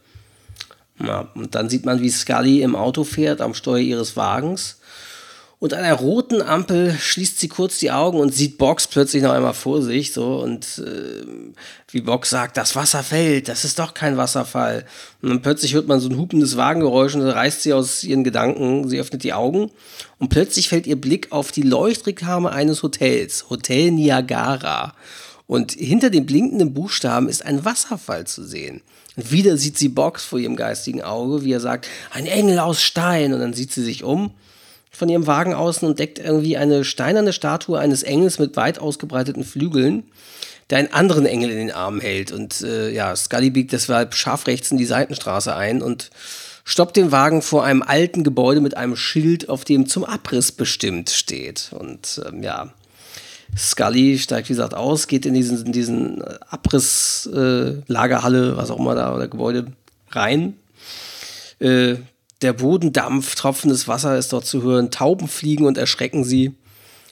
Ja, 1.06 1.28
und 1.36 1.56
dann 1.56 1.68
sieht 1.68 1.84
man, 1.84 2.00
wie 2.00 2.10
Scully 2.10 2.62
im 2.62 2.78
Auto 2.78 3.04
fährt, 3.04 3.42
am 3.42 3.54
Steuer 3.54 3.80
ihres 3.80 4.16
Wagens 4.16 4.78
und 5.60 5.74
an 5.74 5.84
der 5.84 5.94
roten 5.94 6.42
Ampel 6.42 6.94
schließt 6.94 7.40
sie 7.40 7.48
kurz 7.48 7.80
die 7.80 7.92
Augen 7.92 8.20
und 8.20 8.34
sieht 8.34 8.58
Box 8.58 8.88
plötzlich 8.88 9.24
noch 9.24 9.32
einmal 9.32 9.54
vor 9.54 9.82
sich, 9.82 10.12
so 10.12 10.40
und 10.42 10.80
äh, 10.80 11.26
wie 11.92 12.02
Box 12.02 12.30
sagt, 12.30 12.58
das 12.58 12.76
Wasser 12.76 13.04
fällt, 13.04 13.48
das 13.48 13.64
ist 13.64 13.80
doch 13.80 13.94
kein 13.94 14.18
Wasserfall. 14.18 14.86
Und 15.22 15.30
dann 15.30 15.42
plötzlich 15.42 15.74
hört 15.74 15.88
man 15.88 16.00
so 16.02 16.10
ein 16.10 16.18
hupendes 16.18 16.58
Wagengeräusch 16.58 17.16
und 17.16 17.22
dann 17.22 17.30
reißt 17.30 17.64
sie 17.64 17.74
aus 17.74 18.04
ihren 18.04 18.26
Gedanken, 18.26 18.90
sie 18.90 19.00
öffnet 19.00 19.24
die 19.24 19.34
Augen 19.34 19.72
und 20.20 20.30
plötzlich 20.30 20.68
fällt 20.68 20.88
ihr 20.88 21.00
Blick 21.00 21.32
auf 21.32 21.52
die 21.52 21.64
Leuchtreklame 21.64 22.52
eines 22.52 22.84
Hotels, 22.84 23.50
Hotel 23.50 23.92
Niagara. 23.92 24.94
Und 25.48 25.74
hinter 25.74 26.10
den 26.10 26.26
blinkenden 26.26 26.74
Buchstaben 26.74 27.30
ist 27.30 27.46
ein 27.46 27.64
Wasserfall 27.64 28.26
zu 28.26 28.44
sehen. 28.44 28.82
Und 29.16 29.32
wieder 29.32 29.58
sieht 29.58 29.78
sie 29.78 29.90
Box 29.90 30.26
vor 30.26 30.40
ihrem 30.40 30.56
geistigen 30.56 31.04
Auge, 31.04 31.44
wie 31.44 31.54
er 31.54 31.60
sagt, 31.60 31.88
ein 32.12 32.26
Engel 32.26 32.58
aus 32.60 32.82
Stein. 32.82 33.32
Und 33.32 33.40
dann 33.40 33.54
sieht 33.54 33.72
sie 33.72 33.84
sich 33.84 34.04
um 34.04 34.32
von 34.96 35.10
ihrem 35.10 35.28
Wagen 35.28 35.54
außen 35.54 35.88
und 35.88 36.00
deckt 36.00 36.20
irgendwie 36.20 36.58
eine 36.58 36.84
steinerne 36.84 37.34
Statue 37.34 37.80
eines 37.80 38.04
Engels 38.04 38.40
mit 38.40 38.56
weit 38.56 38.80
ausgebreiteten 38.80 39.44
Flügeln, 39.44 40.04
der 40.70 40.80
einen 40.80 40.94
anderen 40.94 41.26
Engel 41.26 41.50
in 41.52 41.58
den 41.58 41.72
Armen 41.72 42.02
hält. 42.02 42.32
Und 42.32 42.62
äh, 42.62 42.90
ja, 42.92 43.16
Scully 43.16 43.50
biegt 43.50 43.72
deshalb 43.72 44.16
scharf 44.16 44.48
rechts 44.48 44.72
in 44.72 44.78
die 44.78 44.86
Seitenstraße 44.86 45.56
ein 45.56 45.82
und 45.82 46.10
stoppt 46.64 46.98
den 46.98 47.12
Wagen 47.12 47.42
vor 47.42 47.64
einem 47.64 47.84
alten 47.84 48.24
Gebäude 48.24 48.62
mit 48.62 48.76
einem 48.76 48.96
Schild, 48.96 49.50
auf 49.50 49.66
dem 49.66 49.88
zum 49.88 50.04
Abriss 50.04 50.52
bestimmt 50.52 51.10
steht. 51.12 51.72
Und 51.78 52.22
ähm, 52.28 52.42
ja, 52.42 52.74
Scully 53.58 54.18
steigt, 54.18 54.50
wie 54.50 54.54
gesagt, 54.54 54.74
aus, 54.74 55.08
geht 55.08 55.26
in 55.26 55.34
diesen, 55.34 55.66
in 55.66 55.72
diesen 55.72 56.24
Abriss, 56.50 57.30
äh, 57.32 57.82
was 57.88 58.72
auch 58.72 58.80
immer 58.80 58.96
da, 58.96 59.16
oder 59.16 59.28
Gebäude 59.28 59.68
rein. 60.12 60.56
Äh, 61.60 61.96
der 62.42 62.54
Bodendampf, 62.54 63.36
tropfendes 63.36 63.88
Wasser 63.88 64.18
ist 64.18 64.34
dort 64.34 64.46
zu 64.46 64.62
hören, 64.62 64.92
Tauben 64.92 65.28
fliegen 65.28 65.66
und 65.66 65.78
erschrecken 65.78 66.24
sie. 66.24 66.54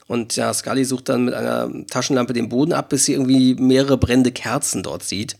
Und 0.06 0.36
ja, 0.36 0.52
Scully 0.52 0.84
sucht 0.84 1.08
dann 1.08 1.24
mit 1.24 1.34
einer 1.34 1.70
Taschenlampe 1.88 2.34
den 2.34 2.50
Boden 2.50 2.72
ab, 2.72 2.90
bis 2.90 3.06
sie 3.06 3.12
irgendwie 3.12 3.54
mehrere 3.54 3.96
brennende 3.96 4.32
Kerzen 4.32 4.82
dort 4.82 5.02
sieht. 5.02 5.36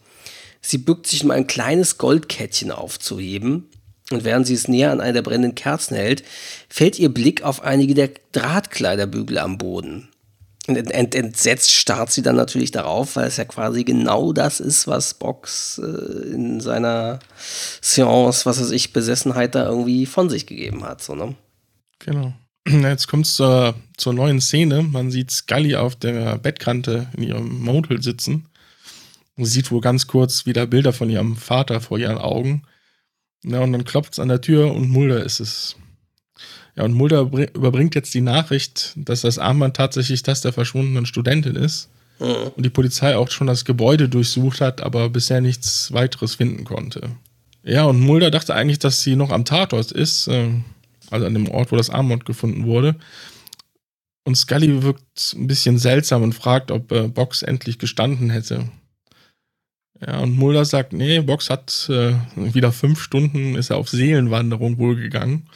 Sie 0.63 0.79
bückt 0.79 1.07
sich, 1.07 1.23
um 1.23 1.31
ein 1.31 1.47
kleines 1.47 1.99
Goldkettchen 1.99 2.71
aufzuheben. 2.71 3.69
Und 4.11 4.25
während 4.25 4.47
sie 4.47 4.55
es 4.55 4.69
näher 4.69 4.93
an 4.93 5.01
einer 5.01 5.15
der 5.15 5.23
brennenden 5.23 5.55
Kerzen 5.55 5.97
hält, 5.97 6.25
fällt 6.69 6.99
ihr 6.99 7.13
Blick 7.13 7.43
auf 7.43 7.63
einige 7.63 7.95
der 7.95 8.11
Drahtkleiderbügel 8.33 9.39
am 9.39 9.59
Boden. 9.59 10.09
Ent, 10.67 10.91
ent, 10.91 11.15
entsetzt 11.15 11.73
starrt 11.73 12.11
sie 12.11 12.23
dann 12.23 12.37
natürlich 12.37 12.71
darauf, 12.71 13.17
weil 13.17 13.27
es 13.27 13.37
ja 13.37 13.45
quasi 13.45 13.85
genau 13.85 14.33
das 14.33 14.61
ist, 14.61 14.87
was 14.87 15.13
Box 15.13 15.79
äh, 15.79 16.33
in 16.33 16.61
seiner 16.61 17.19
Seance, 17.83 18.47
was 18.47 18.59
er 18.59 18.65
sich, 18.65 18.95
Besessenheit 18.95 19.55
da 19.55 19.67
irgendwie 19.67 20.07
von 20.07 20.31
sich 20.31 20.47
gegeben 20.47 20.85
hat. 20.85 21.03
So, 21.03 21.15
ne? 21.15 21.35
Genau. 21.99 22.33
Jetzt 22.67 23.09
kommt 23.09 23.27
es 23.27 23.35
zur, 23.35 23.75
zur 23.99 24.15
neuen 24.15 24.41
Szene. 24.41 24.83
Man 24.83 25.11
sieht 25.11 25.31
Scully 25.31 25.77
auf 25.77 25.97
der 25.97 26.39
Bettkante 26.39 27.09
in 27.15 27.25
ihrem 27.25 27.61
Motel 27.61 28.03
sitzen. 28.03 28.49
Man 29.37 29.47
sieht 29.47 29.71
wohl 29.71 29.81
ganz 29.81 30.07
kurz 30.07 30.47
wieder 30.47 30.67
Bilder 30.67 30.93
von 30.93 31.11
ihrem 31.11 31.37
Vater 31.37 31.81
vor 31.81 31.99
ihren 31.99 32.19
Augen. 32.19 32.63
Ja, 33.43 33.61
und 33.61 33.73
dann 33.73 33.85
klopft 33.85 34.15
es 34.15 34.19
an 34.19 34.29
der 34.29 34.41
Tür 34.41 34.73
und 34.73 34.89
Mulder 34.89 35.23
ist 35.23 35.41
es. 35.41 35.77
Ja, 36.77 36.85
und 36.85 36.93
Mulder 36.93 37.21
überbringt 37.55 37.95
jetzt 37.95 38.15
die 38.15 38.21
Nachricht, 38.21 38.93
dass 38.97 39.21
das 39.21 39.39
Armband 39.39 39.77
tatsächlich 39.77 40.23
das 40.23 40.41
der 40.41 40.53
verschwundenen 40.53 41.07
Studentin 41.07 41.57
ist. 41.57 41.89
Mhm. 42.19 42.53
Und 42.57 42.65
die 42.65 42.71
Polizei 42.71 43.17
auch 43.17 43.31
schon 43.31 43.47
das 43.47 43.65
Gebäude 43.65 44.09
durchsucht 44.09 44.61
hat, 44.61 44.83
aber 44.83 45.09
bisher 45.09 45.41
nichts 45.41 45.93
weiteres 45.93 46.35
finden 46.35 46.65
konnte. 46.65 47.11
Ja, 47.63 47.85
und 47.85 48.01
Mulder 48.01 48.31
dachte 48.31 48.55
eigentlich, 48.55 48.79
dass 48.79 49.03
sie 49.03 49.17
noch 49.17 49.31
am 49.31 49.45
Tatort 49.45 49.93
ist, 49.93 50.29
äh, 50.29 50.51
also 51.11 51.27
an 51.27 51.35
dem 51.35 51.49
Ort, 51.49 51.73
wo 51.73 51.77
das 51.77 51.91
Armband 51.91 52.25
gefunden 52.25 52.67
wurde. 52.67 52.97
Und 54.25 54.37
Scully 54.37 54.83
wirkt 54.83 55.35
ein 55.35 55.47
bisschen 55.47 55.79
seltsam 55.79 56.23
und 56.23 56.35
fragt, 56.35 56.71
ob 56.71 56.91
äh, 56.93 57.09
Box 57.09 57.43
endlich 57.43 57.79
gestanden 57.79 58.31
hätte. 58.31 58.69
Ja, 60.05 60.19
und 60.19 60.37
Mulder 60.37 60.65
sagt, 60.65 60.93
nee, 60.93 61.21
Box 61.21 61.51
hat 61.51 61.89
äh, 61.89 62.15
wieder 62.37 62.73
fünf 62.73 63.01
Stunden, 63.01 63.55
ist 63.55 63.71
er 63.71 63.77
auf 63.77 63.89
Seelenwanderung 63.89 64.79
wohl 64.79 64.97
gegangen. 64.97 65.47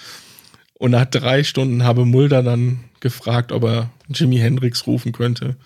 Und 0.79 0.93
nach 0.93 1.07
drei 1.07 1.45
Stunden 1.45 1.83
habe 1.85 2.05
Mulder 2.05 2.43
dann 2.43 2.85
gefragt, 3.01 3.53
ob 3.53 3.65
er 3.65 3.91
Jimi 4.09 4.39
Hendrix 4.39 4.87
rufen 4.87 5.13
könnte 5.13 5.57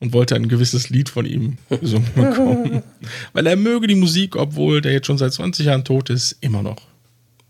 und 0.00 0.12
wollte 0.12 0.36
ein 0.36 0.48
gewisses 0.48 0.90
Lied 0.90 1.08
von 1.08 1.26
ihm 1.26 1.58
gesungen 1.68 2.12
bekommen. 2.14 2.82
Weil 3.32 3.46
er 3.46 3.56
möge 3.56 3.86
die 3.86 3.94
Musik, 3.94 4.36
obwohl 4.36 4.80
der 4.80 4.92
jetzt 4.92 5.06
schon 5.06 5.18
seit 5.18 5.32
20 5.32 5.66
Jahren 5.66 5.84
tot 5.84 6.10
ist, 6.10 6.36
immer 6.40 6.62
noch. 6.62 6.80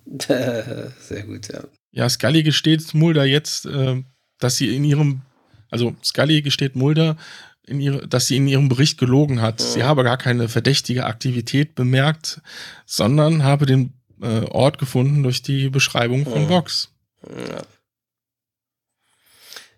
Sehr 0.18 1.22
gut, 1.24 1.48
ja. 1.52 1.64
Ja, 1.90 2.08
Scully 2.08 2.42
gesteht 2.42 2.94
Mulder 2.94 3.24
jetzt, 3.24 3.66
äh, 3.66 4.02
dass 4.38 4.56
sie 4.56 4.74
in 4.74 4.84
ihrem, 4.84 5.22
also 5.70 5.96
Scully 6.02 6.42
gesteht 6.42 6.76
Mulder, 6.76 7.16
in 7.66 7.80
ihre, 7.80 8.06
dass 8.08 8.26
sie 8.26 8.36
in 8.36 8.48
ihrem 8.48 8.68
Bericht 8.68 8.98
gelogen 8.98 9.42
hat. 9.42 9.60
Sie 9.60 9.82
habe 9.82 10.04
gar 10.04 10.16
keine 10.16 10.48
verdächtige 10.48 11.04
Aktivität 11.04 11.74
bemerkt, 11.74 12.40
sondern 12.86 13.42
habe 13.42 13.66
den 13.66 13.92
äh, 14.22 14.44
Ort 14.46 14.78
gefunden 14.78 15.22
durch 15.22 15.42
die 15.42 15.68
Beschreibung 15.68 16.24
von. 16.24 16.48
Vox. 16.48 16.90
Ja. 17.26 17.62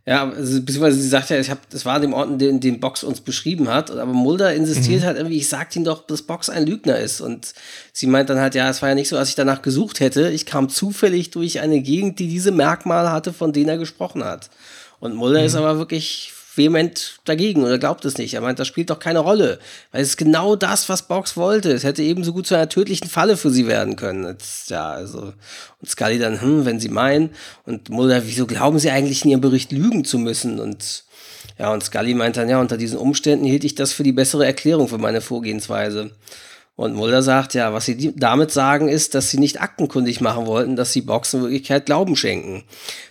Ja, 0.07 0.29
also, 0.29 0.61
beziehungsweise 0.63 0.99
sie 0.99 1.09
sagt 1.09 1.31
ja, 1.31 1.39
ich 1.39 1.51
habe, 1.51 1.61
das 1.71 1.85
war 1.85 2.01
dem 2.01 2.15
Ort, 2.15 2.41
den, 2.41 2.59
den 2.59 2.81
Box 2.81 3.05
uns 3.05 3.21
beschrieben 3.21 3.69
hat, 3.69 3.91
aber 3.91 4.13
Mulder 4.13 4.55
insistiert 4.55 5.03
mhm. 5.03 5.07
halt 5.07 5.17
irgendwie, 5.19 5.37
ich 5.37 5.49
sagte 5.49 5.79
ihm 5.79 5.85
doch, 5.85 6.07
dass 6.07 6.23
Box 6.23 6.49
ein 6.49 6.67
Lügner 6.67 6.99
ist. 6.99 7.21
Und 7.21 7.53
sie 7.93 8.07
meint 8.07 8.31
dann 8.31 8.41
halt, 8.41 8.55
ja, 8.55 8.69
es 8.71 8.81
war 8.81 8.89
ja 8.89 8.95
nicht 8.95 9.09
so, 9.09 9.17
dass 9.17 9.29
ich 9.29 9.35
danach 9.35 9.61
gesucht 9.63 10.01
hätte. 10.01 10.31
Ich 10.31 10.47
kam 10.47 10.69
zufällig 10.71 11.31
durch 11.31 11.61
eine 11.61 11.81
Gegend, 11.81 12.19
die 12.19 12.29
diese 12.29 12.51
Merkmale 12.51 13.13
hatte, 13.13 13.33
von 13.33 13.53
denen 13.53 13.69
er 13.69 13.79
gesprochen 13.79 14.25
hat. 14.25 14.49
Und 15.01 15.15
Mulder 15.15 15.41
mhm. 15.41 15.47
ist 15.47 15.55
aber 15.55 15.79
wirklich 15.79 16.33
vehement 16.55 17.21
dagegen 17.25 17.65
oder 17.65 17.79
glaubt 17.79 18.05
es 18.05 18.19
nicht. 18.19 18.35
Er 18.35 18.41
meint, 18.41 18.59
das 18.59 18.67
spielt 18.67 18.91
doch 18.91 18.99
keine 18.99 19.21
Rolle, 19.21 19.59
weil 19.93 20.03
es 20.03 20.11
ist 20.11 20.17
genau 20.17 20.57
das, 20.57 20.89
was 20.89 21.07
Box 21.07 21.37
wollte. 21.37 21.71
Es 21.71 21.85
hätte 21.85 22.03
ebenso 22.03 22.33
gut 22.33 22.47
zu 22.47 22.55
einer 22.55 22.69
tödlichen 22.69 23.09
Falle 23.09 23.37
für 23.37 23.51
sie 23.51 23.67
werden 23.67 23.97
können. 23.97 24.27
Jetzt, 24.27 24.71
ja, 24.71 24.91
also 24.91 25.33
und 25.81 25.89
Scully 25.89 26.19
dann, 26.19 26.41
hm, 26.41 26.65
wenn 26.65 26.81
sie 26.81 26.89
meinen 26.89 27.31
und 27.67 27.89
Mulder, 27.89 28.27
wieso 28.27 28.47
glauben 28.47 28.79
sie 28.79 28.91
eigentlich 28.91 29.25
in 29.25 29.31
ihrem 29.31 29.41
Bericht 29.41 29.73
lügen 29.73 30.05
zu 30.05 30.19
müssen 30.19 30.61
und 30.61 31.05
ja, 31.59 31.73
und 31.73 31.83
Scully 31.83 32.15
meint 32.15 32.37
dann, 32.37 32.49
ja, 32.49 32.61
unter 32.61 32.77
diesen 32.77 32.99
Umständen 32.99 33.45
hielt 33.45 33.65
ich 33.65 33.75
das 33.75 33.93
für 33.93 34.03
die 34.03 34.13
bessere 34.13 34.47
Erklärung 34.47 34.89
für 34.89 34.99
meine 34.99 35.21
Vorgehensweise. 35.21 36.11
Und 36.81 36.95
Mulder 36.95 37.23
sagt, 37.23 37.53
ja, 37.53 37.75
was 37.75 37.85
sie 37.85 38.15
damit 38.17 38.53
sagen, 38.53 38.89
ist, 38.89 39.15
dass 39.15 39.29
sie 39.29 39.39
nicht 39.39 39.61
aktenkundig 39.61 40.23
machen 40.23 40.47
wollten, 40.47 40.77
dass 40.77 40.95
sie 40.95 41.03
Box 41.03 41.35
in 41.35 41.43
Wirklichkeit 41.43 41.85
Glauben 41.85 42.17
schenken. 42.17 42.65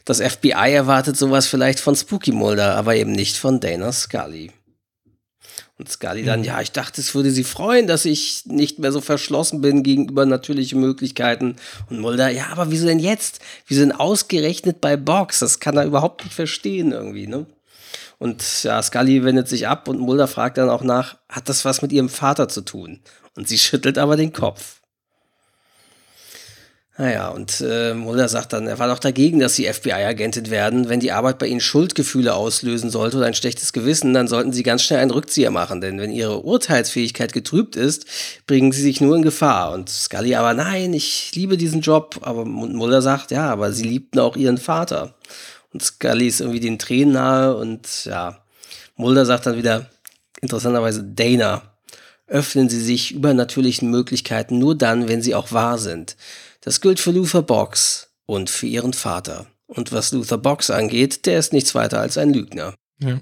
Das 0.05 0.19
FBI 0.21 0.73
erwartet 0.73 1.17
sowas 1.17 1.45
vielleicht 1.45 1.79
von 1.79 1.95
Spooky 1.95 2.31
Mulder, 2.31 2.73
aber 2.77 2.95
eben 2.95 3.11
nicht 3.11 3.37
von 3.37 3.59
Dana 3.59 3.91
Scully. 3.91 4.49
Und 5.77 5.87
Scully 5.87 6.23
dann, 6.23 6.39
mhm. 6.39 6.45
ja, 6.47 6.61
ich 6.61 6.71
dachte, 6.71 6.99
es 6.99 7.13
würde 7.13 7.29
sie 7.29 7.43
freuen, 7.43 7.85
dass 7.85 8.05
ich 8.05 8.41
nicht 8.47 8.79
mehr 8.79 8.91
so 8.91 9.01
verschlossen 9.01 9.61
bin 9.61 9.83
gegenüber 9.83 10.25
natürlichen 10.25 10.79
Möglichkeiten. 10.79 11.55
Und 11.91 11.99
Mulder, 11.99 12.29
ja, 12.29 12.47
aber 12.51 12.71
wieso 12.71 12.87
denn 12.87 12.97
jetzt? 12.97 13.39
Wieso 13.67 13.81
denn 13.81 13.91
ausgerechnet 13.91 14.81
bei 14.81 14.97
Box? 14.97 15.37
Das 15.37 15.59
kann 15.59 15.77
er 15.77 15.85
überhaupt 15.85 16.23
nicht 16.23 16.33
verstehen 16.33 16.91
irgendwie, 16.91 17.27
ne? 17.27 17.45
Und 18.19 18.63
ja, 18.63 18.83
Scully 18.83 19.23
wendet 19.23 19.47
sich 19.47 19.67
ab 19.67 19.87
und 19.87 19.99
Mulder 19.99 20.27
fragt 20.27 20.57
dann 20.57 20.69
auch 20.69 20.83
nach, 20.83 21.17
hat 21.29 21.49
das 21.49 21.65
was 21.65 21.81
mit 21.81 21.91
ihrem 21.91 22.09
Vater 22.09 22.49
zu 22.49 22.61
tun? 22.61 22.99
Und 23.35 23.47
sie 23.47 23.57
schüttelt 23.57 23.97
aber 23.97 24.17
den 24.17 24.33
Kopf. 24.33 24.79
Naja, 26.99 27.29
und 27.29 27.63
äh, 27.65 27.93
Mulder 27.93 28.27
sagt 28.27 28.51
dann, 28.51 28.67
er 28.67 28.77
war 28.77 28.89
doch 28.89 28.99
dagegen, 28.99 29.39
dass 29.39 29.55
sie 29.55 29.71
FBI-Agentin 29.71 30.49
werden. 30.49 30.89
Wenn 30.89 30.99
die 30.99 31.13
Arbeit 31.13 31.39
bei 31.39 31.47
ihnen 31.47 31.61
Schuldgefühle 31.61 32.35
auslösen 32.35 32.89
sollte 32.89 33.15
oder 33.15 33.27
ein 33.27 33.33
schlechtes 33.33 33.71
Gewissen, 33.71 34.13
dann 34.13 34.27
sollten 34.27 34.51
sie 34.51 34.63
ganz 34.63 34.83
schnell 34.83 34.99
einen 34.99 35.11
Rückzieher 35.11 35.49
machen. 35.49 35.79
Denn 35.79 35.97
wenn 35.97 36.11
ihre 36.11 36.41
Urteilsfähigkeit 36.41 37.31
getrübt 37.31 37.77
ist, 37.77 38.05
bringen 38.47 38.73
sie 38.73 38.81
sich 38.81 38.99
nur 38.99 39.15
in 39.15 39.21
Gefahr. 39.21 39.71
Und 39.71 39.89
Scully 39.89 40.35
aber, 40.35 40.53
nein, 40.53 40.91
ich 40.91 41.31
liebe 41.35 41.55
diesen 41.55 41.79
Job. 41.79 42.19
Aber 42.23 42.43
Mulder 42.43 43.01
sagt, 43.01 43.31
ja, 43.31 43.49
aber 43.49 43.71
sie 43.71 43.85
liebten 43.85 44.19
auch 44.19 44.35
ihren 44.35 44.57
Vater. 44.57 45.15
Und 45.71 45.83
Scully 45.83 46.27
ist 46.27 46.41
irgendwie 46.41 46.59
den 46.59 46.79
Tränen 46.79 47.13
nahe 47.13 47.55
und 47.55 48.05
ja, 48.05 48.43
Mulder 48.95 49.25
sagt 49.25 49.45
dann 49.45 49.57
wieder, 49.57 49.89
interessanterweise, 50.41 51.03
Dana, 51.03 51.61
öffnen 52.27 52.69
sie 52.69 52.81
sich 52.81 53.11
übernatürlichen 53.11 53.89
Möglichkeiten 53.89 54.59
nur 54.59 54.77
dann, 54.77 55.07
wenn 55.07 55.21
sie 55.21 55.35
auch 55.35 55.51
wahr 55.51 55.77
sind. 55.77 56.15
Das 56.61 56.81
gilt 56.81 56.99
für 56.99 57.11
Luther 57.11 57.41
Box 57.41 58.09
und 58.25 58.49
für 58.49 58.67
ihren 58.67 58.93
Vater. 58.93 59.47
Und 59.67 59.91
was 59.91 60.11
Luther 60.11 60.37
Box 60.37 60.69
angeht, 60.69 61.25
der 61.25 61.39
ist 61.39 61.53
nichts 61.53 61.75
weiter 61.75 61.99
als 61.99 62.17
ein 62.17 62.33
Lügner. 62.33 62.73
Ja. 63.01 63.19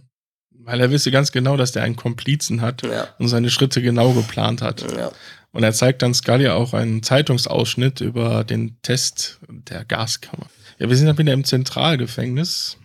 Weil 0.51 0.81
er 0.81 0.91
wisse 0.91 1.11
ganz 1.11 1.31
genau, 1.31 1.55
dass 1.55 1.71
der 1.71 1.83
einen 1.83 1.95
Komplizen 1.95 2.61
hat 2.61 2.83
ja. 2.83 3.07
und 3.19 3.29
seine 3.29 3.49
Schritte 3.49 3.81
genau 3.81 4.11
geplant 4.13 4.61
hat. 4.61 4.81
Ja. 4.97 5.11
Und 5.51 5.63
er 5.63 5.73
zeigt 5.73 6.01
dann 6.01 6.13
Scully 6.13 6.49
auch 6.49 6.73
einen 6.73 7.03
Zeitungsausschnitt 7.03 8.01
über 8.01 8.43
den 8.43 8.77
Test 8.81 9.39
der 9.47 9.85
Gaskammer. 9.85 10.47
Ja, 10.80 10.89
wir 10.89 10.95
sind 10.95 11.07
dann 11.07 11.17
wieder 11.17 11.34
im 11.34 11.43
Zentralgefängnis. 11.43 12.78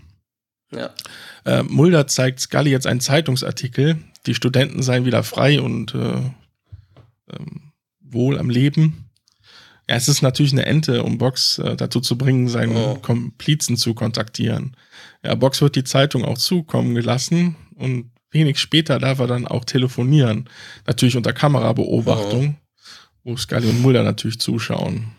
Ja. 0.73 0.91
Äh, 1.45 1.63
Mulder 1.65 2.07
zeigt 2.07 2.41
Scully 2.41 2.71
jetzt 2.71 2.87
einen 2.87 3.01
Zeitungsartikel. 3.01 3.99
Die 4.27 4.35
Studenten 4.35 4.83
seien 4.83 5.05
wieder 5.05 5.23
frei 5.23 5.61
und 5.61 5.95
äh, 5.95 6.23
ähm, 7.31 7.73
wohl 8.01 8.39
am 8.39 8.51
Leben. 8.51 9.11
Ja, 9.89 9.97
es 9.97 10.09
ist 10.09 10.23
natürlich 10.23 10.53
eine 10.53 10.65
Ente, 10.65 11.03
um 11.03 11.19
Box 11.19 11.59
äh, 11.59 11.77
dazu 11.77 12.01
zu 12.01 12.17
bringen, 12.17 12.49
seinen 12.49 12.77
oh. 12.77 12.95
Komplizen 12.95 13.77
zu 13.77 13.95
kontaktieren. 13.95 14.77
Ja, 15.25 15.35
Box 15.35 15.61
wird 15.61 15.77
die 15.77 15.85
Zeitung 15.85 16.25
auch 16.25 16.39
zukommen 16.39 16.95
gelassen 16.95 17.57
und 17.75 18.11
wenig 18.31 18.59
später 18.59 18.99
darf 18.99 19.19
er 19.19 19.27
dann 19.27 19.47
auch 19.47 19.65
telefonieren. 19.65 20.49
Natürlich 20.87 21.17
unter 21.17 21.33
Kamerabeobachtung, 21.33 22.57
oh. 22.57 22.81
wo 23.25 23.37
Scully 23.37 23.69
und 23.69 23.83
Mulder 23.83 24.03
natürlich 24.05 24.41
zuschauen. 24.41 25.13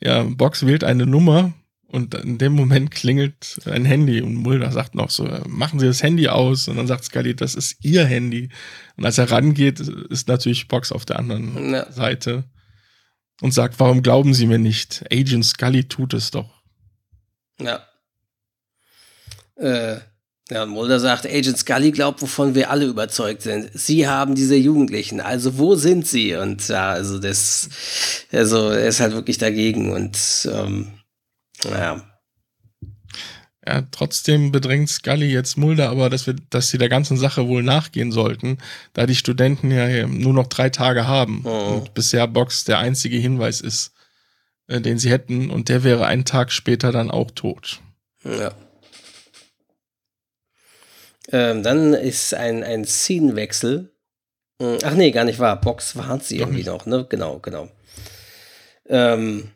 Ja, 0.00 0.22
Box 0.22 0.64
wählt 0.64 0.84
eine 0.84 1.06
Nummer, 1.06 1.52
und 1.92 2.14
in 2.14 2.38
dem 2.38 2.54
Moment 2.54 2.90
klingelt 2.90 3.60
ein 3.66 3.84
Handy 3.84 4.22
und 4.22 4.34
Mulder 4.34 4.72
sagt 4.72 4.94
noch 4.94 5.10
so, 5.10 5.28
machen 5.46 5.78
Sie 5.78 5.86
das 5.86 6.02
Handy 6.02 6.26
aus. 6.26 6.66
Und 6.66 6.76
dann 6.76 6.86
sagt 6.86 7.04
Scully, 7.04 7.36
das 7.36 7.54
ist 7.54 7.84
Ihr 7.84 8.06
Handy. 8.06 8.48
Und 8.96 9.04
als 9.04 9.18
er 9.18 9.30
rangeht, 9.30 9.78
ist 9.78 10.26
natürlich 10.26 10.68
Box 10.68 10.90
auf 10.90 11.04
der 11.04 11.18
anderen 11.18 11.74
ja. 11.74 11.92
Seite 11.92 12.44
und 13.42 13.52
sagt, 13.52 13.78
warum 13.78 14.02
glauben 14.02 14.32
Sie 14.32 14.46
mir 14.46 14.58
nicht? 14.58 15.04
Agent 15.12 15.44
Scully 15.44 15.84
tut 15.84 16.14
es 16.14 16.30
doch. 16.30 16.62
Ja. 17.60 17.86
Äh, 19.56 19.98
ja, 20.48 20.64
Mulder 20.64 20.98
sagt, 20.98 21.26
Agent 21.26 21.58
Scully 21.58 21.92
glaubt, 21.92 22.22
wovon 22.22 22.54
wir 22.54 22.70
alle 22.70 22.86
überzeugt 22.86 23.42
sind. 23.42 23.70
Sie 23.74 24.08
haben 24.08 24.34
diese 24.34 24.56
Jugendlichen, 24.56 25.20
also 25.20 25.58
wo 25.58 25.74
sind 25.74 26.06
sie? 26.06 26.36
Und 26.36 26.66
ja, 26.68 26.88
also 26.88 27.18
das, 27.18 27.68
also 28.32 28.70
er 28.70 28.88
ist 28.88 29.00
halt 29.00 29.12
wirklich 29.12 29.36
dagegen 29.36 29.92
und 29.92 30.48
ähm, 30.50 30.94
naja. 31.64 32.02
Ja, 33.66 33.82
trotzdem 33.92 34.50
bedrängt 34.50 34.88
Scully 34.88 35.30
jetzt 35.30 35.56
Mulder 35.56 35.88
aber, 35.90 36.10
dass 36.10 36.26
wir, 36.26 36.34
dass 36.50 36.68
sie 36.68 36.78
der 36.78 36.88
ganzen 36.88 37.16
Sache 37.16 37.46
wohl 37.46 37.62
nachgehen 37.62 38.10
sollten, 38.10 38.58
da 38.92 39.06
die 39.06 39.14
Studenten 39.14 39.70
ja 39.70 40.06
nur 40.08 40.32
noch 40.32 40.48
drei 40.48 40.68
Tage 40.68 41.06
haben 41.06 41.42
oh. 41.44 41.74
und 41.76 41.94
bisher 41.94 42.26
Box 42.26 42.64
der 42.64 42.80
einzige 42.80 43.18
Hinweis 43.18 43.60
ist, 43.60 43.92
äh, 44.66 44.80
den 44.80 44.98
sie 44.98 45.10
hätten 45.10 45.50
und 45.50 45.68
der 45.68 45.84
wäre 45.84 46.06
einen 46.06 46.24
Tag 46.24 46.50
später 46.50 46.90
dann 46.90 47.10
auch 47.10 47.30
tot. 47.30 47.80
Ja. 48.24 48.52
Ähm, 51.30 51.62
dann 51.62 51.94
ist 51.94 52.34
ein, 52.34 52.64
ein 52.64 52.84
Szenenwechsel. 52.84 53.92
Hm, 54.60 54.78
ach 54.82 54.94
nee, 54.94 55.12
gar 55.12 55.24
nicht 55.24 55.38
wahr. 55.38 55.60
Box 55.60 55.94
warnt 55.94 56.24
sie 56.24 56.38
Doch 56.38 56.46
irgendwie 56.46 56.58
nicht. 56.58 56.66
noch, 56.66 56.86
ne? 56.86 57.06
Genau, 57.08 57.38
genau. 57.38 57.68
Ähm, 58.88 59.50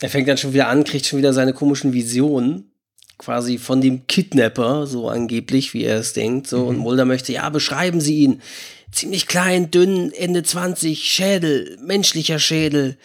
er 0.00 0.08
fängt 0.08 0.28
dann 0.28 0.38
schon 0.38 0.52
wieder 0.52 0.68
an, 0.68 0.84
kriegt 0.84 1.06
schon 1.06 1.18
wieder 1.18 1.32
seine 1.32 1.52
komischen 1.52 1.92
Visionen, 1.92 2.72
quasi 3.18 3.58
von 3.58 3.80
dem 3.80 4.06
Kidnapper, 4.06 4.86
so 4.86 5.08
angeblich, 5.08 5.74
wie 5.74 5.84
er 5.84 5.98
es 5.98 6.12
denkt. 6.12 6.46
So. 6.48 6.58
Mhm. 6.58 6.66
Und 6.68 6.76
Mulder 6.78 7.04
möchte, 7.04 7.32
ja, 7.32 7.48
beschreiben 7.50 8.00
Sie 8.00 8.16
ihn. 8.18 8.42
Ziemlich 8.90 9.26
klein, 9.26 9.70
dünn, 9.70 10.12
Ende 10.12 10.42
20, 10.42 11.04
Schädel, 11.04 11.78
menschlicher 11.82 12.38
Schädel. 12.38 12.98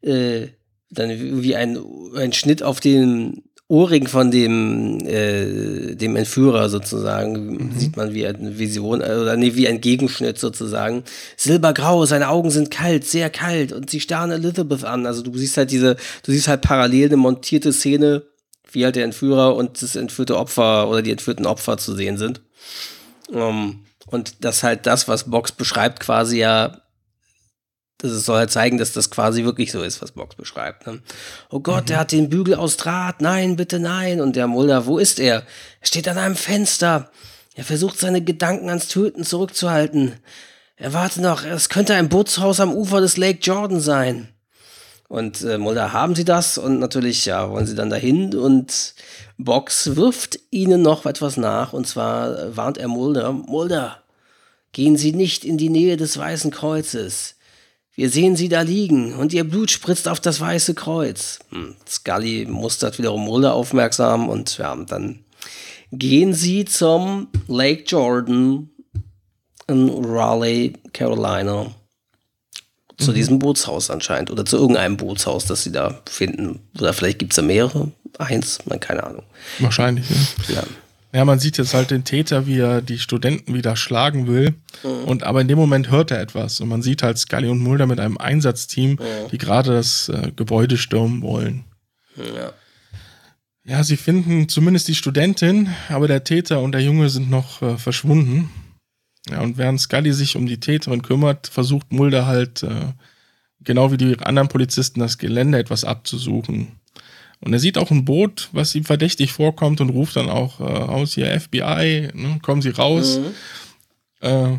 Äh, 0.00 0.48
dann 0.90 1.10
irgendwie 1.10 1.54
ein, 1.54 1.78
ein 2.16 2.32
Schnitt 2.32 2.62
auf 2.62 2.80
den 2.80 3.44
Ohrring 3.72 4.06
von 4.06 4.30
dem, 4.30 5.00
äh, 5.06 5.94
dem 5.94 6.14
Entführer 6.14 6.68
sozusagen, 6.68 7.54
mhm. 7.54 7.78
sieht 7.78 7.96
man 7.96 8.12
wie 8.12 8.26
eine 8.26 8.58
Vision, 8.58 9.00
äh, 9.00 9.14
oder 9.14 9.34
nee, 9.38 9.54
wie 9.54 9.66
ein 9.66 9.80
Gegenschnitt 9.80 10.38
sozusagen. 10.38 11.04
Silbergrau, 11.38 12.04
seine 12.04 12.28
Augen 12.28 12.50
sind 12.50 12.70
kalt, 12.70 13.06
sehr 13.06 13.30
kalt 13.30 13.72
und 13.72 13.88
sie 13.88 14.00
starren 14.00 14.30
Elizabeth 14.30 14.84
an. 14.84 15.06
Also 15.06 15.22
du 15.22 15.34
siehst 15.38 15.56
halt 15.56 15.70
diese, 15.70 15.96
du 16.22 16.32
siehst 16.32 16.48
halt 16.48 16.60
parallel 16.60 17.06
eine 17.06 17.16
montierte 17.16 17.72
Szene, 17.72 18.24
wie 18.70 18.84
halt 18.84 18.96
der 18.96 19.04
Entführer 19.04 19.56
und 19.56 19.80
das 19.80 19.96
entführte 19.96 20.36
Opfer 20.36 20.90
oder 20.90 21.00
die 21.00 21.10
entführten 21.10 21.46
Opfer 21.46 21.78
zu 21.78 21.94
sehen 21.94 22.18
sind. 22.18 22.42
Um, 23.30 23.38
ähm, 23.38 23.78
und 24.08 24.44
das 24.44 24.62
halt 24.62 24.86
das, 24.86 25.08
was 25.08 25.30
Box 25.30 25.52
beschreibt, 25.52 25.98
quasi 25.98 26.40
ja 26.40 26.81
das 28.10 28.24
soll 28.24 28.38
halt 28.38 28.50
zeigen, 28.50 28.78
dass 28.78 28.92
das 28.92 29.10
quasi 29.10 29.44
wirklich 29.44 29.72
so 29.72 29.82
ist, 29.82 30.02
was 30.02 30.12
Box 30.12 30.34
beschreibt. 30.34 30.86
Ne? 30.86 31.00
Oh 31.50 31.60
Gott, 31.60 31.84
mhm. 31.84 31.86
der 31.86 31.98
hat 32.00 32.12
den 32.12 32.28
Bügel 32.28 32.54
aus 32.54 32.76
Draht. 32.76 33.20
Nein, 33.20 33.56
bitte 33.56 33.78
nein. 33.78 34.20
Und 34.20 34.36
der 34.36 34.46
Mulder, 34.46 34.86
wo 34.86 34.98
ist 34.98 35.20
er? 35.20 35.44
Er 35.80 35.86
steht 35.86 36.08
an 36.08 36.18
einem 36.18 36.36
Fenster. 36.36 37.10
Er 37.54 37.64
versucht 37.64 37.98
seine 37.98 38.22
Gedanken 38.22 38.68
ans 38.68 38.88
Töten 38.88 39.24
zurückzuhalten. 39.24 40.14
Er 40.76 40.92
warte 40.92 41.20
noch, 41.20 41.44
es 41.44 41.68
könnte 41.68 41.94
ein 41.94 42.08
Bootshaus 42.08 42.58
am 42.58 42.74
Ufer 42.74 43.00
des 43.00 43.16
Lake 43.16 43.38
Jordan 43.40 43.80
sein. 43.80 44.28
Und 45.08 45.42
äh, 45.42 45.58
Mulder, 45.58 45.92
haben 45.92 46.14
sie 46.14 46.24
das? 46.24 46.56
Und 46.56 46.78
natürlich, 46.78 47.26
ja, 47.26 47.50
wollen 47.50 47.66
sie 47.66 47.74
dann 47.74 47.90
dahin. 47.90 48.34
Und 48.34 48.94
Box 49.36 49.94
wirft 49.96 50.38
ihnen 50.50 50.80
noch 50.80 51.04
etwas 51.04 51.36
nach. 51.36 51.74
Und 51.74 51.86
zwar 51.86 52.56
warnt 52.56 52.78
er 52.78 52.88
Mulder, 52.88 53.30
Mulder, 53.32 54.02
gehen 54.72 54.96
Sie 54.96 55.12
nicht 55.12 55.44
in 55.44 55.58
die 55.58 55.68
Nähe 55.68 55.96
des 55.96 56.16
Weißen 56.16 56.50
Kreuzes. 56.50 57.36
Wir 57.94 58.08
sehen 58.08 58.36
sie 58.36 58.48
da 58.48 58.62
liegen 58.62 59.14
und 59.14 59.32
ihr 59.34 59.44
Blut 59.44 59.70
spritzt 59.70 60.08
auf 60.08 60.18
das 60.18 60.40
weiße 60.40 60.74
Kreuz. 60.74 61.40
Hm, 61.50 61.76
Scully 61.86 62.46
mustert 62.46 62.98
wiederum 62.98 63.24
Mulder 63.24 63.54
aufmerksam 63.54 64.28
und 64.28 64.56
ja, 64.58 64.74
dann 64.76 65.24
gehen 65.92 66.32
sie 66.32 66.64
zum 66.64 67.28
Lake 67.48 67.84
Jordan 67.86 68.70
in 69.68 69.90
Raleigh, 70.04 70.72
Carolina. 70.92 71.66
Zu 72.98 73.10
mhm. 73.10 73.14
diesem 73.14 73.38
Bootshaus 73.38 73.90
anscheinend. 73.90 74.30
Oder 74.30 74.44
zu 74.44 74.56
irgendeinem 74.56 74.96
Bootshaus, 74.96 75.46
das 75.46 75.62
sie 75.62 75.72
da 75.72 76.00
finden. 76.08 76.60
Oder 76.78 76.92
vielleicht 76.92 77.18
gibt 77.18 77.32
es 77.32 77.36
da 77.36 77.42
mehrere. 77.42 77.90
Eins, 78.18 78.58
keine 78.80 79.02
Ahnung. 79.04 79.24
Wahrscheinlich, 79.58 80.06
ja. 80.48 80.56
ja. 80.56 80.62
Ja, 81.14 81.26
man 81.26 81.38
sieht 81.38 81.58
jetzt 81.58 81.74
halt 81.74 81.90
den 81.90 82.04
Täter, 82.04 82.46
wie 82.46 82.58
er 82.58 82.80
die 82.80 82.98
Studenten 82.98 83.54
wieder 83.54 83.76
schlagen 83.76 84.26
will. 84.26 84.54
Mhm. 84.82 85.04
Und 85.04 85.22
aber 85.24 85.42
in 85.42 85.48
dem 85.48 85.58
Moment 85.58 85.90
hört 85.90 86.10
er 86.10 86.20
etwas. 86.20 86.60
Und 86.60 86.68
man 86.68 86.80
sieht 86.80 87.02
halt 87.02 87.18
Scully 87.18 87.48
und 87.48 87.58
Mulder 87.58 87.86
mit 87.86 88.00
einem 88.00 88.16
Einsatzteam, 88.16 88.92
mhm. 88.92 89.28
die 89.30 89.38
gerade 89.38 89.72
das 89.72 90.08
äh, 90.08 90.32
Gebäude 90.34 90.78
stürmen 90.78 91.20
wollen. 91.22 91.64
Ja. 92.16 92.52
Ja, 93.64 93.84
sie 93.84 93.96
finden 93.96 94.48
zumindest 94.48 94.88
die 94.88 94.94
Studentin, 94.94 95.68
aber 95.88 96.08
der 96.08 96.24
Täter 96.24 96.60
und 96.60 96.72
der 96.72 96.80
Junge 96.80 97.08
sind 97.10 97.30
noch 97.30 97.62
äh, 97.62 97.78
verschwunden. 97.78 98.50
Ja, 99.30 99.40
und 99.40 99.56
während 99.56 99.80
Scully 99.80 100.12
sich 100.12 100.34
um 100.34 100.46
die 100.46 100.58
Täterin 100.58 101.02
kümmert, 101.02 101.46
versucht 101.46 101.92
Mulder 101.92 102.26
halt, 102.26 102.64
äh, 102.64 102.92
genau 103.60 103.92
wie 103.92 103.98
die 103.98 104.18
anderen 104.18 104.48
Polizisten, 104.48 104.98
das 104.98 105.18
Gelände 105.18 105.58
etwas 105.58 105.84
abzusuchen. 105.84 106.80
Und 107.42 107.52
er 107.52 107.58
sieht 107.58 107.76
auch 107.76 107.90
ein 107.90 108.04
Boot, 108.04 108.48
was 108.52 108.74
ihm 108.74 108.84
verdächtig 108.84 109.32
vorkommt 109.32 109.80
und 109.80 109.90
ruft 109.90 110.16
dann 110.16 110.30
auch 110.30 110.60
äh, 110.60 110.62
aus, 110.62 111.14
hier 111.14 111.38
FBI, 111.40 112.08
ne, 112.14 112.38
kommen 112.40 112.62
Sie 112.62 112.70
raus. 112.70 113.18
Mhm. 113.18 114.26
Äh, 114.28 114.58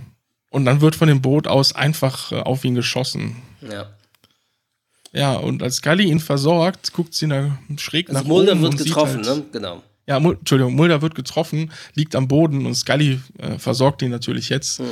Und 0.50 0.66
dann 0.66 0.82
wird 0.82 0.96
von 0.96 1.08
dem 1.08 1.22
Boot 1.22 1.48
aus 1.48 1.74
einfach 1.74 2.32
äh, 2.32 2.36
auf 2.42 2.64
ihn 2.66 2.76
geschossen. 2.76 3.38
Ja. 3.62 3.90
Ja, 5.14 5.36
und 5.36 5.64
als 5.64 5.78
Scully 5.78 6.06
ihn 6.06 6.20
versorgt, 6.20 6.92
guckt 6.92 7.14
sie 7.14 7.28
nach, 7.28 7.58
schräg 7.78 8.10
Also 8.10 8.22
nach 8.22 8.28
Mulder 8.28 8.52
oben 8.54 8.62
wird 8.64 8.72
und 8.74 8.78
sieht 8.80 8.88
getroffen, 8.88 9.26
halt, 9.26 9.38
ne? 9.38 9.46
Genau. 9.52 9.84
Ja, 10.06 10.20
Mul 10.20 10.36
Entschuldigung, 10.38 10.76
Mulder 10.76 11.01
wird 11.01 11.16
getroffen, 11.16 11.72
liegt 11.93 12.14
am 12.16 12.28
Boden 12.28 12.66
und 12.66 12.76
Scully 12.76 13.22
äh, 13.38 13.58
versorgt 13.58 14.01
ihn 14.01 14.12
natürlich 14.12 14.49
jetzt. 14.49 14.82
Mhm. 14.82 14.86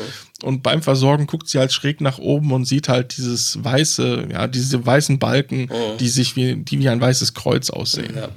Und 0.43 0.64
beim 0.64 0.82
Versorgen 0.82 1.28
guckt 1.28 1.49
sie 1.49 1.59
halt 1.59 1.74
schräg 1.74 1.99
nach 1.99 2.18
oben 2.18 2.51
und 2.53 2.64
sieht 2.64 2.88
halt 2.88 3.18
dieses 3.18 3.62
weiße, 3.62 4.28
ja, 4.32 4.47
diese 4.47 4.86
weißen 4.86 5.20
Balken, 5.20 5.64
Mhm. 5.64 5.97
die 5.99 6.07
sich 6.07 6.38
wie, 6.38 6.55
die 6.55 6.80
wie 6.80 6.88
ein 6.88 7.01
weißes 7.01 7.34
Kreuz 7.34 7.70
aussehen. 7.70 8.16
Ja. 8.16 8.30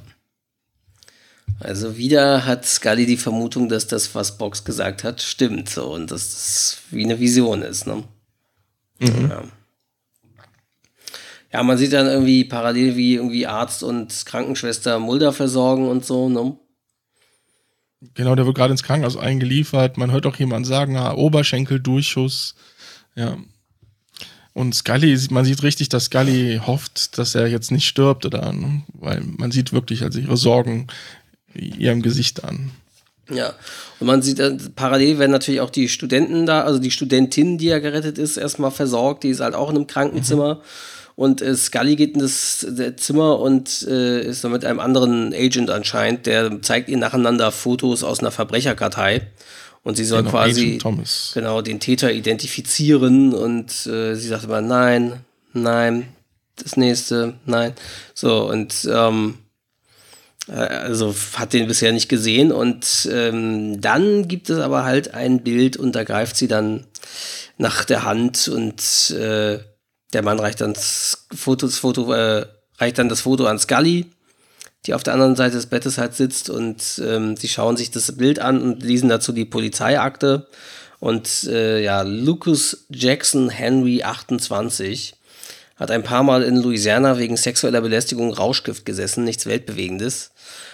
Also 1.61 1.97
wieder 1.97 2.45
hat 2.45 2.66
Scully 2.66 3.07
die 3.07 3.16
Vermutung, 3.16 3.68
dass 3.68 3.87
das, 3.87 4.14
was 4.16 4.37
Box 4.39 4.64
gesagt 4.64 5.05
hat, 5.05 5.22
stimmt. 5.22 5.68
So, 5.68 5.93
und 5.95 6.11
dass 6.11 6.31
das 6.31 6.79
wie 6.91 7.05
eine 7.05 7.20
Vision 7.20 7.62
ist. 7.62 7.87
Ne? 7.87 8.03
Ja. 9.01 9.45
ja, 11.53 11.62
man 11.62 11.79
sieht 11.79 11.93
dann 11.93 12.07
irgendwie 12.07 12.45
parallel, 12.45 12.97
wie 12.97 13.14
irgendwie 13.14 13.47
Arzt 13.47 13.83
und 13.85 14.27
Krankenschwester 14.27 14.99
Mulder 14.99 15.33
versorgen 15.33 15.89
und 15.89 16.05
so. 16.05 16.29
Ne? 16.29 16.57
Genau, 18.15 18.35
der 18.35 18.47
wird 18.47 18.57
gerade 18.57 18.73
ins 18.73 18.83
Krankenhaus 18.83 19.17
eingeliefert. 19.17 19.97
Man 19.97 20.13
hört 20.13 20.27
auch 20.27 20.37
jemand 20.37 20.67
sagen, 20.67 20.97
ah, 20.97 21.15
Oberschenkeldurchschuss. 21.15 22.55
Ja. 23.15 23.39
Und 24.53 24.75
Scully, 24.75 25.19
man 25.31 25.45
sieht 25.45 25.63
richtig, 25.63 25.89
dass 25.89 26.05
Scully 26.05 26.61
hofft, 26.65 27.19
dass 27.19 27.35
er 27.35 27.49
jetzt 27.49 27.73
nicht 27.73 27.89
stirbt 27.89 28.25
oder, 28.25 28.53
ne? 28.53 28.83
weil 28.93 29.23
man 29.23 29.51
sieht 29.51 29.73
wirklich 29.73 30.03
also 30.03 30.21
ihre 30.21 30.37
Sorgen 30.37 30.87
ihrem 31.55 32.03
Gesicht 32.03 32.45
an. 32.45 32.71
Ja, 33.31 33.55
und 34.01 34.07
man 34.07 34.23
sieht, 34.23 34.39
äh, 34.39 34.57
parallel 34.77 35.19
werden 35.19 35.31
natürlich 35.31 35.61
auch 35.61 35.71
die 35.71 35.89
Studenten 35.89 36.45
da, 36.47 36.63
also 36.63 36.79
die 36.79 36.91
Studentin, 36.91 37.57
die 37.57 37.67
ja 37.67 37.79
gerettet 37.79 38.19
ist, 38.19 38.37
erstmal 38.37 38.71
versorgt. 38.71 39.25
Die 39.25 39.31
ist 39.31 39.41
halt 39.41 39.55
auch 39.55 39.71
in 39.71 39.77
einem 39.77 39.87
Krankenzimmer. 39.87 40.61
Und 41.17 41.43
äh, 41.43 41.55
Scully 41.55 41.97
geht 41.97 42.15
in 42.15 42.21
das 42.21 42.65
äh, 42.65 42.97
Zimmer 42.97 43.39
und 43.39 43.87
äh, 43.89 44.23
ist 44.23 44.43
dann 44.43 44.53
mit 44.53 44.65
einem 44.65 44.81
anderen 44.81 45.33
Agent 45.33 45.71
anscheinend, 45.71 46.27
der 46.27 46.61
zeigt 46.62 46.89
ihr 46.89 46.97
nacheinander 46.97 47.53
Fotos 47.53 48.03
aus 48.03 48.21
einer 48.21 48.33
Verbrecherkartei. 48.33 49.29
Und 49.83 49.97
sie 49.97 50.05
soll 50.05 50.21
Genau, 50.21 50.31
quasi 50.31 50.79
genau 51.35 51.61
den 51.61 51.79
Täter 51.79 52.11
identifizieren. 52.12 53.35
Und 53.35 53.87
äh, 53.87 54.15
sie 54.15 54.29
sagt 54.29 54.45
immer, 54.45 54.61
nein, 54.61 55.21
nein, 55.53 56.09
das 56.57 56.77
nächste, 56.77 57.35
nein. 57.45 57.75
So, 58.15 58.49
und 58.49 58.89
ähm, 58.91 59.35
äh, 60.49 60.53
also 60.53 61.15
hat 61.35 61.53
den 61.53 61.69
bisher 61.69 61.93
nicht 61.93 62.09
gesehen 62.09 62.53
und 62.53 63.09
ähm, 63.11 63.81
dann 63.81 64.29
gibt 64.29 64.51
es 64.51 64.59
aber 64.59 64.85
halt 64.85 65.15
ein 65.15 65.43
Bild 65.43 65.77
und 65.77 65.95
da 65.95 66.05
greift 66.05 66.37
sie 66.37 66.49
dann 66.49 66.87
nach 67.57 67.85
der 67.85 68.05
Hand 68.05 68.49
und 68.49 69.11
äh, 69.11 69.59
der 70.15 70.23
Mann 70.23 70.39
reicht 70.39 70.61
dann 70.61 70.73
das 70.73 71.27
Foto, 71.35 71.67
das 71.67 71.79
Foto 71.79 72.12
äh, 72.12 72.47
reicht 72.79 72.99
dann 72.99 73.09
das 73.09 73.23
Foto 73.23 73.47
an 73.47 73.59
Scully, 73.59 74.07
die 74.87 74.95
auf 74.95 75.03
der 75.03 75.12
anderen 75.15 75.37
Seite 75.37 75.57
des 75.57 75.67
Bettes 75.67 75.99
halt 75.99 76.15
sitzt 76.15 76.51
und 76.51 77.01
ähm, 77.05 77.37
sie 77.37 77.49
schauen 77.49 77.77
sich 77.77 77.91
das 77.91 78.17
Bild 78.17 78.39
an 78.39 78.62
und 78.62 78.83
lesen 78.83 79.09
dazu 79.09 79.33
die 79.33 79.45
Polizeiakte 79.45 80.47
und 81.01 81.45
äh, 81.45 81.83
ja, 81.83 82.03
Lucas 82.03 82.87
Jackson 82.89 83.51
Henry 83.51 84.03
28 84.03 85.15
hat 85.77 85.91
ein 85.91 86.03
paar 86.03 86.23
Mal 86.23 86.43
in 86.43 86.57
Louisiana 86.57 87.19
wegen 87.19 87.37
sexueller 87.37 87.81
Belästigung 87.81 88.33
Rauschgift 88.33 88.87
gesessen, 88.87 89.25
nichts 89.25 89.45
Weltbewegendes. 89.45 90.31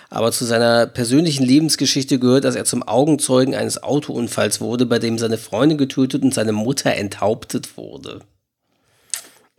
Aber 0.08 0.30
zu 0.30 0.44
seiner 0.44 0.86
persönlichen 0.86 1.44
Lebensgeschichte 1.44 2.18
gehört, 2.18 2.44
dass 2.44 2.56
er 2.56 2.64
zum 2.64 2.82
Augenzeugen 2.82 3.54
eines 3.54 3.82
Autounfalls 3.82 4.60
wurde, 4.60 4.86
bei 4.86 4.98
dem 4.98 5.18
seine 5.18 5.38
Freundin 5.38 5.78
getötet 5.78 6.22
und 6.22 6.34
seine 6.34 6.52
Mutter 6.52 6.92
enthauptet 6.92 7.76
wurde. 7.76 8.20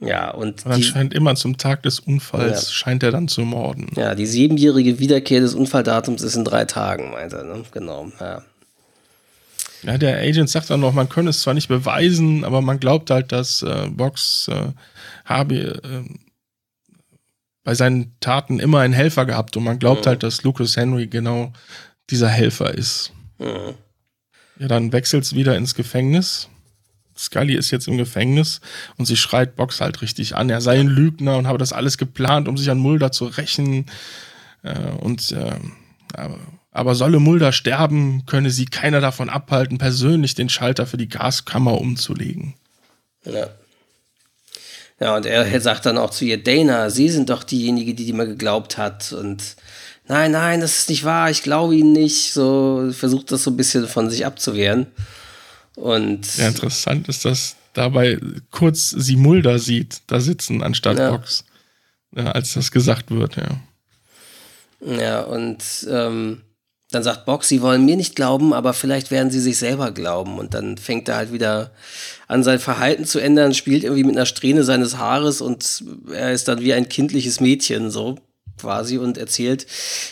Ja, 0.04 0.32
und 0.32 0.66
Und 0.66 0.72
anscheinend 0.72 1.14
immer 1.14 1.36
zum 1.36 1.58
Tag 1.58 1.84
des 1.84 2.00
Unfalls 2.00 2.64
Ja. 2.68 2.74
scheint 2.74 3.04
er 3.04 3.12
dann 3.12 3.28
zu 3.28 3.42
morden. 3.42 3.88
ja, 3.96 4.16
die 4.16 4.26
siebenjährige 4.26 4.98
Wiederkehr 5.00 5.42
des 5.42 5.54
Unfalldatums 5.54 6.24
ist 6.24 6.36
in 6.36 6.44
drei 6.44 6.66
Tagen, 6.66 7.12
meint 7.12 7.34
er. 7.34 7.44
Ne? 7.44 7.64
Genau, 7.72 8.12
ja. 8.20 8.42
Ja, 9.84 9.98
der 9.98 10.18
Agent 10.20 10.50
sagt 10.50 10.70
dann 10.70 10.80
noch, 10.80 10.94
man 10.94 11.10
könne 11.10 11.30
es 11.32 11.42
zwar 11.42 11.54
nicht 11.56 11.68
beweisen, 11.68 12.44
aber 12.44 12.62
man 12.62 12.80
glaubt 12.80 13.10
halt, 13.10 13.32
dass 13.32 13.62
äh, 13.64 13.88
Box 13.90 14.48
äh, 14.48 14.74
habe 15.26 15.56
äh, 15.56 16.04
bei 17.64 17.74
seinen 17.76 18.16
Taten 18.20 18.60
immer 18.60 18.80
einen 18.80 18.94
Helfer 18.94 19.26
gehabt 19.26 19.56
und 19.58 19.64
man 19.64 19.80
glaubt 19.80 20.08
halt, 20.08 20.24
dass 20.24 20.44
Lucas 20.44 20.76
Henry 20.78 21.08
genau 21.08 21.52
dieser 22.10 22.28
Helfer 22.30 22.74
ist. 22.76 23.12
Mhm. 23.40 23.76
Ja, 24.60 24.68
dann 24.68 24.92
wechselt 24.94 25.24
es 25.24 25.36
wieder 25.36 25.56
ins 25.56 25.74
Gefängnis. 25.76 26.48
Scully 27.18 27.56
ist 27.56 27.72
jetzt 27.72 27.88
im 27.88 27.98
Gefängnis 27.98 28.62
und 28.98 29.06
sie 29.06 29.18
schreit 29.18 29.56
Box 29.56 29.82
halt 29.82 30.02
richtig 30.02 30.36
an. 30.36 30.50
Er 30.50 30.62
sei 30.62 30.80
ein 30.80 30.88
Lügner 30.88 31.38
und 31.38 31.48
habe 31.48 31.58
das 31.58 31.74
alles 31.74 31.98
geplant, 31.98 32.48
um 32.48 32.58
sich 32.58 32.70
an 32.70 32.80
Mulder 32.80 33.12
zu 33.12 33.26
rächen. 33.26 33.86
Äh, 34.64 34.78
und 35.00 35.32
äh, 35.32 35.56
aber, 36.14 36.40
aber 36.72 36.96
solle 36.96 37.20
Mulder 37.20 37.52
sterben, 37.52 38.26
könne 38.26 38.50
sie 38.50 38.66
keiner 38.66 39.02
davon 39.02 39.30
abhalten, 39.30 39.78
persönlich 39.78 40.36
den 40.36 40.50
Schalter 40.50 40.86
für 40.86 40.98
die 40.98 41.10
Gaskammer 41.10 41.80
umzulegen. 41.80 42.56
Ja. 43.26 43.50
Ja, 45.00 45.16
und 45.16 45.26
er 45.26 45.60
sagt 45.62 45.88
dann 45.88 45.98
auch 45.98 46.12
zu 46.12 46.26
ihr, 46.26 46.42
Dana, 46.42 46.92
Sie 46.92 47.10
sind 47.10 47.32
doch 47.32 47.44
diejenige, 47.44 47.96
die 47.96 48.08
immer 48.08 48.28
geglaubt 48.28 48.78
hat. 48.78 49.12
Und 49.14 49.56
nein, 50.08 50.32
nein, 50.32 50.62
das 50.62 50.78
ist 50.78 50.90
nicht 50.90 51.04
wahr, 51.06 51.32
ich 51.32 51.42
glaube 51.42 51.76
Ihnen 51.76 51.92
nicht. 51.92 52.34
So 52.34 52.92
versucht 52.92 53.32
das 53.32 53.42
so 53.42 53.50
ein 53.50 53.58
bisschen 53.58 53.88
von 53.88 54.12
sich 54.12 54.28
abzuwehren. 54.28 54.86
Und 55.76 56.26
Sehr 56.26 56.50
interessant 56.50 57.08
ist, 57.08 57.26
dass 57.26 57.56
dabei 57.74 58.20
kurz 58.52 58.90
sie 58.90 59.16
Mulder 59.16 59.60
sieht, 59.60 60.02
da 60.08 60.20
sitzen 60.20 60.62
anstatt 60.64 60.98
Ja. 60.98 61.12
Box, 61.12 61.46
ja, 62.16 62.32
als 62.32 62.54
das 62.54 62.72
gesagt 62.72 63.12
wird, 63.12 63.38
ja. 63.38 63.50
Ja, 64.84 65.22
und 65.22 65.64
ähm, 65.90 66.42
dann 66.92 67.04
sagt 67.04 67.26
Box, 67.26 67.48
sie 67.48 67.62
wollen 67.62 67.86
mir 67.86 67.96
nicht 67.96 68.16
glauben, 68.16 68.54
aber 68.54 68.74
vielleicht 68.74 69.12
werden 69.12 69.32
sie 69.32 69.40
sich 69.40 69.58
selber 69.58 69.92
glauben. 69.92 70.38
Und 70.40 70.54
dann 70.54 70.78
fängt 70.78 71.08
er 71.08 71.16
halt 71.16 71.32
wieder 71.32 71.72
an, 72.28 72.44
sein 72.44 72.60
Verhalten 72.60 73.06
zu 73.06 73.20
ändern, 73.20 73.54
spielt 73.54 73.84
irgendwie 73.84 74.04
mit 74.04 74.18
einer 74.18 74.26
Strähne 74.26 74.64
seines 74.64 74.98
Haares 74.98 75.40
und 75.40 75.84
er 76.12 76.34
ist 76.34 76.48
dann 76.48 76.62
wie 76.62 76.74
ein 76.74 76.90
kindliches 76.90 77.40
Mädchen, 77.40 77.92
so 77.92 78.18
quasi, 78.62 78.98
und 78.98 79.18
erzählt, 79.18 79.66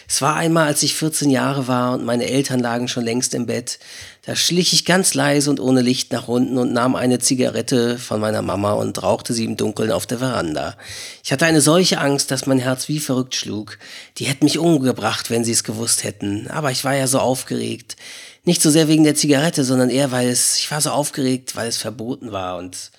es 0.08 0.22
war 0.22 0.36
einmal, 0.36 0.68
als 0.68 0.84
ich 0.84 0.96
14 0.96 1.30
Jahre 1.30 1.68
war 1.68 1.94
und 1.94 2.06
meine 2.06 2.26
Eltern 2.26 2.60
lagen 2.60 2.88
schon 2.88 3.06
längst 3.06 3.34
im 3.34 3.46
Bett. 3.46 3.80
Da 4.26 4.36
schlich 4.36 4.74
ich 4.74 4.86
ganz 4.86 5.14
leise 5.14 5.50
und 5.50 5.60
ohne 5.60 5.82
Licht 5.82 6.12
nach 6.12 6.28
unten 6.28 6.58
und 6.58 6.74
nahm 6.74 6.96
eine 6.96 7.20
Zigarette 7.20 7.98
von 7.98 8.20
meiner 8.20 8.42
Mama 8.42 8.74
und 8.74 9.02
rauchte 9.02 9.34
sie 9.34 9.46
im 9.46 9.58
Dunkeln 9.58 9.92
auf 9.92 10.06
der 10.06 10.20
Veranda. 10.20 10.76
Ich 11.24 11.32
hatte 11.32 11.46
eine 11.46 11.62
solche 11.62 12.00
Angst, 12.00 12.30
dass 12.30 12.46
mein 12.46 12.60
Herz 12.60 12.90
wie 12.90 13.00
verrückt 13.00 13.36
schlug. 13.36 13.80
Die 14.18 14.26
hätten 14.26 14.46
mich 14.46 14.60
umgebracht, 14.60 15.30
wenn 15.30 15.44
sie 15.44 15.52
es 15.52 15.64
gewusst 15.64 16.04
hätten. 16.04 16.48
Aber 16.50 16.70
ich 16.70 16.84
war 16.84 16.96
ja 16.96 17.08
so 17.08 17.20
aufgeregt. 17.20 17.96
Nicht 18.44 18.62
so 18.62 18.70
sehr 18.70 18.88
wegen 18.88 19.04
der 19.04 19.16
Zigarette, 19.16 19.64
sondern 19.64 19.90
eher, 19.90 20.12
weil 20.12 20.28
es, 20.28 20.58
ich 20.58 20.70
war 20.70 20.82
so 20.82 20.92
aufgeregt, 20.92 21.56
weil 21.56 21.68
es 21.68 21.78
verboten 21.78 22.32
war. 22.32 22.58
Und 22.58 22.92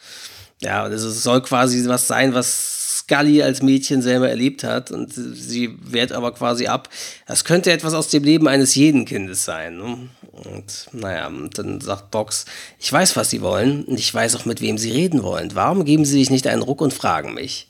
ja, 0.61 0.87
es 0.89 1.03
soll 1.23 1.43
quasi 1.43 1.87
was 1.89 2.07
sein, 2.07 2.35
was 2.35 2.80
Scully 3.11 3.43
als 3.43 3.61
Mädchen 3.61 4.03
selber 4.03 4.29
erlebt 4.29 4.63
hat. 4.63 4.91
Und 4.91 5.13
sie 5.13 5.77
wehrt 5.83 6.13
aber 6.13 6.33
quasi 6.33 6.67
ab. 6.67 6.89
Das 7.27 7.45
könnte 7.45 7.73
etwas 7.73 7.95
aus 7.95 8.09
dem 8.09 8.23
Leben 8.23 8.47
eines 8.47 8.75
jeden 8.75 9.05
Kindes 9.05 9.45
sein. 9.45 9.77
Ne? 9.77 10.09
Und 10.33 10.89
naja, 10.93 11.27
und 11.27 11.59
dann 11.59 11.81
sagt 11.81 12.11
Box, 12.11 12.45
ich 12.79 12.93
weiß, 12.93 13.17
was 13.17 13.31
sie 13.31 13.41
wollen 13.41 13.85
und 13.85 13.99
ich 13.99 14.15
weiß 14.15 14.37
auch, 14.37 14.45
mit 14.45 14.61
wem 14.61 14.79
sie 14.79 14.93
reden 14.93 15.23
wollen. 15.23 15.51
Warum 15.55 15.85
geben 15.85 16.05
sie 16.05 16.19
sich 16.19 16.31
nicht 16.31 16.47
einen 16.47 16.63
Ruck 16.63 16.81
und 16.81 16.95
fragen 16.95 17.35
mich? 17.35 17.67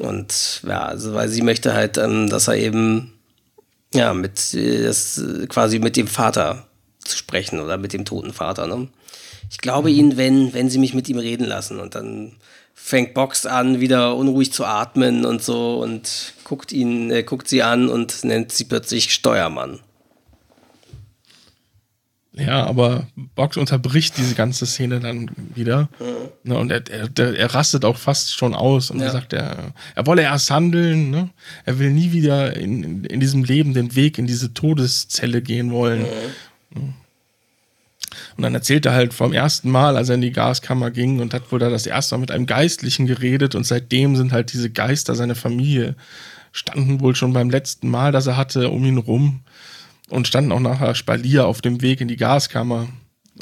Und 0.00 0.62
ja, 0.66 0.84
also 0.84 1.14
weil 1.14 1.28
sie 1.28 1.42
möchte 1.42 1.74
halt, 1.74 1.98
ähm, 1.98 2.28
dass 2.28 2.48
er 2.48 2.56
eben 2.56 3.12
ja 3.92 4.14
mit 4.14 4.54
äh, 4.54 4.84
das, 4.84 5.18
äh, 5.18 5.46
quasi 5.46 5.78
mit 5.78 5.96
dem 5.96 6.08
Vater 6.08 6.66
zu 7.04 7.16
sprechen 7.16 7.60
oder 7.60 7.76
mit 7.76 7.92
dem 7.92 8.04
toten 8.04 8.32
Vater. 8.32 8.66
Ne? 8.66 8.88
Ich 9.50 9.58
glaube 9.58 9.90
ihnen, 9.90 10.16
wenn, 10.16 10.54
wenn 10.54 10.70
sie 10.70 10.78
mich 10.78 10.94
mit 10.94 11.08
ihm 11.08 11.18
reden 11.18 11.44
lassen. 11.44 11.78
Und 11.78 11.94
dann 11.94 12.32
fängt 12.74 13.14
Box 13.14 13.46
an, 13.46 13.80
wieder 13.80 14.14
unruhig 14.16 14.52
zu 14.52 14.64
atmen 14.64 15.24
und 15.24 15.42
so 15.42 15.82
und 15.82 16.34
guckt 16.44 16.72
ihn, 16.72 17.10
äh, 17.10 17.22
guckt 17.22 17.48
sie 17.48 17.62
an 17.62 17.88
und 17.88 18.24
nennt 18.24 18.52
sie 18.52 18.64
plötzlich 18.64 19.12
Steuermann. 19.14 19.80
Ja, 22.36 22.66
aber 22.66 23.06
Box 23.36 23.56
unterbricht 23.56 24.18
diese 24.18 24.34
ganze 24.34 24.66
Szene 24.66 24.98
dann 24.98 25.30
wieder. 25.54 25.88
Ne, 26.42 26.58
und 26.58 26.72
er, 26.72 26.82
er, 26.90 27.08
er 27.16 27.54
rastet 27.54 27.84
auch 27.84 27.96
fast 27.96 28.34
schon 28.34 28.54
aus 28.56 28.90
und 28.90 28.98
Ja. 28.98 29.06
er 29.06 29.12
sagt, 29.12 29.32
er, 29.32 29.72
er 29.94 30.06
wolle 30.06 30.22
erst 30.22 30.50
handeln. 30.50 31.10
Ne? 31.10 31.30
Er 31.64 31.78
will 31.78 31.90
nie 31.92 32.10
wieder 32.10 32.56
in, 32.56 32.82
in, 32.82 33.04
in 33.04 33.20
diesem 33.20 33.44
Leben 33.44 33.72
den 33.72 33.94
Weg 33.94 34.18
in 34.18 34.26
diese 34.26 34.52
Todeszelle 34.52 35.42
gehen 35.42 35.70
wollen. 35.70 36.06
Und 38.36 38.42
dann 38.42 38.54
erzählt 38.54 38.84
er 38.86 38.94
halt 38.94 39.14
vom 39.14 39.32
ersten 39.32 39.70
Mal, 39.70 39.96
als 39.96 40.08
er 40.08 40.16
in 40.16 40.20
die 40.20 40.32
Gaskammer 40.32 40.90
ging 40.90 41.20
und 41.20 41.32
hat 41.34 41.52
wohl 41.52 41.58
da 41.60 41.70
das 41.70 41.86
erste 41.86 42.14
Mal 42.14 42.20
mit 42.20 42.30
einem 42.30 42.46
Geistlichen 42.46 43.06
geredet 43.06 43.54
und 43.54 43.64
seitdem 43.64 44.16
sind 44.16 44.32
halt 44.32 44.52
diese 44.52 44.70
Geister 44.70 45.14
seine 45.14 45.34
Familie 45.34 45.94
standen 46.54 47.00
wohl 47.00 47.16
schon 47.16 47.32
beim 47.32 47.50
letzten 47.50 47.90
Mal, 47.90 48.12
das 48.12 48.28
er 48.28 48.36
hatte, 48.36 48.70
um 48.70 48.84
ihn 48.84 48.98
rum 48.98 49.40
und 50.08 50.28
standen 50.28 50.52
auch 50.52 50.60
nachher 50.60 50.94
Spalier 50.94 51.46
auf 51.46 51.60
dem 51.60 51.82
Weg 51.82 52.00
in 52.00 52.08
die 52.08 52.16
Gaskammer. 52.16 52.86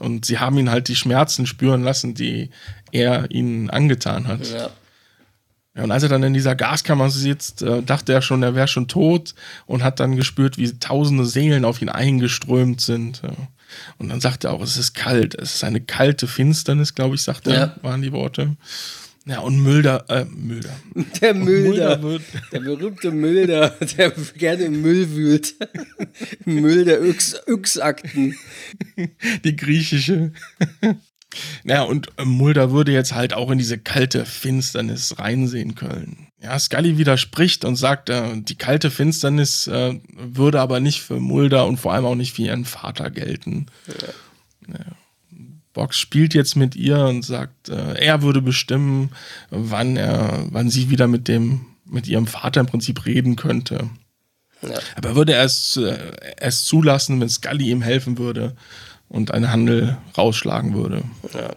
Und 0.01 0.25
sie 0.25 0.39
haben 0.39 0.57
ihn 0.57 0.71
halt 0.71 0.89
die 0.89 0.97
Schmerzen 0.97 1.47
spüren 1.47 1.83
lassen, 1.83 2.15
die 2.15 2.49
er 2.91 3.31
ihnen 3.31 3.69
angetan 3.69 4.27
hat. 4.27 4.51
Ja. 4.51 4.71
Ja, 5.75 5.85
und 5.85 5.91
als 5.91 6.03
er 6.03 6.11
dann 6.11 6.23
in 6.23 6.35
dieser 6.35 6.55
Gaskammer 6.55 7.09
sitzt, 7.09 7.63
äh, 7.63 7.83
dachte 7.83 8.13
er 8.13 8.21
schon, 8.21 8.43
er 8.43 8.55
wäre 8.55 8.69
schon 8.69 8.89
tot 8.89 9.35
und 9.67 9.83
hat 9.83 10.01
dann 10.01 10.17
gespürt, 10.17 10.59
wie 10.59 10.71
tausende 10.79 11.25
Seelen 11.25 11.65
auf 11.65 11.81
ihn 11.81 11.89
eingeströmt 11.89 12.83
sind. 12.83 13.23
Ja. 13.23 13.31
Und 13.99 14.09
dann 14.09 14.21
sagt 14.21 14.45
er 14.45 14.53
auch, 14.53 14.63
es 14.63 14.77
ist 14.77 14.95
kalt, 14.95 15.35
es 15.35 15.57
ist 15.57 15.65
eine 15.65 15.81
kalte 15.81 16.27
Finsternis, 16.27 16.95
glaube 16.95 17.15
ich, 17.15 17.23
sagt 17.23 17.47
er, 17.47 17.55
ja. 17.55 17.77
waren 17.83 18.03
die 18.03 18.13
Worte. 18.13 18.57
Ja, 19.25 19.39
und 19.39 19.63
Mülder, 19.63 20.05
äh, 20.09 20.25
Mülder. 20.25 20.75
Der 21.21 21.33
Mülder, 21.35 21.99
Mülder 21.99 22.25
der 22.51 22.61
berühmte 22.61 23.13
Mülder, 23.13 23.69
der 23.97 24.11
gerne 24.37 24.65
im 24.65 24.83
Müll 24.83 25.15
wühlt. 25.15 25.55
Müll 26.45 26.85
der 26.85 27.01
Yx-Akten. 27.47 28.37
Die 29.45 29.57
griechische. 29.57 30.33
Ja, 31.63 31.83
und 31.83 32.09
äh, 32.17 32.25
Mulder 32.25 32.73
würde 32.73 32.91
jetzt 32.91 33.15
halt 33.15 33.33
auch 33.33 33.51
in 33.53 33.59
diese 33.59 33.79
kalte 33.79 34.27
Finsternis 34.27 35.19
reinsehen 35.19 35.77
können. 35.77 36.29
Ja, 36.43 36.59
Scully 36.59 36.99
widerspricht 36.99 37.65
und 37.65 37.77
sagt, 37.77 38.11
äh, 38.11 38.37
die 38.37 38.57
kalte 38.57 38.91
Finsternis 38.91 39.69
äh, 39.69 40.01
würde 40.13 40.61
aber 40.61 40.81
nicht 40.81 41.01
für 41.01 41.21
Mulder 41.21 41.67
und 41.67 41.79
vor 41.79 41.93
allem 41.93 42.05
auch 42.05 42.17
nicht 42.17 42.35
für 42.35 42.43
ihren 42.43 42.65
Vater 42.65 43.11
gelten. 43.11 43.67
Ja. 43.87 44.75
Ja. 44.75 44.85
Box 45.73 45.99
spielt 45.99 46.35
jetzt 46.35 46.57
mit 46.57 46.77
ihr 46.77 46.99
und 47.07 47.25
sagt, 47.25 47.69
äh, 47.69 47.95
er 47.95 48.23
würde 48.23 48.43
bestimmen, 48.43 49.11
wann 49.51 49.97
er, 49.97 50.47
wann 50.51 50.69
sie 50.69 50.91
wieder 50.91 51.07
mit 51.07 51.29
dem, 51.29 51.67
mit 51.87 52.09
ihrem 52.09 52.27
Vater 52.27 52.61
im 52.61 52.67
Prinzip 52.67 53.07
reden 53.07 53.37
könnte. 53.37 53.89
Ja. 54.63 54.79
Aber 54.97 55.11
er 55.11 55.17
würde 55.17 55.33
erst, 55.33 55.77
äh, 55.77 56.13
erst 56.39 56.67
zulassen, 56.67 57.21
wenn 57.21 57.29
Scully 57.29 57.71
ihm 57.71 57.83
helfen 57.83 58.19
würde 58.19 58.57
und 59.09 59.31
einen 59.31 59.51
Handel 59.51 59.97
rausschlagen 60.17 60.75
würde. 60.75 61.03
Ja. 61.33 61.55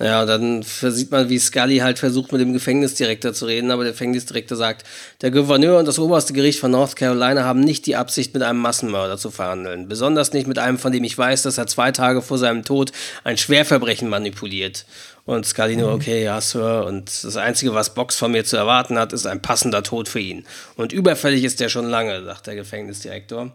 Naja, 0.00 0.24
dann 0.24 0.62
sieht 0.62 1.10
man, 1.10 1.28
wie 1.28 1.38
Scully 1.38 1.76
halt 1.80 1.98
versucht, 1.98 2.32
mit 2.32 2.40
dem 2.40 2.54
Gefängnisdirektor 2.54 3.34
zu 3.34 3.44
reden, 3.44 3.70
aber 3.70 3.82
der 3.82 3.92
Gefängnisdirektor 3.92 4.56
sagt, 4.56 4.86
der 5.20 5.30
Gouverneur 5.30 5.78
und 5.78 5.86
das 5.86 5.98
oberste 5.98 6.32
Gericht 6.32 6.58
von 6.58 6.70
North 6.70 6.96
Carolina 6.96 7.44
haben 7.44 7.60
nicht 7.60 7.84
die 7.84 7.96
Absicht, 7.96 8.32
mit 8.32 8.42
einem 8.42 8.60
Massenmörder 8.60 9.18
zu 9.18 9.30
verhandeln. 9.30 9.88
Besonders 9.88 10.32
nicht 10.32 10.46
mit 10.46 10.58
einem, 10.58 10.78
von 10.78 10.90
dem 10.90 11.04
ich 11.04 11.18
weiß, 11.18 11.42
dass 11.42 11.58
er 11.58 11.66
zwei 11.66 11.92
Tage 11.92 12.22
vor 12.22 12.38
seinem 12.38 12.64
Tod 12.64 12.92
ein 13.24 13.36
Schwerverbrechen 13.36 14.08
manipuliert. 14.08 14.86
Und 15.26 15.44
Scully 15.44 15.76
nur, 15.76 15.90
mhm. 15.90 15.96
okay, 15.96 16.24
ja, 16.24 16.40
Sir. 16.40 16.86
Und 16.86 17.22
das 17.22 17.36
Einzige, 17.36 17.74
was 17.74 17.92
Box 17.92 18.16
von 18.16 18.32
mir 18.32 18.46
zu 18.46 18.56
erwarten 18.56 18.98
hat, 18.98 19.12
ist 19.12 19.26
ein 19.26 19.42
passender 19.42 19.82
Tod 19.82 20.08
für 20.08 20.20
ihn. 20.20 20.46
Und 20.76 20.94
überfällig 20.94 21.44
ist 21.44 21.60
er 21.60 21.68
schon 21.68 21.90
lange, 21.90 22.24
sagt 22.24 22.46
der 22.46 22.54
Gefängnisdirektor. 22.54 23.52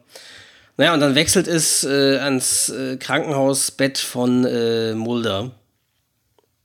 Naja, 0.77 0.93
und 0.93 0.99
dann 0.99 1.15
wechselt 1.15 1.47
es 1.47 1.83
äh, 1.83 2.19
ans 2.19 2.69
äh, 2.69 2.97
Krankenhausbett 2.97 3.97
von 3.97 4.45
äh, 4.45 4.93
Mulder. 4.93 5.49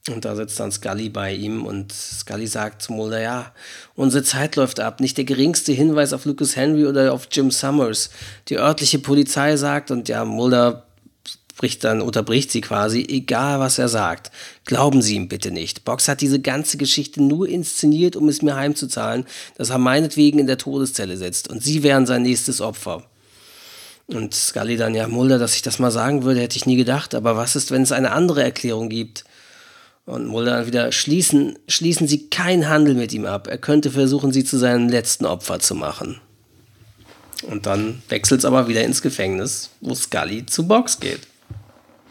Und 0.08 0.24
da 0.24 0.34
sitzt 0.34 0.58
dann 0.58 0.72
Scully 0.72 1.10
bei 1.10 1.34
ihm 1.34 1.66
und 1.66 1.92
Scully 1.92 2.46
sagt 2.46 2.80
zu 2.80 2.92
Mulder, 2.92 3.20
ja, 3.20 3.52
unsere 3.94 4.24
Zeit 4.24 4.56
läuft 4.56 4.80
ab. 4.80 5.00
Nicht 5.00 5.18
der 5.18 5.26
geringste 5.26 5.72
Hinweis 5.72 6.14
auf 6.14 6.24
Lucas 6.24 6.56
Henry 6.56 6.86
oder 6.86 7.12
auf 7.12 7.28
Jim 7.30 7.50
Summers. 7.50 8.08
Die 8.48 8.56
örtliche 8.56 8.98
Polizei 8.98 9.56
sagt, 9.56 9.90
und 9.90 10.08
ja, 10.08 10.24
Mulder 10.24 10.86
bricht 11.58 11.84
dann, 11.84 12.00
unterbricht 12.00 12.50
sie 12.50 12.62
quasi, 12.62 13.04
egal 13.06 13.60
was 13.60 13.78
er 13.78 13.90
sagt. 13.90 14.30
Glauben 14.64 15.02
Sie 15.02 15.16
ihm 15.16 15.28
bitte 15.28 15.50
nicht. 15.50 15.84
Box 15.84 16.08
hat 16.08 16.22
diese 16.22 16.40
ganze 16.40 16.78
Geschichte 16.78 17.22
nur 17.22 17.46
inszeniert, 17.46 18.16
um 18.16 18.30
es 18.30 18.40
mir 18.40 18.56
heimzuzahlen, 18.56 19.26
dass 19.58 19.68
er 19.68 19.76
meinetwegen 19.76 20.38
in 20.38 20.46
der 20.46 20.56
Todeszelle 20.56 21.18
sitzt. 21.18 21.48
Und 21.48 21.62
Sie 21.62 21.82
wären 21.82 22.06
sein 22.06 22.22
nächstes 22.22 22.62
Opfer. 22.62 23.04
Und 24.06 24.34
Scully 24.34 24.78
dann, 24.78 24.94
ja, 24.94 25.06
Mulder, 25.06 25.38
dass 25.38 25.54
ich 25.54 25.60
das 25.60 25.78
mal 25.78 25.90
sagen 25.90 26.22
würde, 26.24 26.40
hätte 26.40 26.56
ich 26.56 26.64
nie 26.64 26.76
gedacht. 26.76 27.14
Aber 27.14 27.36
was 27.36 27.54
ist, 27.54 27.70
wenn 27.70 27.82
es 27.82 27.92
eine 27.92 28.12
andere 28.12 28.42
Erklärung 28.42 28.88
gibt? 28.88 29.24
Und 30.06 30.26
Mulder 30.26 30.56
dann 30.56 30.66
wieder, 30.66 30.90
schließen, 30.92 31.58
schließen 31.68 32.08
Sie 32.08 32.28
keinen 32.28 32.68
Handel 32.68 32.94
mit 32.94 33.12
ihm 33.12 33.26
ab. 33.26 33.46
Er 33.46 33.58
könnte 33.58 33.90
versuchen, 33.90 34.32
Sie 34.32 34.44
zu 34.44 34.58
seinem 34.58 34.88
letzten 34.88 35.24
Opfer 35.24 35.60
zu 35.60 35.74
machen. 35.74 36.20
Und 37.42 37.66
dann 37.66 38.02
wechselt 38.08 38.40
es 38.40 38.44
aber 38.44 38.68
wieder 38.68 38.84
ins 38.84 39.02
Gefängnis, 39.02 39.70
wo 39.80 39.94
Scully 39.94 40.46
zu 40.46 40.66
Box 40.66 41.00
geht. 41.00 41.20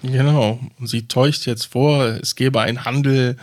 Genau. 0.02 0.60
Und 0.80 0.88
sie 0.88 1.08
täuscht 1.08 1.46
jetzt 1.46 1.66
vor, 1.66 2.06
es 2.22 2.36
gäbe 2.36 2.62
einen 2.62 2.86
Handel. 2.86 3.38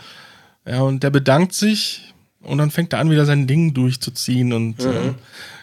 Ja, 0.65 0.81
und 0.81 1.03
der 1.03 1.11
bedankt 1.11 1.53
sich 1.53 2.13
und 2.41 2.57
dann 2.57 2.71
fängt 2.71 2.93
er 2.93 2.99
an, 2.99 3.11
wieder 3.11 3.25
sein 3.25 3.47
Ding 3.47 3.73
durchzuziehen 3.73 4.53
und 4.53 4.79
mhm. 4.79 4.91
äh, 4.91 5.13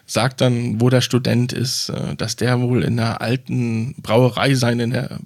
sagt 0.06 0.40
dann, 0.40 0.80
wo 0.80 0.88
der 0.88 1.00
Student 1.00 1.52
ist, 1.52 1.88
äh, 1.90 2.14
dass 2.16 2.36
der 2.36 2.60
wohl 2.60 2.84
in 2.84 2.96
der 2.96 3.20
alten 3.20 3.94
Brauerei 4.00 4.54
sein, 4.54 4.80
in 4.80 4.90
der 4.90 5.18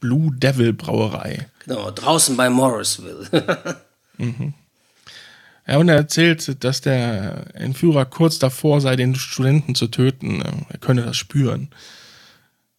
Blue 0.00 0.34
Devil 0.34 0.72
Brauerei. 0.72 1.46
Genau, 1.70 1.88
draußen 1.92 2.36
bei 2.36 2.50
Morrisville. 2.50 3.28
mhm. 4.18 4.54
Ja, 5.68 5.76
und 5.76 5.88
er 5.88 5.94
erzählt, 5.94 6.64
dass 6.64 6.80
der 6.80 7.44
Entführer 7.54 8.06
kurz 8.06 8.40
davor 8.40 8.80
sei, 8.80 8.96
den 8.96 9.14
Studenten 9.14 9.76
zu 9.76 9.86
töten. 9.86 10.42
Er 10.68 10.78
könne 10.78 11.02
das 11.02 11.16
spüren. 11.16 11.68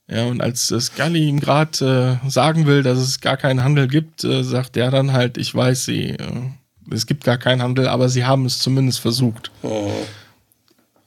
Ja, 0.10 0.26
und 0.26 0.42
als 0.42 0.68
Scully 0.68 1.30
ihm 1.30 1.40
gerade 1.40 2.20
äh, 2.22 2.30
sagen 2.30 2.66
will, 2.66 2.84
dass 2.84 2.98
es 2.98 3.22
gar 3.22 3.38
keinen 3.38 3.64
Handel 3.64 3.88
gibt, 3.88 4.26
äh, 4.26 4.44
sagt 4.44 4.76
er 4.76 4.92
dann 4.92 5.14
halt, 5.14 5.38
ich 5.38 5.56
weiß 5.56 5.86
sie, 5.86 6.10
äh, 6.10 6.50
es 6.92 7.06
gibt 7.06 7.24
gar 7.24 7.38
keinen 7.38 7.62
Handel, 7.62 7.88
aber 7.88 8.10
sie 8.10 8.26
haben 8.26 8.46
es 8.46 8.60
zumindest 8.60 9.00
versucht. 9.00 9.52
Oh. 9.62 9.90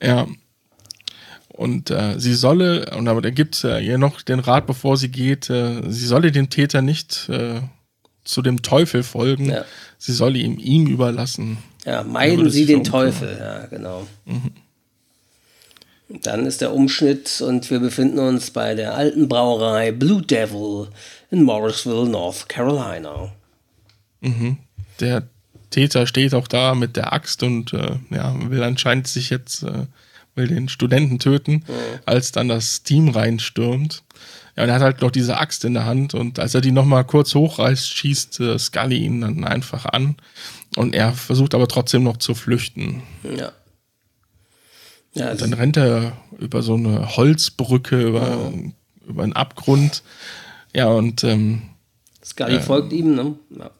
Ja. 0.03 0.27
Und 1.57 1.93
äh, 1.93 2.19
sie 2.19 2.35
solle, 2.35 2.91
und 2.97 3.07
aber 3.07 3.23
er 3.23 3.31
gibt 3.31 3.63
äh, 3.63 3.79
ihr 3.79 3.97
noch 3.97 4.23
den 4.23 4.41
Rat, 4.41 4.67
bevor 4.67 4.97
sie 4.97 5.09
geht, 5.09 5.49
äh, 5.51 5.83
sie 5.89 6.07
solle 6.07 6.33
dem 6.33 6.51
Täter 6.51 6.83
nicht 6.83 7.29
äh, 7.29 7.61
zu 8.25 8.43
dem 8.43 8.63
Teufel 8.63 9.05
folgen, 9.05 9.51
ja. 9.51 9.65
sie 9.97 10.13
solle 10.13 10.39
ihm 10.39 10.59
ihm 10.59 10.89
überlassen. 10.89 11.59
Ja, 11.85 12.03
meiden 12.03 12.51
sie 12.51 12.67
den 12.67 12.83
Teufel, 12.83 13.37
ja, 13.39 13.67
genau. 13.67 14.05
Mhm. 14.25 14.51
Dann 16.23 16.45
ist 16.45 16.61
der 16.61 16.75
Umschnitt 16.75 17.41
und 17.41 17.71
wir 17.71 17.79
befinden 17.79 18.19
uns 18.19 18.51
bei 18.51 18.75
der 18.75 18.95
alten 18.95 19.29
Brauerei 19.29 19.93
Blue 19.93 20.23
Devil 20.23 20.89
in 21.31 21.45
Morrisville, 21.45 22.09
North 22.09 22.49
Carolina. 22.49 23.31
Mhm. 24.21 24.59
Der 24.99 25.29
Täter 25.71 26.09
steht 26.09 26.35
auch 26.35 26.49
da 26.49 26.75
mit 26.75 26.97
der 26.97 27.13
Axt 27.13 27.45
und 27.45 27.73
äh, 27.75 27.97
ja, 28.11 28.35
will 28.51 28.65
anscheinend 28.65 29.07
sich 29.07 29.31
jetzt 29.31 29.63
äh, 29.63 29.87
will 30.35 30.49
den 30.49 30.69
Studenten 30.69 31.19
töten, 31.19 31.53
mhm. 31.53 32.01
als 32.07 32.33
dann 32.33 32.49
das 32.49 32.83
Team 32.83 33.09
reinstürmt. 33.09 34.03
Ja, 34.57 34.63
und 34.63 34.69
er 34.69 34.75
hat 34.77 34.83
halt 34.83 35.01
noch 35.01 35.11
diese 35.11 35.39
Axt 35.39 35.65
in 35.65 35.75
der 35.75 35.85
Hand 35.85 36.15
und 36.15 36.39
als 36.39 36.55
er 36.55 36.61
die 36.61 36.73
nochmal 36.73 37.05
kurz 37.05 37.35
hochreißt, 37.35 37.89
schießt 37.89 38.41
äh, 38.41 38.59
Scully 38.59 38.99
ihn 38.99 39.21
dann 39.21 39.45
einfach 39.45 39.85
an 39.87 40.17
und 40.77 40.95
er 40.95 41.13
versucht 41.13 41.55
aber 41.55 41.67
trotzdem 41.67 42.05
noch 42.05 42.19
zu 42.19 42.35
flüchten. 42.35 43.03
Ja. 43.37 43.53
ja 45.15 45.35
dann 45.35 45.53
rennt 45.53 45.77
er 45.77 46.17
über 46.39 46.63
so 46.63 46.75
eine 46.75 47.17
Holzbrücke, 47.17 48.01
über, 48.01 48.51
mhm. 48.51 48.75
über 49.07 49.25
einen 49.25 49.33
Abgrund. 49.33 50.03
Ja, 50.73 50.87
und 50.89 51.25
ähm, 51.25 51.63
Scully 52.25 52.57
äh, 52.57 52.61
folgt 52.61 52.93
ihm, 52.93 53.15
ne? 53.15 53.35
Ja 53.51 53.71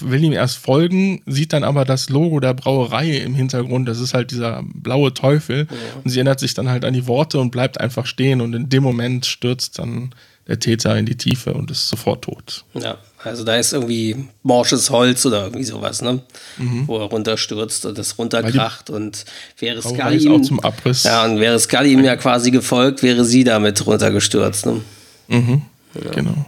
will 0.00 0.22
ihm 0.24 0.32
erst 0.32 0.58
folgen, 0.58 1.22
sieht 1.26 1.52
dann 1.52 1.64
aber 1.64 1.84
das 1.84 2.08
Logo 2.08 2.40
der 2.40 2.54
Brauerei 2.54 3.18
im 3.18 3.34
Hintergrund. 3.34 3.88
Das 3.88 4.00
ist 4.00 4.14
halt 4.14 4.30
dieser 4.30 4.62
blaue 4.72 5.12
Teufel. 5.12 5.66
Ja. 5.70 5.76
Und 6.02 6.10
sie 6.10 6.18
erinnert 6.18 6.40
sich 6.40 6.54
dann 6.54 6.68
halt 6.68 6.84
an 6.84 6.94
die 6.94 7.06
Worte 7.06 7.38
und 7.38 7.50
bleibt 7.50 7.80
einfach 7.80 8.06
stehen. 8.06 8.40
Und 8.40 8.54
in 8.54 8.68
dem 8.68 8.82
Moment 8.82 9.26
stürzt 9.26 9.78
dann 9.78 10.14
der 10.46 10.60
Täter 10.60 10.96
in 10.98 11.06
die 11.06 11.16
Tiefe 11.16 11.54
und 11.54 11.70
ist 11.70 11.88
sofort 11.88 12.22
tot. 12.22 12.64
Ja, 12.74 12.98
also 13.22 13.44
da 13.44 13.56
ist 13.56 13.72
irgendwie 13.72 14.26
morsches 14.42 14.90
Holz 14.90 15.24
oder 15.24 15.44
irgendwie 15.44 15.64
sowas, 15.64 16.02
ne? 16.02 16.20
Mhm. 16.58 16.86
Wo 16.86 16.98
er 16.98 17.06
runterstürzt 17.06 17.86
und 17.86 17.96
das 17.96 18.18
runterkracht 18.18 18.90
und 18.90 19.24
wäre 19.58 19.80
Scully 19.80 20.18
ihm, 20.18 20.32
auch 20.32 20.42
zum 20.42 20.60
Abriss. 20.60 21.04
Ja, 21.04 21.24
und 21.24 21.40
wäre 21.40 21.58
Scully 21.58 21.92
ihm 21.92 22.04
ja 22.04 22.16
quasi 22.16 22.50
gefolgt, 22.50 23.02
wäre 23.02 23.24
sie 23.24 23.44
damit 23.44 23.86
runtergestürzt, 23.86 24.66
ne? 24.66 24.82
Mhm. 25.28 25.62
Ja. 25.94 26.10
Genau. 26.10 26.46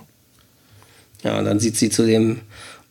Ja, 1.23 1.39
und 1.39 1.47
dann 1.47 1.59
sieht 1.59 1.77
sie 1.77 1.89
zu 1.89 2.07
dem 2.07 2.41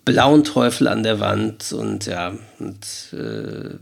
blauen 0.05 0.43
Teufel 0.43 0.87
an 0.87 1.03
der 1.03 1.19
Wand 1.19 1.73
und 1.73 2.05
ja, 2.05 2.33
und, 2.59 3.13
äh, 3.13 3.75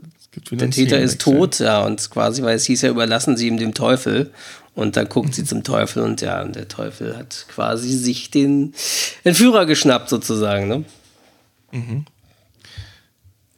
der 0.51 0.71
Täter 0.71 0.99
ist 0.99 1.21
tot, 1.21 1.59
ja, 1.59 1.83
und 1.83 2.09
quasi, 2.09 2.41
weil 2.41 2.55
es 2.55 2.65
hieß 2.65 2.81
ja, 2.81 2.89
überlassen 2.89 3.37
sie 3.37 3.47
ihm 3.47 3.57
dem 3.57 3.73
Teufel. 3.73 4.31
Und 4.75 4.97
dann 4.97 5.07
guckt 5.07 5.27
mhm. 5.27 5.33
sie 5.33 5.43
zum 5.43 5.63
Teufel 5.63 6.01
und 6.01 6.21
ja, 6.21 6.41
und 6.41 6.55
der 6.55 6.67
Teufel 6.67 7.15
hat 7.15 7.45
quasi 7.47 7.89
sich 7.91 8.31
den 8.31 8.73
Entführer 9.23 9.67
geschnappt, 9.67 10.09
sozusagen, 10.09 10.67
ne? 10.67 10.83
Mhm. 11.71 12.05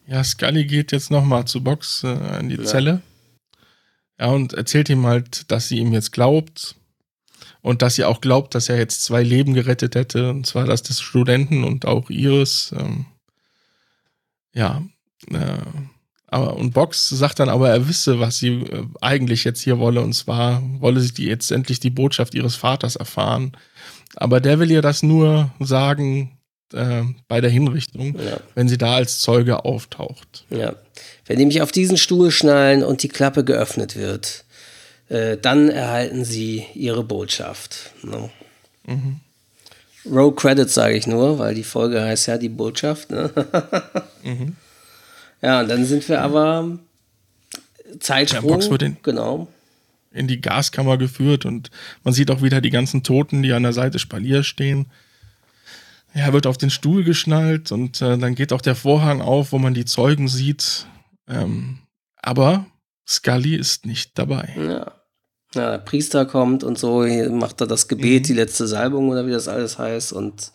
Ja, 0.07 0.24
Scully 0.24 0.66
geht 0.66 0.91
jetzt 0.91 1.11
nochmal 1.11 1.45
zu 1.45 1.63
Box 1.63 2.03
äh, 2.03 2.39
in 2.39 2.49
die 2.49 2.57
ja. 2.57 2.63
Zelle. 2.63 3.01
Ja, 4.20 4.28
und 4.28 4.53
erzählt 4.53 4.89
ihm 4.89 5.05
halt, 5.05 5.49
dass 5.51 5.70
sie 5.70 5.78
ihm 5.78 5.93
jetzt 5.93 6.11
glaubt 6.11 6.76
und 7.66 7.82
dass 7.82 7.95
sie 7.95 8.03
auch 8.03 8.22
glaubt, 8.22 8.53
dass 8.53 8.70
er 8.70 8.78
jetzt 8.78 9.01
zwei 9.01 9.24
Leben 9.24 9.55
gerettet 9.55 9.95
hätte, 9.95 10.30
und 10.30 10.45
zwar 10.45 10.66
das 10.66 10.84
des 10.84 11.01
Studenten 11.01 11.63
und 11.63 11.88
auch 11.88 12.11
ihres. 12.11 12.72
Ähm, 12.78 13.07
ja, 14.53 14.84
äh, 15.32 15.57
aber 16.28 16.57
und 16.57 16.76
Box 16.76 17.09
sagt 17.09 17.39
dann 17.39 17.49
aber, 17.49 17.72
er 17.72 17.88
wisse, 17.88 18.20
was 18.20 18.38
sie 18.38 18.49
äh, 18.61 18.84
eigentlich 19.01 19.45
jetzt 19.45 19.61
hier 19.63 19.80
wolle, 19.80 20.01
und 20.01 20.13
zwar 20.13 20.61
wolle 20.80 20.99
sie 20.99 21.16
die, 21.16 21.26
jetzt 21.26 21.51
endlich 21.51 21.80
die 21.80 21.89
Botschaft 21.89 22.36
ihres 22.36 22.55
Vaters 22.55 22.97
erfahren. 22.97 23.53
Aber 24.16 24.39
der 24.39 24.59
will 24.59 24.70
ihr 24.70 24.84
das 24.84 25.01
nur 25.01 25.49
sagen 25.59 26.38
äh, 26.72 27.01
bei 27.28 27.41
der 27.41 27.49
Hinrichtung, 27.49 28.16
Ja. 28.20 28.38
wenn 28.53 28.70
sie 28.70 28.78
da 28.78 28.93
als 28.93 29.22
Zeuge 29.22 29.66
auftaucht. 29.66 30.45
Ja. 30.51 30.76
Wenn 31.26 31.39
die 31.39 31.47
mich 31.47 31.63
auf 31.63 31.72
diesen 31.72 31.97
Stuhl 31.97 32.30
schnallen 32.30 32.84
und 32.84 33.01
die 33.01 33.07
Klappe 33.09 33.43
geöffnet 33.43 33.95
wird, 33.95 34.45
äh, 35.10 35.38
dann 35.38 35.70
erhalten 35.70 36.26
sie 36.26 36.66
ihre 36.74 37.03
Botschaft. 37.03 37.91
Ne? 38.03 38.30
Row 40.10 40.36
Credits 40.36 40.74
sage 40.74 40.95
ich 40.97 41.08
nur, 41.08 41.39
weil 41.39 41.56
die 41.56 41.64
Folge 41.64 42.01
heißt 42.01 42.28
ja 42.28 42.38
die 42.38 42.49
Botschaft. 42.49 43.10
Ne? 43.12 43.32
Ja, 45.41 45.60
und 45.62 45.68
dann 45.70 45.86
sind 45.86 46.08
wir 46.10 46.22
aber 46.22 46.80
Zeitsprung. 47.99 48.47
Box 48.53 48.70
wird 48.72 48.82
in- 48.82 48.97
genau. 49.03 49.47
in 50.12 50.28
die 50.28 50.41
Gaskammer 50.41 50.97
geführt 50.97 51.45
und 51.45 51.70
man 52.03 52.14
sieht 52.16 52.32
auch 52.32 52.41
wieder 52.41 52.62
die 52.62 52.72
ganzen 52.72 53.03
Toten, 53.03 53.43
die 53.43 53.53
an 53.53 53.62
der 53.62 53.74
Seite 53.74 53.99
Spalier 53.99 54.41
stehen. 54.43 54.88
Er 56.14 56.34
wird 56.34 56.47
auf 56.47 56.58
den 56.58 56.70
Stuhl 56.72 57.03
geschnallt 57.03 57.72
und 57.72 58.01
äh, 58.01 58.18
dann 58.18 58.34
geht 58.34 58.53
auch 58.53 58.62
der 58.62 58.76
Vorhang 58.76 59.22
auf, 59.22 59.51
wo 59.51 59.60
man 59.60 59.74
die 59.76 59.86
Zeugen 59.86 60.28
sieht. 60.30 60.88
Ähm, 61.28 61.80
aber 62.24 62.66
Scully 63.08 63.56
ist 63.56 63.86
nicht 63.86 64.18
dabei. 64.18 64.53
Ja. 64.58 64.91
ja, 65.53 65.72
der 65.72 65.78
Priester 65.78 66.26
kommt 66.26 66.64
und 66.64 66.78
so, 66.78 67.06
macht 67.30 67.62
er 67.62 67.68
das 67.68 67.88
Gebet, 67.88 68.28
die 68.28 68.34
letzte 68.34 68.68
Salbung 68.68 69.10
oder 69.10 69.28
wie 69.28 69.32
das 69.32 69.47
alles 69.47 69.78
heißt. 69.78 70.12
Und 70.14 70.51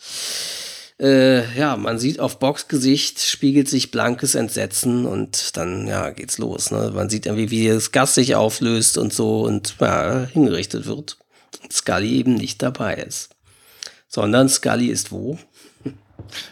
äh, 0.99 1.57
ja, 1.57 1.77
man 1.77 1.99
sieht 1.99 2.21
auf 2.21 2.39
Box 2.39 2.69
Gesicht 2.69 3.21
spiegelt 3.21 3.69
sich 3.69 3.91
blankes 3.91 4.35
Entsetzen 4.35 5.07
und 5.07 5.57
dann, 5.57 5.87
ja, 5.87 6.11
geht's 6.11 6.39
los. 6.39 6.71
Ne? 6.71 6.91
Man 6.95 7.09
sieht 7.09 7.27
irgendwie, 7.27 7.51
wie 7.51 7.69
das 7.69 7.93
Gas 7.93 8.15
sich 8.15 8.35
auflöst 8.35 8.99
und 8.99 9.13
so 9.13 9.43
und 9.43 9.77
ja, 9.81 10.27
hingerichtet 10.27 10.87
wird. 10.87 11.17
Und 11.63 11.73
Scully 11.73 12.19
eben 12.19 12.35
nicht 12.35 12.61
dabei 12.63 12.95
ist. 12.95 13.31
Sondern 14.09 14.49
Scully 14.49 14.89
ist 14.89 15.13
wo? 15.13 15.39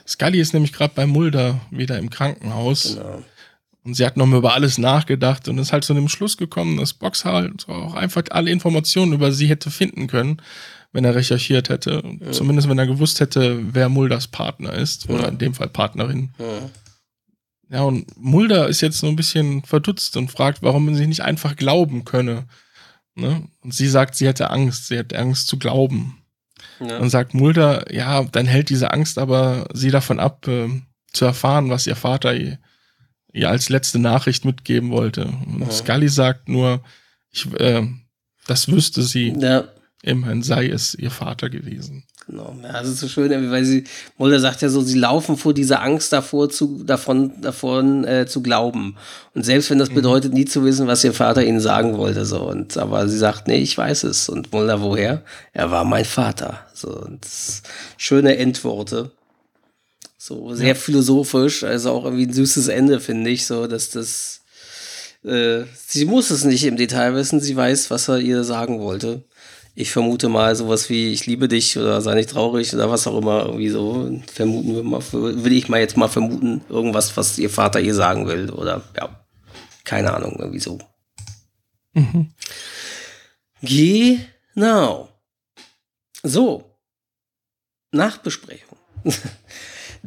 Scully 0.06 0.40
ist 0.40 0.54
nämlich 0.54 0.72
gerade 0.72 0.94
bei 0.94 1.06
Mulder 1.06 1.60
wieder 1.70 1.98
im 1.98 2.08
Krankenhaus 2.08 2.94
Genau. 2.94 3.22
Und 3.84 3.94
sie 3.94 4.04
hat 4.04 4.16
nochmal 4.16 4.38
über 4.40 4.54
alles 4.54 4.78
nachgedacht 4.78 5.48
und 5.48 5.58
ist 5.58 5.72
halt 5.72 5.84
zu 5.84 5.94
dem 5.94 6.08
Schluss 6.08 6.36
gekommen, 6.36 6.76
dass 6.78 6.94
Box 6.94 7.24
halt 7.24 7.68
auch 7.68 7.94
einfach 7.94 8.22
alle 8.30 8.50
Informationen 8.50 9.12
über 9.12 9.32
sie 9.32 9.46
hätte 9.48 9.70
finden 9.70 10.06
können, 10.08 10.42
wenn 10.92 11.04
er 11.04 11.14
recherchiert 11.14 11.68
hätte. 11.68 12.02
Zumindest 12.32 12.68
wenn 12.68 12.78
er 12.78 12.86
gewusst 12.86 13.20
hätte, 13.20 13.60
wer 13.74 13.88
Mulders 13.88 14.26
Partner 14.28 14.72
ist 14.72 15.08
oder 15.08 15.22
Ja. 15.24 15.28
in 15.28 15.38
dem 15.38 15.54
Fall 15.54 15.68
Partnerin. 15.68 16.30
Ja. 16.38 16.70
Ja, 17.70 17.82
und 17.82 18.06
Mulder 18.16 18.66
ist 18.68 18.80
jetzt 18.80 18.98
so 18.98 19.06
ein 19.08 19.16
bisschen 19.16 19.62
verdutzt 19.62 20.16
und 20.16 20.30
fragt, 20.30 20.62
warum 20.62 20.86
man 20.86 20.94
sie 20.94 21.06
nicht 21.06 21.20
einfach 21.20 21.54
glauben 21.54 22.06
könne. 22.06 22.46
Ne? 23.14 23.42
Und 23.60 23.74
sie 23.74 23.88
sagt, 23.88 24.14
sie 24.14 24.26
hätte 24.26 24.48
Angst, 24.50 24.86
sie 24.86 24.96
hätte 24.96 25.18
Angst 25.18 25.48
zu 25.48 25.58
glauben. 25.58 26.22
Ja. 26.80 26.98
Dann 26.98 27.10
sagt 27.10 27.34
Mulder, 27.34 27.92
ja, 27.94 28.24
dann 28.24 28.46
hält 28.46 28.70
diese 28.70 28.90
Angst 28.92 29.18
aber 29.18 29.68
sie 29.74 29.90
davon 29.90 30.18
ab, 30.18 30.48
äh, 30.48 30.68
zu 31.12 31.26
erfahren, 31.26 31.68
was 31.68 31.86
ihr 31.86 31.96
Vater 31.96 32.34
ihr 33.38 33.48
als 33.48 33.68
letzte 33.68 33.98
Nachricht 33.98 34.44
mitgeben 34.44 34.90
wollte. 34.90 35.26
Und 35.26 35.60
Ja. 35.60 35.70
Scully 35.70 36.08
sagt 36.08 36.48
nur, 36.48 36.82
ich, 37.30 37.46
äh, 37.58 37.86
das 38.46 38.68
wüsste 38.68 39.02
sie, 39.02 39.34
ja. 39.38 39.64
immerhin 40.02 40.42
sei 40.42 40.66
es 40.68 40.94
ihr 40.94 41.10
Vater 41.10 41.48
gewesen. 41.48 42.04
Genau, 42.26 42.54
ja, 42.62 42.72
das 42.72 42.88
ist 42.88 43.00
so 43.00 43.08
schön, 43.08 43.30
weil 43.50 43.64
sie, 43.64 43.84
Mulder 44.18 44.38
sagt 44.38 44.60
ja 44.60 44.68
so, 44.68 44.82
sie 44.82 44.98
laufen 44.98 45.38
vor 45.38 45.54
dieser 45.54 45.80
Angst 45.82 46.12
davor, 46.12 46.50
zu, 46.50 46.84
davon, 46.84 47.40
davon 47.40 48.04
äh, 48.04 48.26
zu 48.26 48.42
glauben. 48.42 48.96
Und 49.34 49.44
selbst 49.44 49.70
wenn 49.70 49.78
das 49.78 49.88
bedeutet, 49.88 50.34
nie 50.34 50.44
zu 50.44 50.62
wissen, 50.62 50.86
was 50.86 51.04
ihr 51.04 51.14
Vater 51.14 51.42
ihnen 51.42 51.60
sagen 51.60 51.96
wollte, 51.96 52.26
so. 52.26 52.42
Und, 52.42 52.76
aber 52.76 53.08
sie 53.08 53.16
sagt, 53.16 53.48
nee, 53.48 53.58
ich 53.58 53.78
weiß 53.78 54.04
es. 54.04 54.28
Und 54.28 54.52
Mulder, 54.52 54.82
woher? 54.82 55.22
Er 55.54 55.70
war 55.70 55.84
mein 55.84 56.04
Vater. 56.04 56.66
So, 56.74 56.90
und 56.90 57.26
schöne 57.96 58.36
Endworte. 58.36 59.12
So, 60.20 60.52
sehr 60.52 60.74
philosophisch, 60.74 61.62
also 61.62 61.92
auch 61.92 62.04
irgendwie 62.04 62.26
ein 62.26 62.32
süßes 62.32 62.66
Ende, 62.66 62.98
finde 62.98 63.30
ich, 63.30 63.46
so, 63.46 63.68
dass 63.68 63.90
das, 63.90 64.40
äh, 65.22 65.62
sie 65.86 66.06
muss 66.06 66.30
es 66.30 66.44
nicht 66.44 66.64
im 66.64 66.76
Detail 66.76 67.14
wissen, 67.14 67.40
sie 67.40 67.56
weiß, 67.56 67.88
was 67.92 68.08
er 68.08 68.18
ihr 68.18 68.42
sagen 68.42 68.80
wollte. 68.80 69.22
Ich 69.76 69.92
vermute 69.92 70.28
mal 70.28 70.56
sowas 70.56 70.90
wie 70.90 71.12
ich 71.12 71.26
liebe 71.26 71.46
dich 71.46 71.78
oder 71.78 72.00
sei 72.00 72.16
nicht 72.16 72.30
traurig 72.30 72.74
oder 72.74 72.90
was 72.90 73.06
auch 73.06 73.16
immer 73.16 73.46
irgendwie 73.46 73.68
so. 73.68 74.20
Vermuten 74.26 74.74
wir 74.74 74.82
mal, 74.82 75.00
will 75.12 75.52
ich 75.52 75.68
mal 75.68 75.78
jetzt 75.78 75.96
mal 75.96 76.08
vermuten, 76.08 76.62
irgendwas, 76.68 77.16
was 77.16 77.38
ihr 77.38 77.48
Vater 77.48 77.78
ihr 77.78 77.94
sagen 77.94 78.26
will 78.26 78.50
oder 78.50 78.82
ja, 78.96 79.24
keine 79.84 80.12
Ahnung, 80.12 80.34
irgendwie 80.40 80.58
so. 80.58 80.78
Mhm. 81.92 82.32
Genau. 83.62 85.08
So. 86.24 86.64
Nachbesprechung. 87.92 88.78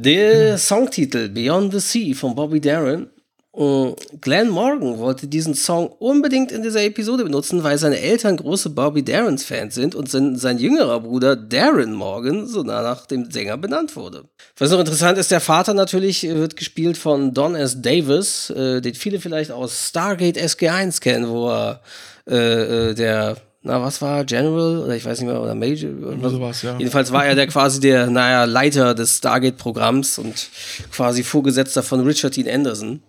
Der 0.04 0.58
Songtitel 0.58 1.30
Beyond 1.30 1.74
the 1.74 1.80
Sea 1.80 2.16
von 2.16 2.34
Bobby. 2.34 2.58
Äh, 2.58 3.94
Glenn 4.20 4.50
Morgan 4.50 4.98
wollte 4.98 5.28
diesen 5.28 5.54
Song 5.54 5.90
unbedingt 6.00 6.52
in 6.52 6.64
dieser 6.64 6.84
Episode 6.84 7.24
benutzen, 7.24 7.64
weil 7.64 7.78
seine 7.78 8.00
Eltern 8.00 8.36
große 8.36 8.72
Bobby 8.72 9.04
Darins 9.04 9.44
Fans 9.44 9.76
sind 9.76 9.94
und 9.94 10.10
sein, 10.10 10.38
sein 10.38 10.58
jüngerer 10.58 11.02
Bruder 11.02 11.36
Darren 11.36 11.94
Morgan 11.94 12.48
so 12.48 12.64
nach 12.64 13.06
dem 13.06 13.30
Sänger 13.30 13.58
benannt 13.58 13.96
wurde. 13.96 14.24
Was 14.58 14.72
noch 14.72 14.80
interessant 14.80 15.20
ist, 15.20 15.30
der 15.30 15.40
Vater 15.40 15.76
natürlich 15.76 16.24
wird 16.24 16.56
gespielt 16.56 16.98
von 16.98 17.36
Don 17.36 17.54
S. 17.54 17.80
Davis, 17.80 18.50
äh, 18.50 18.82
den 18.82 18.96
viele 18.96 19.20
vielleicht 19.20 19.52
aus 19.52 19.90
Stargate 19.90 20.40
SG1 20.40 21.00
kennen, 21.00 21.30
wo 21.30 21.48
er 21.48 21.82
äh, 22.28 22.90
äh, 22.90 22.94
der 22.96 23.38
na, 23.64 23.82
was 23.82 24.02
war 24.02 24.26
General 24.26 24.80
oder 24.80 24.96
ich 24.96 25.06
weiß 25.06 25.20
nicht 25.20 25.30
mehr, 25.30 25.42
oder 25.42 25.54
Major? 25.54 25.92
Oder 25.92 26.30
sowas, 26.30 26.64
ja. 26.64 26.78
Jedenfalls 26.78 27.12
war 27.12 27.26
er 27.26 27.36
der 27.36 27.48
quasi 27.48 27.80
der, 27.80 28.10
naja, 28.10 28.46
Leiter 28.46 28.96
des 28.96 29.18
Stargate-Programms 29.18 30.18
und 30.18 30.50
quasi 30.92 31.24
Vorgesetzter 31.24 31.84
von 31.84 32.02
Richard 32.02 32.36
Dean 32.36 32.50
Anderson. 32.50 33.04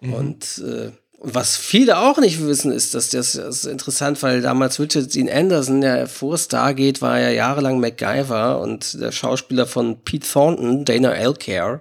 Und 0.00 0.62
äh, 0.64 0.92
was 1.20 1.56
viele 1.56 1.98
auch 1.98 2.18
nicht 2.18 2.40
wissen, 2.40 2.70
ist, 2.70 2.94
dass 2.94 3.10
das, 3.10 3.32
das 3.32 3.64
ist 3.64 3.64
interessant, 3.66 4.22
weil 4.22 4.40
damals 4.40 4.78
Richard 4.78 5.12
Dean 5.14 5.28
Anderson, 5.28 5.82
ja 5.82 6.06
vor 6.06 6.38
Stargate 6.38 7.02
war 7.02 7.18
ja 7.18 7.30
jahrelang 7.30 7.80
MacGyver 7.80 8.60
und 8.60 9.00
der 9.00 9.12
Schauspieler 9.12 9.66
von 9.66 10.02
Pete 10.04 10.26
Thornton, 10.26 10.84
Dana 10.84 11.12
Elcare, 11.12 11.80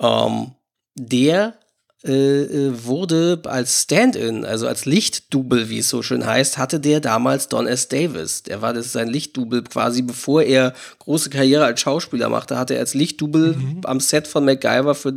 ähm, 0.00 0.52
der 0.94 1.54
wurde 2.04 3.40
als 3.44 3.82
Stand-in, 3.82 4.44
also 4.44 4.68
als 4.68 4.84
Lichtdouble, 4.86 5.68
wie 5.68 5.78
es 5.78 5.88
so 5.88 6.02
schön 6.02 6.24
heißt, 6.24 6.56
hatte 6.56 6.78
der 6.78 7.00
damals 7.00 7.48
Don 7.48 7.66
S. 7.66 7.88
Davis. 7.88 8.44
Der 8.44 8.62
war 8.62 8.72
das 8.72 8.92
sein 8.92 9.08
Lichtdouble 9.08 9.62
quasi, 9.64 10.02
bevor 10.02 10.42
er 10.42 10.74
große 11.00 11.28
Karriere 11.28 11.64
als 11.64 11.80
Schauspieler 11.80 12.28
machte, 12.28 12.56
hatte 12.56 12.74
er 12.74 12.80
als 12.80 12.94
Lichtdouble 12.94 13.56
am 13.84 13.98
Set 13.98 14.28
von 14.28 14.44
MacGyver 14.44 14.94
für 14.94 15.12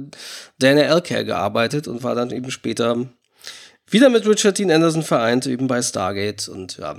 Dana 0.57 0.81
Elcare 0.81 1.23
gearbeitet 1.25 1.87
und 1.87 2.01
war 2.01 2.15
dann 2.15 2.31
eben 2.31 2.49
später 2.49 3.05
wieder 3.87 4.09
mit 4.09 4.25
Richard 4.25 4.57
Dean 4.57 4.71
Anderson 4.71 5.03
vereint, 5.03 5.45
eben 5.45 5.67
bei 5.67 5.81
Stargate 5.81 6.47
und 6.47 6.77
ja. 6.77 6.95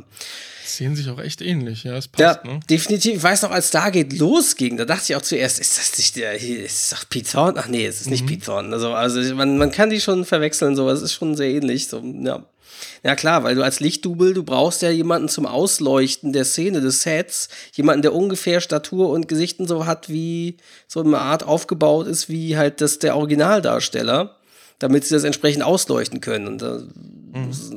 Sehen 0.65 0.95
sich 0.97 1.09
auch 1.09 1.19
echt 1.19 1.41
ähnlich, 1.43 1.85
ja, 1.85 1.97
es 1.97 2.09
Ja, 2.19 2.35
passt, 2.35 2.45
ne? 2.45 2.61
definitiv. 2.71 3.17
Ich 3.17 3.23
weiß 3.23 3.43
noch, 3.43 3.51
als 3.51 3.69
Stargate 3.69 4.13
losging, 4.19 4.77
da 4.77 4.85
dachte 4.85 5.05
ich 5.09 5.17
auch 5.17 5.23
zuerst, 5.23 5.59
ist 5.59 5.79
das 5.79 5.99
nicht 5.99 6.17
der, 6.17 6.41
ist 6.41 6.93
doch 6.93 7.09
Pete 7.09 7.31
Thornton? 7.31 7.63
Ach 7.65 7.69
nee, 7.69 7.87
es 7.87 8.01
ist 8.01 8.11
nicht 8.11 8.27
Pete 8.27 8.45
Thornton. 8.45 8.73
Also, 8.73 8.93
also 8.93 9.35
man, 9.35 9.59
man 9.59 9.71
kann 9.71 9.91
die 9.91 10.01
schon 10.01 10.25
verwechseln, 10.25 10.77
so, 10.77 10.89
es 10.89 11.03
ist 11.03 11.15
schon 11.15 11.37
sehr 11.37 11.49
ähnlich. 11.51 11.89
So, 11.89 12.01
ja. 12.01 12.45
ja, 13.03 13.17
klar, 13.17 13.43
weil 13.45 13.55
du 13.55 13.63
als 13.63 13.81
Lichtdouble, 13.81 14.35
du 14.35 14.45
brauchst 14.45 14.83
ja 14.83 14.91
jemanden 14.91 15.29
zum 15.29 15.47
Ausleuchten 15.47 16.33
der 16.33 16.45
Szene, 16.45 16.81
des 16.81 17.03
Sets, 17.03 17.49
jemanden, 17.73 18.03
der 18.03 18.15
ungefähr 18.15 18.61
Statur 18.61 19.11
und 19.11 19.29
Gesichten 19.29 19.67
so 19.67 19.87
hat, 19.87 20.09
wie 20.09 20.57
so 20.87 21.01
eine 21.01 21.19
Art 21.19 21.43
aufgebaut 21.45 22.07
ist, 22.07 22.29
wie 22.29 22.57
halt 22.57 22.81
das 22.81 22.99
der 22.99 23.17
Originaldarsteller, 23.17 24.37
damit 24.79 25.05
sie 25.05 25.15
das 25.15 25.25
entsprechend 25.25 25.63
ausleuchten 25.65 26.21
können. 26.21 26.47
Und 26.47 26.63
da, 26.63 26.83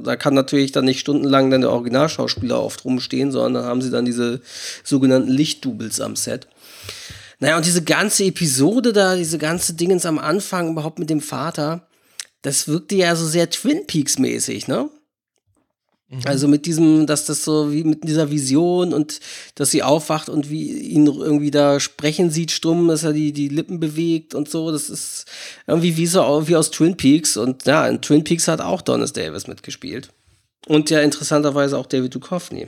da 0.04 0.16
kann 0.16 0.34
natürlich 0.34 0.72
dann 0.72 0.86
nicht 0.86 1.00
stundenlang 1.00 1.50
dann 1.50 1.62
der 1.62 1.72
Originalschauspieler 1.72 2.62
oft 2.62 2.84
rumstehen, 2.84 3.32
sondern 3.32 3.54
dann 3.54 3.66
haben 3.66 3.82
sie 3.82 3.90
dann 3.90 4.06
diese 4.06 4.42
sogenannten 4.84 5.30
Lichtdoubles 5.30 6.02
am 6.02 6.16
Set. 6.16 6.48
Naja, 7.40 7.58
und 7.58 7.66
diese 7.66 7.84
ganze 7.84 8.26
Episode 8.26 8.94
da, 8.94 9.16
diese 9.16 9.38
ganze 9.38 9.74
Dingens 9.74 10.06
am 10.06 10.20
Anfang 10.20 10.72
überhaupt 10.72 11.00
mit 11.00 11.10
dem 11.10 11.22
Vater, 11.22 11.88
das 12.42 12.68
wirkte 12.68 12.96
ja 12.96 13.16
so 13.16 13.26
sehr 13.26 13.50
Twin 13.50 13.88
Peaks 13.88 14.20
mäßig, 14.20 14.68
ne? 14.68 14.90
Also 16.26 16.48
mit 16.48 16.68
diesem, 16.68 17.08
dass 17.08 17.26
das 17.26 17.44
so 17.44 17.72
wie 17.72 17.84
mit 17.84 18.04
dieser 18.04 18.30
Vision 18.30 18.94
und 18.94 19.20
dass 19.56 19.72
sie 19.72 19.82
aufwacht 19.82 20.30
und 20.30 20.52
wie 20.52 20.72
ihn 20.72 21.08
irgendwie 21.08 21.50
da 21.50 21.80
sprechen 21.80 22.30
sieht, 22.30 22.52
stumm, 22.52 22.88
dass 22.88 23.04
er 23.04 23.12
die, 23.12 23.34
die 23.34 23.48
Lippen 23.48 23.80
bewegt 23.80 24.36
und 24.36 24.48
so, 24.48 24.72
das 24.72 24.90
ist 24.90 25.26
irgendwie 25.66 25.98
wie 25.98 26.06
so 26.06 26.48
wie 26.48 26.56
aus 26.56 26.70
Twin 26.70 26.96
Peaks 26.96 27.38
und 27.38 27.66
ja, 27.66 27.88
in 27.88 28.02
Twin 28.02 28.24
Peaks 28.24 28.48
hat 28.48 28.62
auch 28.62 28.82
Donis 28.82 29.14
Davis 29.14 29.48
mitgespielt. 29.48 30.10
Und 30.68 30.90
ja, 30.92 31.02
interessanterweise 31.02 31.78
auch 31.78 31.88
David 31.88 32.14
Duchovny. 32.14 32.68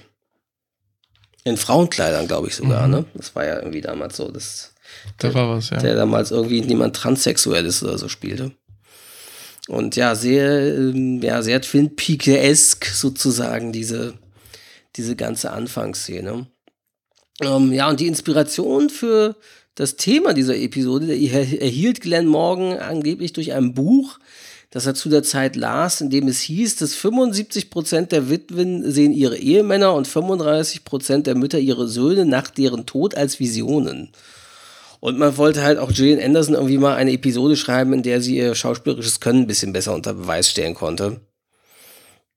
In 1.43 1.57
Frauenkleidern, 1.57 2.27
glaube 2.27 2.47
ich 2.47 2.55
sogar, 2.55 2.87
ne? 2.87 3.05
Das 3.13 3.35
war 3.35 3.45
ja 3.45 3.57
irgendwie 3.57 3.81
damals 3.81 4.17
so, 4.17 4.29
dass 4.29 4.73
Da 5.19 5.33
war 5.33 5.49
was, 5.49 5.69
ja. 5.69 5.77
der 5.77 5.95
damals 5.95 6.31
irgendwie 6.31 6.61
niemand 6.61 6.95
Transsexuelles 6.95 7.83
oder 7.83 7.97
so 7.97 8.09
spielte. 8.09 8.51
Und 9.67 9.95
ja, 9.95 10.15
sehr, 10.15 10.75
ähm, 10.75 11.21
ja, 11.21 11.41
sehr 11.41 11.61
Twin 11.61 11.95
Peak-esk 11.95 12.85
sozusagen, 12.85 13.71
diese, 13.71 14.13
diese 14.95 15.15
ganze 15.15 15.51
Anfangsszene. 15.51 16.47
Ähm, 17.41 17.73
ja, 17.73 17.89
und 17.89 17.99
die 17.99 18.07
Inspiration 18.07 18.89
für 18.89 19.35
das 19.75 19.95
Thema 19.95 20.33
dieser 20.33 20.55
Episode 20.57 21.07
erhielt 21.07 22.01
Glenn 22.01 22.25
Morgan 22.25 22.79
angeblich 22.79 23.33
durch 23.33 23.53
ein 23.53 23.73
Buch, 23.73 24.17
das 24.71 24.85
er 24.85 24.95
zu 24.95 25.07
der 25.09 25.23
Zeit 25.23 25.55
las, 25.55 26.01
in 26.01 26.09
dem 26.09 26.27
es 26.27 26.39
hieß, 26.41 26.77
dass 26.77 26.95
75 26.95 27.69
Prozent 27.69 28.11
der 28.11 28.29
Witwen 28.29 28.89
sehen 28.91 29.13
ihre 29.13 29.37
Ehemänner 29.37 29.93
und 29.93 30.07
35 30.07 30.83
Prozent 30.83 31.27
der 31.27 31.35
Mütter 31.35 31.59
ihre 31.59 31.87
Söhne 31.87 32.25
nach 32.25 32.49
deren 32.49 32.85
Tod 32.85 33.15
als 33.15 33.39
Visionen. 33.39 34.09
Und 34.99 35.19
man 35.19 35.37
wollte 35.37 35.63
halt 35.63 35.77
auch 35.77 35.91
Gillian 35.91 36.19
Anderson 36.19 36.55
irgendwie 36.55 36.77
mal 36.77 36.95
eine 36.95 37.11
Episode 37.11 37.55
schreiben, 37.55 37.93
in 37.93 38.03
der 38.03 38.21
sie 38.21 38.37
ihr 38.37 38.55
schauspielerisches 38.55 39.19
Können 39.19 39.41
ein 39.41 39.47
bisschen 39.47 39.73
besser 39.73 39.93
unter 39.93 40.13
Beweis 40.13 40.49
stellen 40.49 40.73
konnte. 40.73 41.21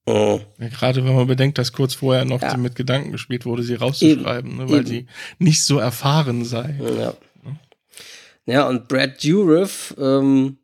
Oh. 0.05 0.39
Ja, 0.59 0.67
gerade 0.69 1.05
wenn 1.05 1.15
man 1.15 1.27
bedenkt, 1.27 1.57
dass 1.57 1.73
kurz 1.73 1.93
vorher 1.93 2.25
noch 2.25 2.41
ja. 2.41 2.57
mit 2.57 2.75
Gedanken 2.75 3.11
gespielt 3.11 3.45
wurde, 3.45 3.63
sie 3.63 3.75
rauszuschreiben, 3.75 4.57
ne, 4.57 4.69
weil 4.69 4.79
Eben. 4.79 4.87
sie 4.87 5.05
nicht 5.37 5.63
so 5.63 5.77
erfahren 5.77 6.43
sei. 6.43 6.75
Ja, 6.97 7.13
ja 8.45 8.67
und 8.67 8.87
Brad 8.87 9.23
Dourif, 9.23 9.95
ähm, 9.99 10.57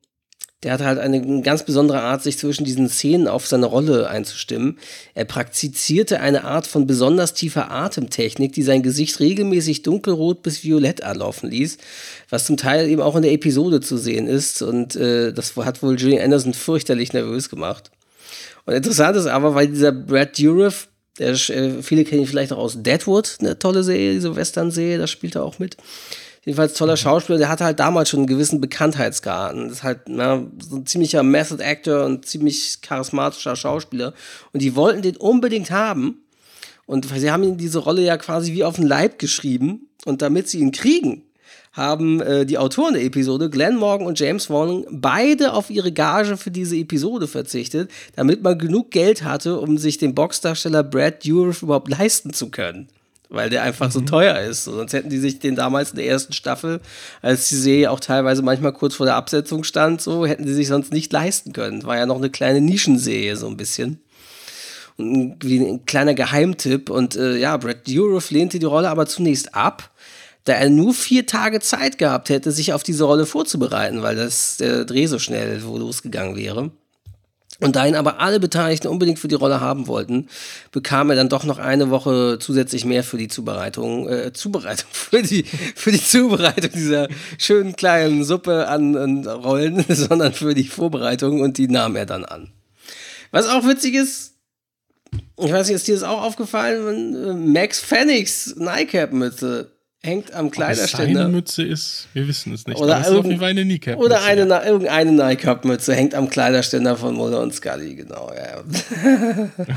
der 0.68 0.74
hat 0.74 0.82
halt 0.82 0.99
eine 0.99 1.41
ganz 1.43 1.63
besondere 1.63 2.01
Art, 2.01 2.22
sich 2.22 2.38
zwischen 2.38 2.65
diesen 2.65 2.89
Szenen 2.89 3.30
auf 3.30 3.47
seine 3.47 3.68
Rolle 3.68 4.09
einzustimmen. 4.09 4.78
Er 5.13 5.24
praktizierte 5.24 6.20
eine 6.20 6.43
Art 6.43 6.68
von 6.68 6.86
besonders 6.86 7.34
tiefer 7.34 7.72
Atemtechnik, 7.72 8.51
die 8.51 8.63
sein 8.63 8.84
Gesicht 8.84 9.22
regelmäßig 9.22 9.84
dunkelrot 9.84 10.43
bis 10.43 10.65
violett 10.65 11.03
anlaufen 11.03 11.49
ließ, 11.49 11.78
was 12.30 12.45
zum 12.45 12.57
Teil 12.57 12.89
eben 12.89 13.01
auch 13.01 13.15
in 13.15 13.22
der 13.22 13.32
Episode 13.32 13.80
zu 13.80 13.95
sehen 13.95 14.28
ist. 14.28 14.61
Und 14.61 14.97
äh, 14.97 15.32
das 15.32 15.55
hat 15.55 15.82
wohl 15.82 15.95
Gillian 15.95 16.22
Anderson 16.22 16.53
fürchterlich 16.53 17.13
nervös 17.13 17.47
gemacht. 17.47 17.89
Und 18.65 18.74
interessant 18.74 19.15
ist 19.15 19.28
aber, 19.28 19.55
weil 19.55 19.70
dieser 19.70 19.93
Brad 19.93 20.38
Dourif, 20.38 20.89
der, 21.18 21.30
äh, 21.30 21.82
viele 21.82 22.03
kennen 22.03 22.24
ihn 22.24 22.28
vielleicht 22.28 22.51
auch 22.51 22.57
aus 22.57 22.84
Deadwood, 22.84 23.38
eine 23.39 23.57
tolle 23.57 23.84
Serie, 23.84 24.11
diese 24.11 24.36
Western-Serie, 24.36 24.97
da 24.97 25.07
spielt 25.07 25.36
er 25.36 25.45
auch 25.45 25.59
mit 25.59 25.78
jedenfalls 26.48 26.76
toller 26.76 26.93
mhm. 26.93 26.98
Schauspieler, 26.98 27.38
der 27.38 27.50
hatte 27.50 27.66
halt 27.66 27.80
damals 27.80 28.10
schon 28.10 28.22
einen 28.22 28.28
gewissen 28.28 28.62
Bekanntheitsgrad. 28.62 29.54
Und 29.54 29.70
ist 29.70 29.84
halt 29.84 30.00
na, 30.08 30.45
so 30.60 30.78
ein 30.78 30.86
ziemlicher 30.86 31.22
Method 31.22 31.62
Actor 31.62 32.06
und 32.06 32.26
ziemlich 32.26 32.80
charismatischer 32.82 33.58
Schauspieler. 33.58 34.14
Und 34.54 34.62
die 34.62 34.76
wollten 34.78 35.02
den 35.02 35.18
unbedingt 35.18 35.72
haben. 35.72 36.22
Und 36.86 37.06
sie 37.14 37.32
haben 37.32 37.43
ihm 37.43 37.58
diese 37.58 37.80
Rolle 37.80 38.02
ja 38.02 38.16
quasi 38.16 38.54
wie 38.54 38.64
auf 38.64 38.78
den 38.78 38.88
Leib 38.88 39.20
geschrieben. 39.20 39.89
Und 40.06 40.22
damit 40.22 40.48
sie 40.48 40.60
ihn 40.60 40.72
kriegen, 40.72 41.24
haben 41.74 42.22
äh, 42.22 42.45
die 42.45 42.58
Autoren 42.58 42.93
der 42.93 43.04
Episode, 43.04 43.50
Glenn 43.50 43.76
Morgan 43.76 44.08
und 44.08 44.18
James 44.18 44.50
Warning, 44.50 44.86
beide 44.89 45.52
auf 45.52 45.70
ihre 45.70 45.91
Gage 45.91 46.38
für 46.38 46.50
diese 46.50 46.78
Episode 46.78 47.28
verzichtet, 47.28 47.91
damit 48.16 48.41
man 48.41 48.58
genug 48.58 48.91
Geld 48.91 49.26
hatte, 49.26 49.60
um 49.60 49.78
sich 49.78 49.98
den 49.98 50.16
Boxdarsteller 50.16 50.84
Brad 50.84 51.28
Dourif 51.28 51.62
überhaupt 51.62 51.89
leisten 51.89 52.32
zu 52.32 52.50
können 52.50 52.88
weil 53.30 53.49
der 53.49 53.63
einfach 53.63 53.88
mhm. 53.88 53.91
so 53.91 54.01
teuer 54.01 54.39
ist. 54.39 54.65
Sonst 54.65 54.93
hätten 54.93 55.09
die 55.09 55.19
sich 55.19 55.39
den 55.39 55.55
damals 55.55 55.91
in 55.91 55.97
der 55.97 56.07
ersten 56.07 56.34
Staffel, 56.34 56.80
als 57.21 57.49
die 57.49 57.55
Serie 57.55 57.91
auch 57.91 57.99
teilweise 57.99 58.41
manchmal 58.41 58.73
kurz 58.73 58.95
vor 58.95 59.05
der 59.05 59.15
Absetzung 59.15 59.63
stand, 59.63 60.01
so 60.01 60.25
hätten 60.25 60.45
die 60.45 60.53
sich 60.53 60.67
sonst 60.67 60.93
nicht 60.93 61.11
leisten 61.11 61.53
können. 61.53 61.84
War 61.84 61.97
ja 61.97 62.05
noch 62.05 62.17
eine 62.17 62.30
kleine 62.30 62.61
Nischenserie 62.61 63.36
so 63.36 63.47
ein 63.47 63.57
bisschen. 63.57 63.99
Und 64.97 65.38
wie 65.43 65.59
ein 65.59 65.86
kleiner 65.86 66.15
Geheimtipp. 66.15 66.89
Und 66.89 67.15
äh, 67.15 67.38
ja, 67.38 67.55
Brad 67.57 67.88
Dourif 67.88 68.32
lehnte 68.32 68.59
die 68.59 68.65
Rolle 68.65 68.89
aber 68.89 69.05
zunächst 69.05 69.53
ab, 69.53 69.91
da 70.43 70.53
er 70.53 70.69
nur 70.69 70.93
vier 70.93 71.25
Tage 71.25 71.59
Zeit 71.59 71.97
gehabt 71.97 72.30
hätte, 72.30 72.51
sich 72.51 72.73
auf 72.73 72.82
diese 72.82 73.03
Rolle 73.03 73.25
vorzubereiten, 73.25 74.01
weil 74.01 74.15
das 74.15 74.57
der 74.57 74.86
Dreh 74.86 75.05
so 75.05 75.19
schnell 75.19 75.59
losgegangen 75.61 76.36
wäre. 76.36 76.71
Und 77.60 77.76
da 77.76 77.88
ihn 77.88 77.95
aber 77.95 78.20
alle 78.20 78.39
Beteiligten 78.39 78.88
unbedingt 78.88 79.18
für 79.18 79.28
die 79.28 79.36
Rolle 79.36 79.62
haben 79.62 79.88
wollten, 79.88 80.28
bekam 80.72 81.10
er 81.10 81.16
dann 81.16 81.30
doch 81.30 81.43
noch 81.43 81.58
eine 81.58 81.89
Woche 81.89 82.38
zusätzlich 82.39 82.86
mehr 82.86 83.03
für 83.03 83.18
die 83.18 83.30
Zubereitung, 83.30 84.08
äh, 84.08 84.32
Zubereitung, 84.32 84.88
für 84.91 85.24
die, 85.24 85.43
für 85.43 85.91
die 85.91 86.03
Zubereitung 86.03 86.72
dieser 86.72 87.08
schönen 87.38 87.76
kleinen 87.76 88.24
Suppe 88.24 88.68
an, 88.68 88.95
an 88.95 89.28
Rollen, 89.28 89.84
sondern 89.89 90.34
für 90.34 90.53
die 90.53 90.68
Vorbereitung 90.68 91.41
und 91.41 91.58
die 91.58 91.68
nahm 91.68 91.95
er 91.95 92.05
dann 92.05 92.26
an. 92.26 92.51
Was 93.32 93.47
auch 93.47 93.66
witzig 93.66 93.95
ist, 93.95 94.34
ich 95.39 95.51
weiß 95.51 95.68
nicht, 95.68 95.76
ist 95.76 95.88
dir 95.88 95.95
das 95.95 96.03
auch 96.03 96.22
aufgefallen, 96.22 97.16
äh, 97.16 97.34
Max 97.34 97.80
Pfennigs 97.80 98.55
Nike-Mütze 98.58 99.76
hängt 100.04 100.34
am 100.34 100.52
Kleiderständer. 100.52 101.26
Ob 101.26 101.32
Mütze 101.32 101.64
ist, 101.64 102.08
wir 102.14 102.28
wissen 102.28 102.54
es 102.54 102.68
nicht. 102.68 102.80
Oder, 102.80 103.08
irgend, 103.08 103.41
eine 103.41 103.64
Kneecap 103.64 103.98
oder 103.98 104.24
eine, 104.24 104.48
ja. 104.48 104.64
irgendeine 104.64 105.12
Nike-Mütze 105.12 105.95
hängt 105.95 106.16
am 106.16 106.30
Kleiderständer 106.30 106.95
von 106.95 107.16
Mulder 107.16 107.41
und 107.41 107.54
Scully, 107.54 107.95
genau. 107.95 108.32
Ja. 108.34 108.64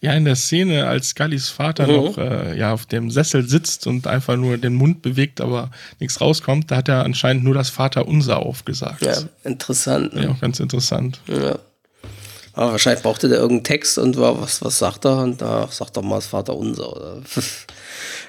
ja, 0.00 0.12
in 0.14 0.24
der 0.24 0.36
Szene, 0.36 0.86
als 0.86 1.08
Scullys 1.08 1.48
Vater 1.48 1.86
mhm. 1.86 1.94
noch 1.94 2.18
äh, 2.18 2.56
ja, 2.56 2.72
auf 2.72 2.86
dem 2.86 3.10
Sessel 3.10 3.48
sitzt 3.48 3.86
und 3.86 4.06
einfach 4.06 4.36
nur 4.36 4.56
den 4.58 4.74
Mund 4.74 5.02
bewegt, 5.02 5.40
aber 5.40 5.70
nichts 5.98 6.20
rauskommt, 6.20 6.70
da 6.70 6.76
hat 6.76 6.88
er 6.88 7.04
anscheinend 7.04 7.44
nur 7.44 7.54
das 7.54 7.70
Vaterunser 7.70 8.38
aufgesagt. 8.38 9.04
Ja, 9.04 9.16
interessant. 9.44 10.14
Ne? 10.14 10.24
Ja, 10.24 10.36
ganz 10.40 10.60
interessant. 10.60 11.20
Ja. 11.26 11.58
Aber 12.58 12.72
wahrscheinlich 12.72 13.04
brauchte 13.04 13.28
der 13.28 13.38
irgendeinen 13.38 13.62
Text 13.62 13.98
und 13.98 14.16
war, 14.16 14.42
was, 14.42 14.60
was 14.62 14.80
sagt 14.80 15.04
er? 15.04 15.18
Und 15.18 15.40
da 15.40 15.68
sagt 15.70 15.96
er 15.96 16.02
mal 16.02 16.16
das 16.16 16.26
Vaterunser. 16.26 16.94
Oder? 16.94 17.22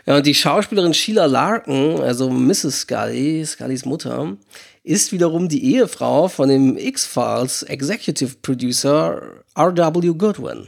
Ja, 0.06 0.18
und 0.18 0.26
die 0.26 0.34
Schauspielerin 0.34 0.94
Sheila 0.94 1.26
Larkin, 1.26 2.00
also 2.00 2.32
Mrs. 2.32 2.82
Scully, 2.82 3.46
Scullys 3.46 3.86
Mutter, 3.86 4.38
ist 4.84 5.12
wiederum 5.12 5.50
die 5.50 5.76
Ehefrau 5.76 6.30
von 6.30 6.50
dem 6.50 6.78
X-Files 6.78 7.64
Executive 7.64 8.38
Producer 8.42 9.22
R.W. 9.56 10.14
Goodwin. 10.14 10.68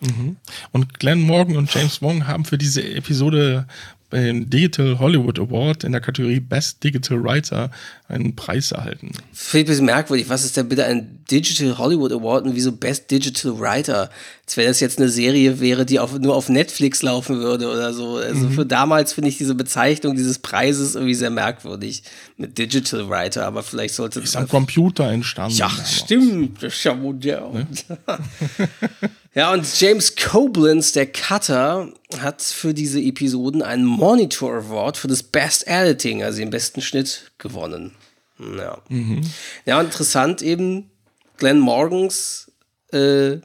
Mhm. 0.00 0.36
Und 0.72 0.98
Glenn 0.98 1.20
Morgan 1.20 1.56
und 1.56 1.74
James 1.74 2.00
Wong 2.00 2.26
haben 2.26 2.44
für 2.44 2.56
diese 2.56 2.82
Episode 2.82 3.66
beim 4.08 4.48
Digital 4.48 4.98
Hollywood 4.98 5.38
Award 5.38 5.84
in 5.84 5.92
der 5.92 6.00
Kategorie 6.00 6.40
Best 6.40 6.82
Digital 6.82 7.22
Writer 7.22 7.70
einen 8.08 8.34
Preis 8.34 8.72
erhalten. 8.72 9.12
Finde 9.32 9.58
ich 9.58 9.64
ein 9.64 9.66
bisschen 9.66 9.84
merkwürdig. 9.84 10.30
Was 10.30 10.44
ist 10.44 10.56
denn 10.56 10.68
bitte 10.68 10.84
ein 10.86 11.22
Digital 11.30 11.76
Hollywood 11.76 12.10
Award 12.10 12.46
und 12.46 12.54
wieso 12.54 12.72
Best 12.72 13.10
Digital 13.10 13.60
Writer? 13.60 14.08
Als 14.46 14.56
wenn 14.56 14.66
das 14.66 14.80
jetzt 14.80 14.98
eine 14.98 15.10
Serie 15.10 15.60
wäre, 15.60 15.84
die 15.84 16.00
auf, 16.00 16.18
nur 16.18 16.34
auf 16.34 16.48
Netflix 16.48 17.02
laufen 17.02 17.40
würde 17.40 17.70
oder 17.70 17.92
so. 17.92 18.16
Also 18.16 18.46
mhm. 18.46 18.52
für 18.52 18.64
damals 18.64 19.12
finde 19.12 19.28
ich 19.28 19.36
diese 19.36 19.54
Bezeichnung 19.54 20.16
dieses 20.16 20.38
Preises 20.38 20.94
irgendwie 20.94 21.14
sehr 21.14 21.28
merkwürdig 21.28 22.02
mit 22.38 22.56
Digital 22.56 23.10
Writer, 23.10 23.46
aber 23.46 23.62
vielleicht 23.62 23.94
sollte 23.94 24.20
es. 24.20 24.30
Ist 24.30 24.36
am 24.36 24.48
Computer 24.48 25.10
entstanden. 25.10 25.56
Ja, 25.58 25.68
damals. 25.68 25.96
stimmt. 25.96 26.62
Das 26.62 26.72
ist 26.72 26.84
ja 26.84 26.94
modern. 26.94 27.52
Ne? 27.52 27.66
Ja, 29.38 29.52
und 29.52 29.80
James 29.80 30.16
Koblenz, 30.16 30.90
der 30.90 31.06
Cutter, 31.06 31.92
hat 32.18 32.42
für 32.42 32.74
diese 32.74 33.00
Episoden 33.00 33.62
einen 33.62 33.84
Monitor 33.84 34.52
Award 34.52 34.96
für 34.96 35.06
das 35.06 35.22
Best 35.22 35.68
Editing, 35.68 36.24
also 36.24 36.38
den 36.38 36.50
besten 36.50 36.80
Schnitt, 36.80 37.30
gewonnen. 37.38 37.92
Ja, 38.38 38.78
mhm. 38.88 39.22
ja 39.64 39.80
interessant 39.80 40.42
eben, 40.42 40.90
Glenn 41.36 41.60
Morgans 41.60 42.50
äh, 42.92 43.38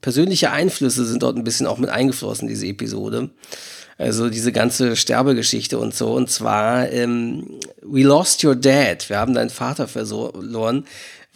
persönliche 0.00 0.50
Einflüsse 0.50 1.04
sind 1.04 1.22
dort 1.22 1.36
ein 1.36 1.44
bisschen 1.44 1.66
auch 1.66 1.78
mit 1.78 1.90
eingeflossen, 1.90 2.48
diese 2.48 2.66
Episode. 2.66 3.30
Also 3.98 4.28
diese 4.28 4.52
ganze 4.52 4.94
Sterbegeschichte 4.94 5.78
und 5.78 5.94
so. 5.94 6.12
Und 6.12 6.30
zwar, 6.30 6.92
ähm, 6.92 7.58
We 7.82 8.02
Lost 8.02 8.44
Your 8.44 8.54
Dad. 8.54 9.08
Wir 9.08 9.18
haben 9.18 9.32
deinen 9.32 9.48
Vater 9.50 9.88
verloren 9.88 10.84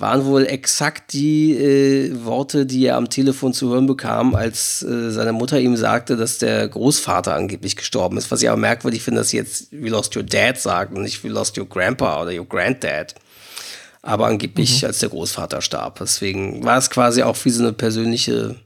waren 0.01 0.24
wohl 0.24 0.46
exakt 0.46 1.12
die 1.12 1.55
äh, 1.55 2.24
Worte, 2.24 2.64
die 2.64 2.86
er 2.86 2.96
am 2.96 3.11
Telefon 3.11 3.53
zu 3.53 3.68
hören 3.68 3.86
bekam, 3.86 4.34
als 4.34 4.82
äh, 4.82 5.11
seine 5.11 5.32
Mutter 5.32 5.61
ihm 5.61 5.76
sagte, 5.76 6.16
dass 6.16 6.38
der 6.38 6.66
Großvater 6.68 7.34
angeblich 7.34 7.76
gestorben 7.76 8.16
ist. 8.16 8.30
Was 8.30 8.42
ich 8.42 8.48
aber 8.48 8.59
merkwürdig 8.59 9.03
finde, 9.03 9.20
dass 9.20 9.28
sie 9.28 9.36
jetzt 9.36 9.70
We 9.72 9.90
lost 9.90 10.16
your 10.16 10.22
dad 10.22 10.59
sagt 10.59 10.94
und 10.94 11.03
nicht 11.03 11.22
We 11.22 11.28
lost 11.28 11.59
your 11.59 11.68
grandpa 11.68 12.22
oder 12.22 12.32
your 12.32 12.48
granddad. 12.48 13.14
Aber 14.01 14.26
angeblich 14.26 14.80
mhm. 14.80 14.88
als 14.88 15.01
der 15.01 15.11
Großvater 15.11 15.61
starb. 15.61 15.98
Deswegen 15.98 16.64
war 16.64 16.78
es 16.78 16.88
quasi 16.88 17.22
auch 17.22 17.36
wie 17.44 17.51
so 17.51 17.62
eine 17.62 17.74
persönliche 17.74 18.57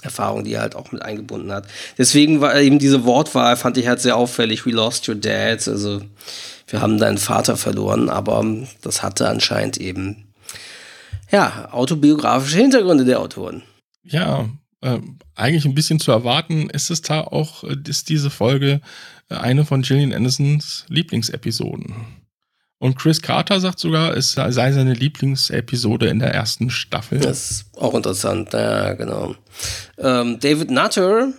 Erfahrung, 0.00 0.44
die 0.44 0.54
er 0.54 0.62
halt 0.62 0.76
auch 0.76 0.92
mit 0.92 1.02
eingebunden 1.02 1.52
hat. 1.52 1.66
Deswegen 1.98 2.40
war 2.40 2.58
eben 2.58 2.78
diese 2.78 3.04
Wortwahl, 3.04 3.58
fand 3.58 3.76
ich 3.76 3.86
halt 3.86 4.00
sehr 4.00 4.16
auffällig. 4.16 4.64
We 4.64 4.70
lost 4.70 5.06
your 5.10 5.14
dad. 5.14 5.68
Also 5.68 6.00
wir 6.68 6.80
haben 6.80 6.96
deinen 6.96 7.18
Vater 7.18 7.58
verloren, 7.58 8.08
aber 8.08 8.42
das 8.80 9.02
hatte 9.02 9.28
anscheinend 9.28 9.76
eben 9.76 10.24
ja, 11.30 11.68
autobiografische 11.72 12.58
Hintergründe 12.58 13.04
der 13.04 13.20
Autoren. 13.20 13.62
Ja, 14.02 14.48
äh, 14.80 15.00
eigentlich 15.34 15.64
ein 15.64 15.74
bisschen 15.74 15.98
zu 15.98 16.12
erwarten. 16.12 16.68
Ist 16.70 16.90
es 16.90 17.02
da 17.02 17.22
auch, 17.22 17.64
äh, 17.64 17.76
ist 17.88 18.08
diese 18.08 18.30
Folge 18.30 18.80
äh, 19.30 19.34
eine 19.34 19.64
von 19.64 19.82
Gillian 19.82 20.12
Andersons 20.12 20.84
Lieblingsepisoden? 20.88 21.94
Und 22.78 22.96
Chris 22.96 23.22
Carter 23.22 23.60
sagt 23.60 23.78
sogar, 23.78 24.14
es 24.14 24.32
sei 24.32 24.50
seine 24.50 24.92
Lieblingsepisode 24.92 26.08
in 26.08 26.18
der 26.18 26.34
ersten 26.34 26.68
Staffel. 26.68 27.18
Das 27.18 27.50
ist 27.50 27.66
auch 27.78 27.94
interessant, 27.94 28.52
ja, 28.52 28.92
genau. 28.92 29.34
Ähm, 29.96 30.38
David 30.38 30.70
Nutter, 30.70 31.32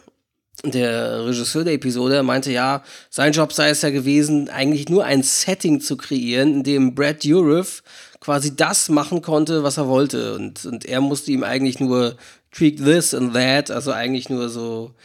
der 0.63 1.25
Regisseur 1.27 1.63
der 1.63 1.73
Episode, 1.73 2.23
meinte 2.23 2.51
ja, 2.51 2.83
sein 3.11 3.31
Job 3.31 3.53
sei 3.53 3.69
es 3.69 3.83
ja 3.83 3.91
gewesen, 3.91 4.49
eigentlich 4.49 4.89
nur 4.89 5.05
ein 5.05 5.21
Setting 5.21 5.81
zu 5.81 5.97
kreieren, 5.97 6.55
in 6.55 6.63
dem 6.63 6.95
Brad 6.95 7.23
Dourif 7.23 7.83
quasi 8.25 8.55
das 8.55 8.89
machen 8.89 9.21
konnte, 9.21 9.61
was 9.61 9.77
er 9.77 9.87
wollte. 9.87 10.33
Und, 10.33 10.65
und 10.65 10.83
er 10.85 10.99
musste 10.99 11.31
ihm 11.31 11.43
eigentlich 11.43 11.79
nur 11.79 12.17
tweak 12.51 12.77
this 12.77 13.13
and 13.13 13.35
that, 13.35 13.69
also 13.69 13.91
eigentlich 13.91 14.29
nur 14.29 14.49
so 14.49 14.95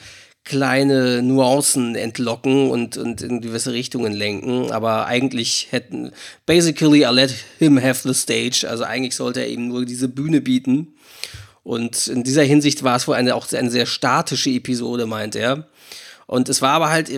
kleine 0.42 1.22
Nuancen 1.22 1.96
entlocken 1.96 2.70
und, 2.70 2.96
und 2.96 3.20
in 3.20 3.42
gewisse 3.42 3.74
Richtungen 3.74 4.14
lenken. 4.14 4.72
Aber 4.72 5.06
eigentlich 5.06 5.68
hätten, 5.68 6.12
basically, 6.46 7.02
I 7.02 7.12
let 7.12 7.34
him 7.58 7.80
have 7.80 8.08
the 8.08 8.14
stage. 8.14 8.66
Also 8.66 8.84
eigentlich 8.84 9.14
sollte 9.16 9.40
er 9.40 9.48
eben 9.48 9.68
nur 9.68 9.84
diese 9.84 10.08
Bühne 10.08 10.40
bieten. 10.40 10.94
Und 11.62 12.06
in 12.06 12.24
dieser 12.24 12.42
Hinsicht 12.42 12.82
war 12.84 12.96
es 12.96 13.06
wohl 13.06 13.16
eine, 13.16 13.34
auch 13.34 13.52
eine 13.52 13.70
sehr 13.70 13.84
statische 13.84 14.48
Episode, 14.48 15.04
meint 15.04 15.36
er. 15.36 15.68
Und 16.30 16.48
es 16.48 16.62
war 16.62 16.74
aber 16.74 16.90
halt, 16.90 17.10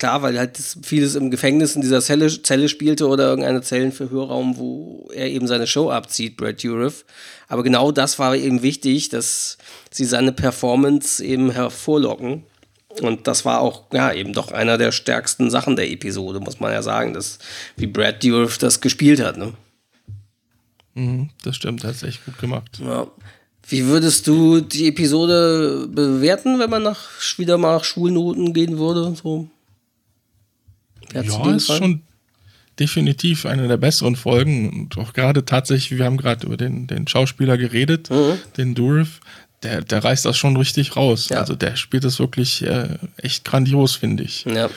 klar, 0.00 0.22
weil 0.22 0.36
halt 0.36 0.58
vieles 0.82 1.14
im 1.14 1.30
Gefängnis 1.30 1.76
in 1.76 1.82
dieser 1.82 2.00
Zelle, 2.00 2.42
Zelle 2.42 2.68
spielte 2.68 3.06
oder 3.06 3.28
irgendeine 3.28 3.62
Zellenverhörraum, 3.62 4.58
wo 4.58 5.08
er 5.14 5.28
eben 5.28 5.46
seine 5.46 5.68
Show 5.68 5.88
abzieht, 5.88 6.36
Brad 6.36 6.64
Dourif. 6.64 7.04
Aber 7.46 7.62
genau 7.62 7.92
das 7.92 8.18
war 8.18 8.34
eben 8.34 8.62
wichtig, 8.62 9.08
dass 9.08 9.56
sie 9.92 10.04
seine 10.04 10.32
Performance 10.32 11.24
eben 11.24 11.52
hervorlocken. 11.52 12.42
Und 13.02 13.28
das 13.28 13.44
war 13.44 13.60
auch, 13.60 13.84
ja, 13.92 14.12
eben 14.12 14.32
doch 14.32 14.50
einer 14.50 14.78
der 14.78 14.90
stärksten 14.90 15.48
Sachen 15.48 15.76
der 15.76 15.88
Episode, 15.88 16.40
muss 16.40 16.58
man 16.58 16.72
ja 16.72 16.82
sagen, 16.82 17.14
dass, 17.14 17.38
wie 17.76 17.86
Brad 17.86 18.24
Dourif 18.24 18.58
das 18.58 18.80
gespielt 18.80 19.20
hat, 19.20 19.36
ne? 19.36 19.52
Mhm, 20.94 21.30
das 21.44 21.54
stimmt, 21.54 21.84
hat 21.84 21.94
es 21.94 22.02
echt 22.02 22.24
gut 22.24 22.36
gemacht. 22.40 22.80
Ja. 22.80 23.06
Wie 23.68 23.84
würdest 23.86 24.26
du 24.28 24.60
die 24.60 24.88
Episode 24.88 25.88
bewerten, 25.88 26.60
wenn 26.60 26.70
man 26.70 26.84
nach, 26.84 27.08
wieder 27.36 27.58
mal 27.58 27.76
nach 27.76 27.84
Schulnoten 27.84 28.52
gehen 28.52 28.78
würde? 28.78 29.14
So? 29.20 29.48
Ja, 31.12 31.22
ist 31.22 31.66
schon 31.66 32.02
definitiv 32.78 33.44
eine 33.44 33.66
der 33.66 33.76
besseren 33.76 34.14
Folgen. 34.14 34.70
Und 34.70 34.98
auch 34.98 35.12
gerade 35.12 35.44
tatsächlich, 35.44 35.98
wir 35.98 36.04
haben 36.04 36.16
gerade 36.16 36.46
über 36.46 36.56
den, 36.56 36.86
den 36.86 37.08
Schauspieler 37.08 37.58
geredet, 37.58 38.10
mhm. 38.10 38.38
den 38.56 38.74
Durif. 38.74 39.20
Der, 39.62 39.82
der 39.82 40.04
reißt 40.04 40.24
das 40.24 40.36
schon 40.36 40.56
richtig 40.56 40.94
raus. 40.94 41.28
Ja. 41.30 41.38
Also 41.38 41.56
der 41.56 41.74
spielt 41.74 42.04
das 42.04 42.20
wirklich 42.20 42.62
äh, 42.62 42.98
echt 43.16 43.44
grandios, 43.44 43.96
finde 43.96 44.22
ich. 44.22 44.44
Ja. 44.44 44.70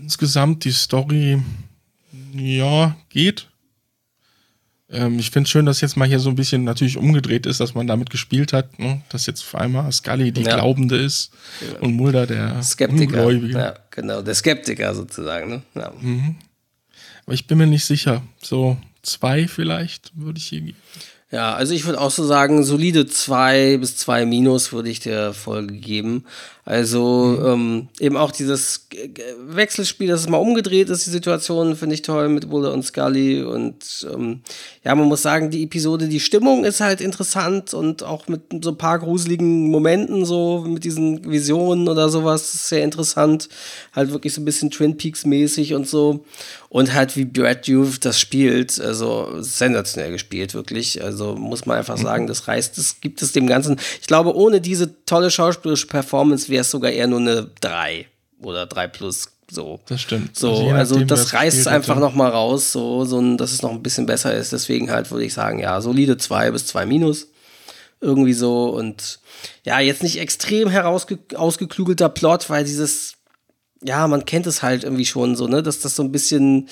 Insgesamt 0.00 0.64
die 0.64 0.72
Story, 0.72 1.42
ja, 2.34 2.96
geht. 3.10 3.49
Ähm, 4.92 5.18
ich 5.18 5.30
finde 5.30 5.46
es 5.46 5.50
schön, 5.50 5.66
dass 5.66 5.80
jetzt 5.80 5.96
mal 5.96 6.08
hier 6.08 6.18
so 6.18 6.30
ein 6.30 6.34
bisschen 6.34 6.64
natürlich 6.64 6.96
umgedreht 6.96 7.46
ist, 7.46 7.60
dass 7.60 7.74
man 7.74 7.86
damit 7.86 8.10
gespielt 8.10 8.52
hat, 8.52 8.78
ne? 8.78 9.02
dass 9.08 9.26
jetzt 9.26 9.42
auf 9.42 9.54
einmal 9.54 9.90
Scully 9.92 10.32
die 10.32 10.42
ja. 10.42 10.56
Glaubende 10.56 10.96
ist 10.96 11.30
ja. 11.60 11.78
und 11.80 11.94
Mulder 11.94 12.26
der 12.26 12.62
Skeptiker. 12.62 13.24
Ungläubige. 13.24 13.58
Ja, 13.58 13.74
genau, 13.90 14.22
der 14.22 14.34
Skeptiker 14.34 14.94
sozusagen. 14.94 15.50
Ne? 15.50 15.62
Ja. 15.74 15.92
Mhm. 16.00 16.36
Aber 17.24 17.34
ich 17.34 17.46
bin 17.46 17.58
mir 17.58 17.66
nicht 17.66 17.84
sicher. 17.84 18.22
So 18.42 18.76
zwei 19.02 19.46
vielleicht 19.46 20.10
würde 20.16 20.38
ich 20.38 20.46
hier 20.46 20.60
geben. 20.60 20.78
Ja, 21.30 21.54
also 21.54 21.74
ich 21.74 21.84
würde 21.84 22.00
auch 22.00 22.10
so 22.10 22.24
sagen, 22.24 22.64
solide 22.64 23.06
zwei 23.06 23.76
bis 23.76 23.96
zwei 23.96 24.26
Minus 24.26 24.72
würde 24.72 24.88
ich 24.90 24.98
der 24.98 25.32
Folge 25.32 25.74
geben. 25.74 26.24
Also 26.70 27.36
mhm. 27.36 27.46
ähm, 27.46 27.88
eben 27.98 28.16
auch 28.16 28.30
dieses 28.30 28.86
Wechselspiel, 29.44 30.06
dass 30.06 30.20
es 30.20 30.28
mal 30.28 30.36
umgedreht 30.36 30.88
ist, 30.88 31.04
die 31.04 31.10
Situation 31.10 31.74
finde 31.74 31.96
ich 31.96 32.02
toll 32.02 32.28
mit 32.28 32.48
Buller 32.48 32.72
und 32.72 32.84
Scully. 32.84 33.42
Und 33.42 34.06
ähm, 34.14 34.42
ja, 34.84 34.94
man 34.94 35.08
muss 35.08 35.20
sagen, 35.20 35.50
die 35.50 35.64
Episode, 35.64 36.06
die 36.06 36.20
Stimmung 36.20 36.64
ist 36.64 36.78
halt 36.78 37.00
interessant 37.00 37.74
und 37.74 38.04
auch 38.04 38.28
mit 38.28 38.42
so 38.62 38.70
ein 38.70 38.78
paar 38.78 39.00
gruseligen 39.00 39.68
Momenten, 39.68 40.24
so 40.24 40.64
mit 40.64 40.84
diesen 40.84 41.28
Visionen 41.28 41.88
oder 41.88 42.08
sowas, 42.08 42.54
ist 42.54 42.68
sehr 42.68 42.84
interessant. 42.84 43.48
Halt 43.92 44.12
wirklich 44.12 44.32
so 44.32 44.40
ein 44.40 44.44
bisschen 44.44 44.70
Twin 44.70 44.96
Peaks-mäßig 44.96 45.74
und 45.74 45.88
so. 45.88 46.24
Und 46.68 46.94
halt 46.94 47.16
wie 47.16 47.24
Brad 47.24 47.66
Youth 47.66 48.04
das 48.04 48.20
spielt, 48.20 48.80
also 48.80 49.38
sensationell 49.40 50.12
gespielt, 50.12 50.54
wirklich. 50.54 51.02
Also 51.02 51.34
muss 51.34 51.66
man 51.66 51.78
einfach 51.78 51.98
mhm. 51.98 52.02
sagen, 52.02 52.26
das 52.28 52.46
reißt, 52.46 52.78
das 52.78 53.00
gibt 53.00 53.22
es 53.22 53.32
dem 53.32 53.48
Ganzen. 53.48 53.80
Ich 54.00 54.06
glaube, 54.06 54.36
ohne 54.36 54.60
diese 54.60 55.04
tolle 55.04 55.32
schauspielerische 55.32 55.88
Performance 55.88 56.48
wäre 56.48 56.59
es 56.60 56.70
sogar 56.70 56.90
eher 56.90 57.06
nur 57.06 57.20
eine 57.20 57.50
3 57.60 58.06
oder 58.42 58.66
3 58.66 58.88
plus. 58.88 59.28
So. 59.50 59.80
Das 59.86 60.00
stimmt. 60.00 60.38
So, 60.38 60.52
also, 60.52 60.96
also 60.96 61.04
das 61.04 61.32
reißt 61.32 61.58
es 61.58 61.66
einfach 61.66 61.98
noch 61.98 62.14
mal 62.14 62.30
raus, 62.30 62.70
so, 62.70 63.04
so, 63.04 63.36
dass 63.36 63.52
es 63.52 63.62
noch 63.62 63.72
ein 63.72 63.82
bisschen 63.82 64.06
besser 64.06 64.34
ist. 64.34 64.52
Deswegen 64.52 64.90
halt 64.90 65.10
würde 65.10 65.24
ich 65.24 65.34
sagen, 65.34 65.58
ja, 65.58 65.80
solide 65.80 66.16
2 66.16 66.52
bis 66.52 66.66
2 66.66 66.86
minus. 66.86 67.28
Irgendwie 68.00 68.32
so. 68.32 68.70
Und 68.70 69.18
ja, 69.64 69.80
jetzt 69.80 70.02
nicht 70.02 70.20
extrem 70.20 70.68
herausgeklügelter 70.68 72.08
Plot, 72.08 72.48
weil 72.48 72.64
dieses 72.64 73.14
ja, 73.82 74.06
man 74.06 74.24
kennt 74.24 74.46
es 74.46 74.62
halt 74.62 74.84
irgendwie 74.84 75.06
schon 75.06 75.36
so, 75.36 75.46
ne, 75.46 75.62
dass 75.62 75.80
das 75.80 75.96
so 75.96 76.02
ein 76.02 76.12
bisschen 76.12 76.68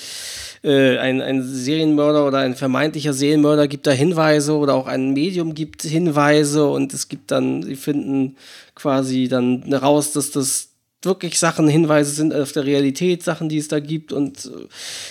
äh, 0.63 0.97
ein, 0.97 1.21
ein 1.21 1.43
Serienmörder 1.43 2.27
oder 2.27 2.39
ein 2.39 2.55
vermeintlicher 2.55 3.13
Serienmörder 3.13 3.67
gibt 3.67 3.87
da 3.87 3.91
Hinweise 3.91 4.55
oder 4.55 4.75
auch 4.75 4.87
ein 4.87 5.13
Medium 5.13 5.55
gibt 5.55 5.81
Hinweise 5.81 6.67
und 6.67 6.93
es 6.93 7.07
gibt 7.07 7.31
dann, 7.31 7.63
sie 7.63 7.75
finden 7.75 8.35
quasi 8.75 9.27
dann 9.27 9.73
raus, 9.73 10.13
dass 10.13 10.31
das 10.31 10.68
wirklich 11.01 11.39
Sachen, 11.39 11.67
Hinweise 11.67 12.11
sind 12.11 12.33
auf 12.33 12.51
der 12.51 12.65
Realität, 12.65 13.23
Sachen, 13.23 13.47
die 13.47 13.57
es 13.57 13.67
da 13.67 13.79
gibt. 13.79 14.11
Und 14.11 14.45
äh, 14.45 14.67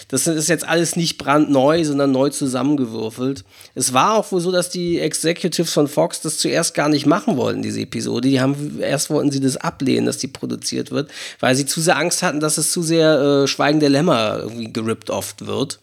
das 0.08 0.26
ist 0.26 0.48
jetzt 0.48 0.68
alles 0.68 0.96
nicht 0.96 1.18
brandneu, 1.18 1.84
sondern 1.84 2.12
neu 2.12 2.30
zusammengewürfelt. 2.30 3.44
Es 3.74 3.92
war 3.92 4.14
auch 4.14 4.30
wohl 4.30 4.40
so, 4.40 4.52
dass 4.52 4.70
die 4.70 5.00
Executives 5.00 5.72
von 5.72 5.88
Fox 5.88 6.20
das 6.20 6.38
zuerst 6.38 6.74
gar 6.74 6.88
nicht 6.88 7.06
machen 7.06 7.36
wollten, 7.36 7.62
diese 7.62 7.80
Episode. 7.80 8.28
Die 8.28 8.40
haben, 8.40 8.80
erst 8.80 9.10
wollten 9.10 9.30
sie 9.30 9.40
das 9.40 9.56
ablehnen, 9.56 10.06
dass 10.06 10.18
die 10.18 10.28
produziert 10.28 10.90
wird, 10.90 11.10
weil 11.40 11.56
sie 11.56 11.66
zu 11.66 11.80
sehr 11.80 11.96
Angst 11.96 12.22
hatten, 12.22 12.40
dass 12.40 12.58
es 12.58 12.70
zu 12.70 12.82
sehr 12.82 13.44
äh, 13.44 13.46
Schweigen 13.46 13.80
der 13.80 13.90
Lämmer 13.90 14.40
irgendwie 14.40 14.72
gerippt 14.72 15.10
oft 15.10 15.46
wird. 15.46 15.80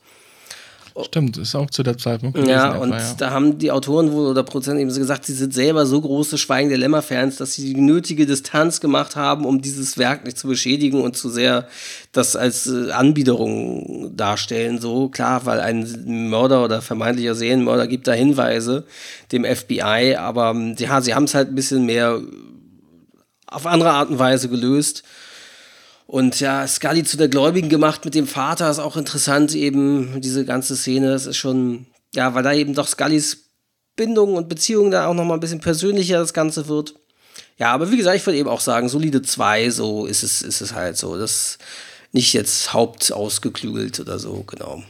Stimmt, 1.03 1.37
ist 1.37 1.55
auch 1.55 1.69
zu 1.69 1.83
der 1.83 1.97
Zeitpunkt. 1.97 2.37
Ja, 2.47 2.77
und 2.77 2.91
ja. 2.91 3.13
da 3.17 3.31
haben 3.31 3.57
die 3.57 3.69
Autoren 3.69 4.13
wohl 4.13 4.27
oder 4.27 4.43
Produzenten 4.43 4.79
eben 4.79 4.91
so 4.91 5.01
gesagt, 5.01 5.25
sie 5.25 5.33
sind 5.33 5.53
selber 5.53 5.85
so 5.85 5.99
große 5.99 6.37
Schweigen 6.37 6.69
der 6.69 6.77
Lämmer-Fans, 6.77 7.35
dass 7.35 7.53
sie 7.53 7.73
die 7.73 7.81
nötige 7.81 8.25
Distanz 8.25 8.79
gemacht 8.79 9.17
haben, 9.17 9.43
um 9.43 9.61
dieses 9.61 9.97
Werk 9.97 10.23
nicht 10.23 10.37
zu 10.37 10.47
beschädigen 10.47 11.01
und 11.01 11.17
zu 11.17 11.29
sehr 11.29 11.67
das 12.13 12.37
als 12.37 12.67
äh, 12.67 12.91
Anbiederung 12.91 14.15
darstellen. 14.15 14.79
So 14.79 15.09
klar, 15.09 15.45
weil 15.45 15.59
ein 15.59 16.29
Mörder 16.29 16.63
oder 16.63 16.81
vermeintlicher 16.81 17.35
Serienmörder 17.35 17.87
gibt 17.87 18.07
da 18.07 18.13
Hinweise 18.13 18.85
dem 19.33 19.43
FBI, 19.43 20.15
aber 20.17 20.55
ja, 20.77 21.01
sie 21.01 21.13
haben 21.13 21.25
es 21.25 21.33
halt 21.33 21.49
ein 21.49 21.55
bisschen 21.55 21.85
mehr 21.85 22.21
auf 23.47 23.65
andere 23.65 23.91
Art 23.91 24.09
und 24.09 24.19
Weise 24.19 24.47
gelöst. 24.47 25.03
Und 26.07 26.39
ja, 26.39 26.67
Scully 26.67 27.03
zu 27.03 27.17
der 27.17 27.29
Gläubigen 27.29 27.69
gemacht 27.69 28.05
mit 28.05 28.15
dem 28.15 28.27
Vater 28.27 28.69
ist 28.69 28.79
auch 28.79 28.95
interessant, 28.95 29.55
eben 29.55 30.21
diese 30.21 30.45
ganze 30.45 30.75
Szene. 30.75 31.09
Das 31.09 31.25
ist 31.25 31.37
schon, 31.37 31.87
ja, 32.13 32.33
weil 32.35 32.43
da 32.43 32.53
eben 32.53 32.73
doch 32.75 32.87
Scullys 32.87 33.45
Bindung 33.95 34.35
und 34.35 34.49
Beziehung 34.49 34.91
da 34.91 35.07
auch 35.07 35.13
nochmal 35.13 35.37
ein 35.37 35.41
bisschen 35.41 35.61
persönlicher 35.61 36.19
das 36.19 36.33
Ganze 36.33 36.67
wird. 36.67 36.95
Ja, 37.57 37.71
aber 37.71 37.91
wie 37.91 37.97
gesagt, 37.97 38.17
ich 38.17 38.25
würde 38.25 38.37
eben 38.37 38.49
auch 38.49 38.59
sagen, 38.59 38.89
solide 38.89 39.21
2, 39.21 39.69
so 39.69 40.05
ist 40.05 40.23
es, 40.23 40.41
ist 40.41 40.61
es 40.61 40.73
halt 40.73 40.97
so. 40.97 41.17
Das 41.17 41.57
nicht 42.11 42.33
jetzt 42.33 42.73
hauptausgeklügelt 42.73 43.99
oder 43.99 44.19
so, 44.19 44.43
genau. 44.43 44.83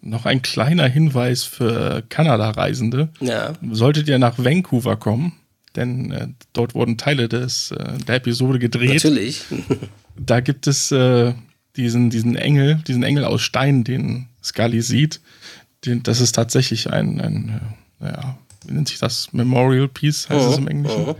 Noch 0.00 0.26
ein 0.26 0.42
kleiner 0.42 0.88
Hinweis 0.88 1.44
für 1.44 2.02
Kanada-Reisende. 2.08 3.08
Ja. 3.20 3.52
Solltet 3.70 4.08
ihr 4.08 4.18
nach 4.18 4.38
Vancouver 4.38 4.96
kommen, 4.96 5.32
denn 5.76 6.12
äh, 6.12 6.28
dort 6.52 6.74
wurden 6.74 6.98
Teile 6.98 7.28
des, 7.28 7.70
äh, 7.70 7.98
der 8.06 8.16
Episode 8.16 8.58
gedreht. 8.58 9.04
Natürlich. 9.04 9.44
da 10.16 10.40
gibt 10.40 10.66
es 10.66 10.92
äh, 10.92 11.34
diesen, 11.76 12.10
diesen 12.10 12.36
Engel, 12.36 12.76
diesen 12.86 13.02
Engel 13.02 13.24
aus 13.24 13.42
Stein, 13.42 13.84
den 13.84 14.28
Scully 14.42 14.82
sieht. 14.82 15.20
Den, 15.84 16.02
das 16.02 16.20
ist 16.20 16.32
tatsächlich 16.32 16.92
ein, 16.92 17.20
ein 17.20 17.60
äh, 18.00 18.06
ja, 18.06 18.38
wie 18.66 18.74
nennt 18.74 18.88
sich 18.88 18.98
das? 18.98 19.32
Memorial 19.32 19.88
Piece 19.88 20.28
heißt 20.28 20.46
oh, 20.46 20.52
es 20.52 20.58
im 20.58 20.68
Englischen. 20.68 21.08
Oh. 21.08 21.16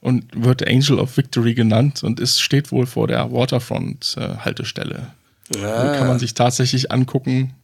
Und 0.00 0.26
wird 0.32 0.66
Angel 0.66 0.98
of 1.00 1.16
Victory 1.16 1.54
genannt 1.54 2.04
und 2.04 2.20
es 2.20 2.40
steht 2.40 2.70
wohl 2.70 2.86
vor 2.86 3.08
der 3.08 3.32
Waterfront-Haltestelle. 3.32 5.12
Äh, 5.54 5.64
ah. 5.64 5.96
kann 5.96 6.06
man 6.06 6.18
sich 6.18 6.34
tatsächlich 6.34 6.92
angucken, 6.92 7.54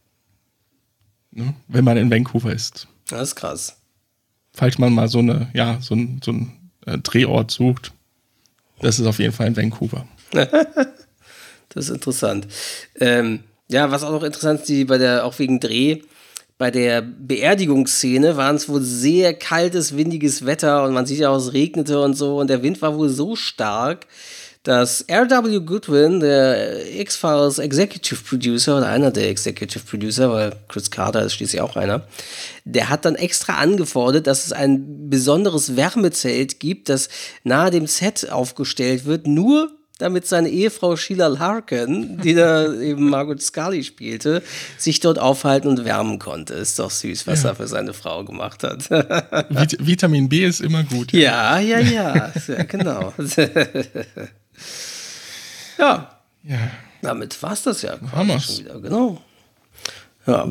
ne, 1.31 1.53
wenn 1.67 1.85
man 1.85 1.97
in 1.97 2.11
Vancouver 2.11 2.51
ist. 2.51 2.87
Das 3.07 3.29
ist 3.29 3.35
krass. 3.35 3.77
Falls 4.55 4.77
man 4.77 4.93
mal 4.93 5.09
so 5.09 5.19
eine, 5.19 5.49
ja, 5.53 5.77
so 5.81 5.95
ein, 5.95 6.21
so 6.23 6.31
ein 6.31 6.53
äh, 6.85 6.97
Drehort 6.97 7.51
sucht, 7.51 7.91
das 8.79 8.99
ist 8.99 9.05
auf 9.05 9.19
jeden 9.19 9.33
Fall 9.33 9.47
in 9.47 9.57
Vancouver. 9.57 10.07
das 10.31 10.55
ist 11.75 11.89
interessant. 11.89 12.47
Ähm, 12.99 13.41
ja, 13.67 13.91
was 13.91 14.03
auch 14.03 14.11
noch 14.11 14.23
interessant 14.23 14.61
ist, 14.61 14.69
die 14.69 14.85
bei 14.85 14.97
der, 14.97 15.25
auch 15.25 15.37
wegen 15.39 15.59
Dreh, 15.59 16.01
bei 16.57 16.71
der 16.71 17.01
Beerdigungsszene 17.01 18.37
waren 18.37 18.55
es 18.55 18.69
wohl 18.69 18.81
sehr 18.81 19.33
kaltes, 19.33 19.97
windiges 19.97 20.45
Wetter 20.45 20.85
und 20.85 20.93
man 20.93 21.05
sieht 21.05 21.19
ja 21.19 21.29
auch, 21.29 21.37
es 21.37 21.51
regnete 21.51 22.01
und 22.01 22.13
so 22.13 22.39
und 22.39 22.49
der 22.49 22.63
Wind 22.63 22.81
war 22.81 22.97
wohl 22.97 23.09
so 23.09 23.35
stark, 23.35 24.07
dass 24.65 25.01
R.W. 25.01 25.59
Goodwin, 25.59 26.19
der 26.19 26.99
X-Files 26.99 27.59
Executive 27.59 28.19
Producer 28.23 28.77
oder 28.77 28.87
einer 28.87 29.11
der 29.11 29.29
Executive 29.29 29.85
Producer, 29.85 30.31
weil 30.31 30.55
Chris 30.67 30.89
Carter 30.89 31.21
ist 31.21 31.35
schließlich 31.35 31.61
auch 31.61 31.75
einer, 31.75 32.07
der 32.65 32.89
hat 32.89 33.05
dann 33.05 33.15
extra 33.15 33.57
angefordert, 33.57 34.25
dass 34.25 34.45
es 34.45 34.51
ein 34.51 35.09
besonderes 35.09 35.75
Wärmezelt 35.75 36.59
gibt, 36.59 36.89
das 36.89 37.09
nahe 37.43 37.69
dem 37.69 37.85
Set 37.85 38.31
aufgestellt 38.31 39.05
wird, 39.05 39.27
nur 39.27 39.71
damit 39.99 40.25
seine 40.25 40.49
Ehefrau 40.49 40.95
Sheila 40.97 41.27
Larkin, 41.27 42.17
die 42.21 42.33
da 42.33 42.73
eben 42.81 43.07
Margaret 43.09 43.43
Scully 43.43 43.83
spielte, 43.83 44.41
sich 44.79 44.99
dort 44.99 45.19
aufhalten 45.19 45.67
und 45.67 45.85
wärmen 45.85 46.17
konnte. 46.17 46.55
Ist 46.55 46.79
doch 46.79 46.89
süß, 46.89 47.27
was 47.27 47.43
ja. 47.43 47.49
er 47.49 47.55
für 47.55 47.67
seine 47.67 47.93
Frau 47.93 48.25
gemacht 48.25 48.63
hat. 48.63 48.89
Vit 48.89 49.77
Vitamin 49.79 50.27
B 50.27 50.43
ist 50.43 50.59
immer 50.59 50.83
gut. 50.83 51.13
Ja, 51.13 51.59
ja, 51.59 51.79
ja, 51.79 52.33
ja 52.47 52.63
genau. 52.63 53.13
ja. 55.77 56.19
ja. 56.43 56.71
Damit 57.01 57.41
war 57.43 57.53
es 57.53 57.63
das 57.63 57.81
ja 57.81 57.97
schon 57.99 58.57
wieder, 58.59 58.79
genau. 58.79 59.21
Ja. 60.25 60.47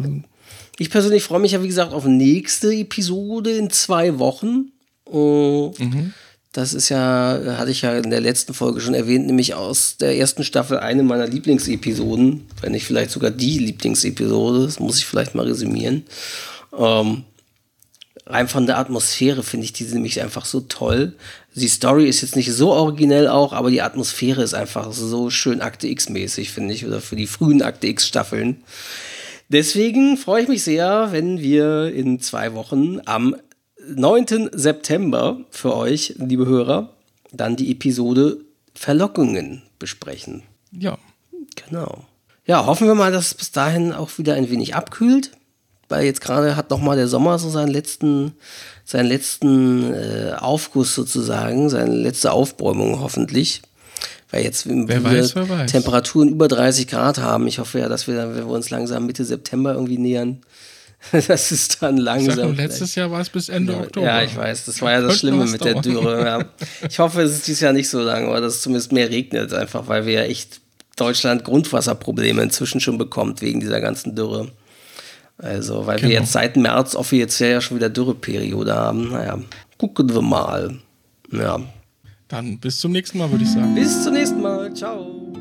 Ich 0.78 0.90
persönlich 0.90 1.22
freue 1.22 1.40
mich 1.40 1.52
ja, 1.52 1.62
wie 1.62 1.68
gesagt, 1.68 1.92
auf 1.92 2.04
nächste 2.04 2.72
Episode 2.72 3.56
in 3.56 3.70
zwei 3.70 4.18
Wochen. 4.18 4.72
Mhm. 5.10 6.14
Das 6.52 6.72
ist 6.72 6.88
ja, 6.88 7.40
hatte 7.58 7.72
ich 7.72 7.82
ja 7.82 7.96
in 7.98 8.10
der 8.10 8.20
letzten 8.20 8.54
Folge 8.54 8.80
schon 8.80 8.94
erwähnt, 8.94 9.26
nämlich 9.26 9.54
aus 9.54 9.96
der 9.96 10.16
ersten 10.16 10.44
Staffel 10.44 10.78
eine 10.78 11.02
meiner 11.02 11.26
Lieblingsepisoden, 11.26 12.46
wenn 12.60 12.72
nicht 12.72 12.86
vielleicht 12.86 13.10
sogar 13.10 13.32
die 13.32 13.58
Lieblingsepisode, 13.58 14.64
das 14.64 14.78
muss 14.78 14.98
ich 14.98 15.06
vielleicht 15.06 15.34
mal 15.34 15.46
resümieren. 15.46 16.04
Ähm, 16.76 17.24
rein 18.26 18.48
von 18.48 18.66
der 18.66 18.78
Atmosphäre 18.78 19.42
finde 19.42 19.64
ich 19.64 19.72
diese 19.72 19.94
nämlich 19.94 20.20
einfach 20.20 20.44
so 20.44 20.60
toll. 20.60 21.14
Die 21.54 21.68
Story 21.68 22.08
ist 22.08 22.22
jetzt 22.22 22.36
nicht 22.36 22.52
so 22.52 22.72
originell 22.72 23.28
auch, 23.28 23.52
aber 23.52 23.70
die 23.70 23.82
Atmosphäre 23.82 24.42
ist 24.42 24.54
einfach 24.54 24.92
so 24.92 25.30
schön 25.30 25.60
Akte 25.60 25.88
X-mäßig, 25.88 26.50
finde 26.50 26.74
ich, 26.74 26.86
oder 26.86 27.00
für 27.00 27.16
die 27.16 27.26
frühen 27.26 27.62
Akte 27.62 27.86
X-Staffeln. 27.86 28.62
Deswegen 29.48 30.16
freue 30.16 30.42
ich 30.42 30.48
mich 30.48 30.64
sehr, 30.64 31.08
wenn 31.12 31.40
wir 31.40 31.92
in 31.92 32.20
zwei 32.20 32.54
Wochen 32.54 33.00
am 33.04 33.36
9. 33.86 34.50
September 34.52 35.40
für 35.50 35.76
euch, 35.76 36.14
liebe 36.16 36.46
Hörer, 36.46 36.94
dann 37.32 37.56
die 37.56 37.70
Episode 37.70 38.38
Verlockungen 38.74 39.62
besprechen. 39.78 40.42
Ja. 40.72 40.98
Genau. 41.56 42.04
Ja, 42.46 42.66
hoffen 42.66 42.86
wir 42.86 42.94
mal, 42.94 43.12
dass 43.12 43.28
es 43.28 43.34
bis 43.34 43.52
dahin 43.52 43.92
auch 43.92 44.18
wieder 44.18 44.34
ein 44.34 44.50
wenig 44.50 44.74
abkühlt. 44.74 45.30
Weil 45.88 46.04
jetzt 46.04 46.20
gerade 46.20 46.56
hat 46.56 46.70
nochmal 46.70 46.96
der 46.96 47.08
Sommer 47.08 47.38
so 47.38 47.50
seinen 47.50 47.68
letzten, 47.68 48.32
seinen 48.84 49.06
letzten 49.06 49.92
äh, 49.92 50.32
Aufguss 50.38 50.94
sozusagen, 50.94 51.68
seine 51.68 51.94
letzte 51.94 52.32
Aufbäumung 52.32 53.00
hoffentlich. 53.00 53.62
Weil 54.30 54.44
jetzt 54.44 54.66
wer 54.66 55.04
weiß, 55.04 55.36
wer 55.36 55.48
weiß. 55.48 55.70
Temperaturen 55.70 56.28
über 56.28 56.48
30 56.48 56.88
Grad 56.88 57.18
haben. 57.18 57.46
Ich 57.46 57.58
hoffe 57.58 57.78
ja, 57.78 57.88
dass 57.88 58.06
wir, 58.06 58.16
wenn 58.16 58.34
wir 58.34 58.48
uns 58.48 58.70
langsam 58.70 59.06
Mitte 59.06 59.24
September 59.24 59.74
irgendwie 59.74 59.98
nähern, 59.98 60.40
das 61.12 61.52
ist 61.52 61.82
dann 61.82 61.98
langsam. 61.98 62.50
Sag, 62.50 62.56
letztes 62.56 62.94
Jahr 62.94 63.10
war 63.10 63.20
es 63.20 63.30
bis 63.30 63.48
Ende 63.48 63.74
ja, 63.74 63.80
Oktober. 63.80 64.06
Ja, 64.06 64.22
ich 64.22 64.36
weiß. 64.36 64.64
Das 64.64 64.80
war 64.80 64.92
ja 64.92 65.00
das 65.02 65.18
Schlimme 65.18 65.44
mit 65.46 65.64
der 65.64 65.80
Dürre. 65.80 66.24
Ja. 66.24 66.44
Ich 66.88 66.98
hoffe, 66.98 67.22
es 67.22 67.32
ist 67.32 67.46
dieses 67.46 67.60
Jahr 67.60 67.72
nicht 67.72 67.88
so 67.88 68.00
lang, 68.00 68.26
aber 68.26 68.40
dass 68.40 68.54
es 68.54 68.62
zumindest 68.62 68.92
mehr 68.92 69.10
regnet, 69.10 69.52
einfach 69.52 69.88
weil 69.88 70.06
wir 70.06 70.14
ja 70.14 70.22
echt 70.22 70.60
Deutschland 70.96 71.44
Grundwasserprobleme 71.44 72.42
inzwischen 72.42 72.80
schon 72.80 72.98
bekommt 72.98 73.42
wegen 73.42 73.60
dieser 73.60 73.80
ganzen 73.80 74.14
Dürre. 74.14 74.50
Also, 75.38 75.86
weil 75.86 75.96
genau. 75.96 76.10
wir 76.10 76.20
jetzt 76.20 76.32
seit 76.32 76.56
März 76.56 76.94
offiziell 76.94 77.52
ja 77.52 77.60
schon 77.60 77.76
wieder 77.76 77.90
Dürreperiode 77.90 78.74
haben. 78.74 79.10
Naja, 79.10 79.38
gucken 79.78 80.12
wir 80.14 80.22
mal. 80.22 80.78
Ja. 81.32 81.60
Dann 82.28 82.58
bis 82.58 82.78
zum 82.78 82.92
nächsten 82.92 83.18
Mal, 83.18 83.30
würde 83.30 83.44
ich 83.44 83.50
sagen. 83.50 83.74
Bis 83.74 84.04
zum 84.04 84.14
nächsten 84.14 84.40
Mal. 84.40 84.72
Ciao. 84.74 85.33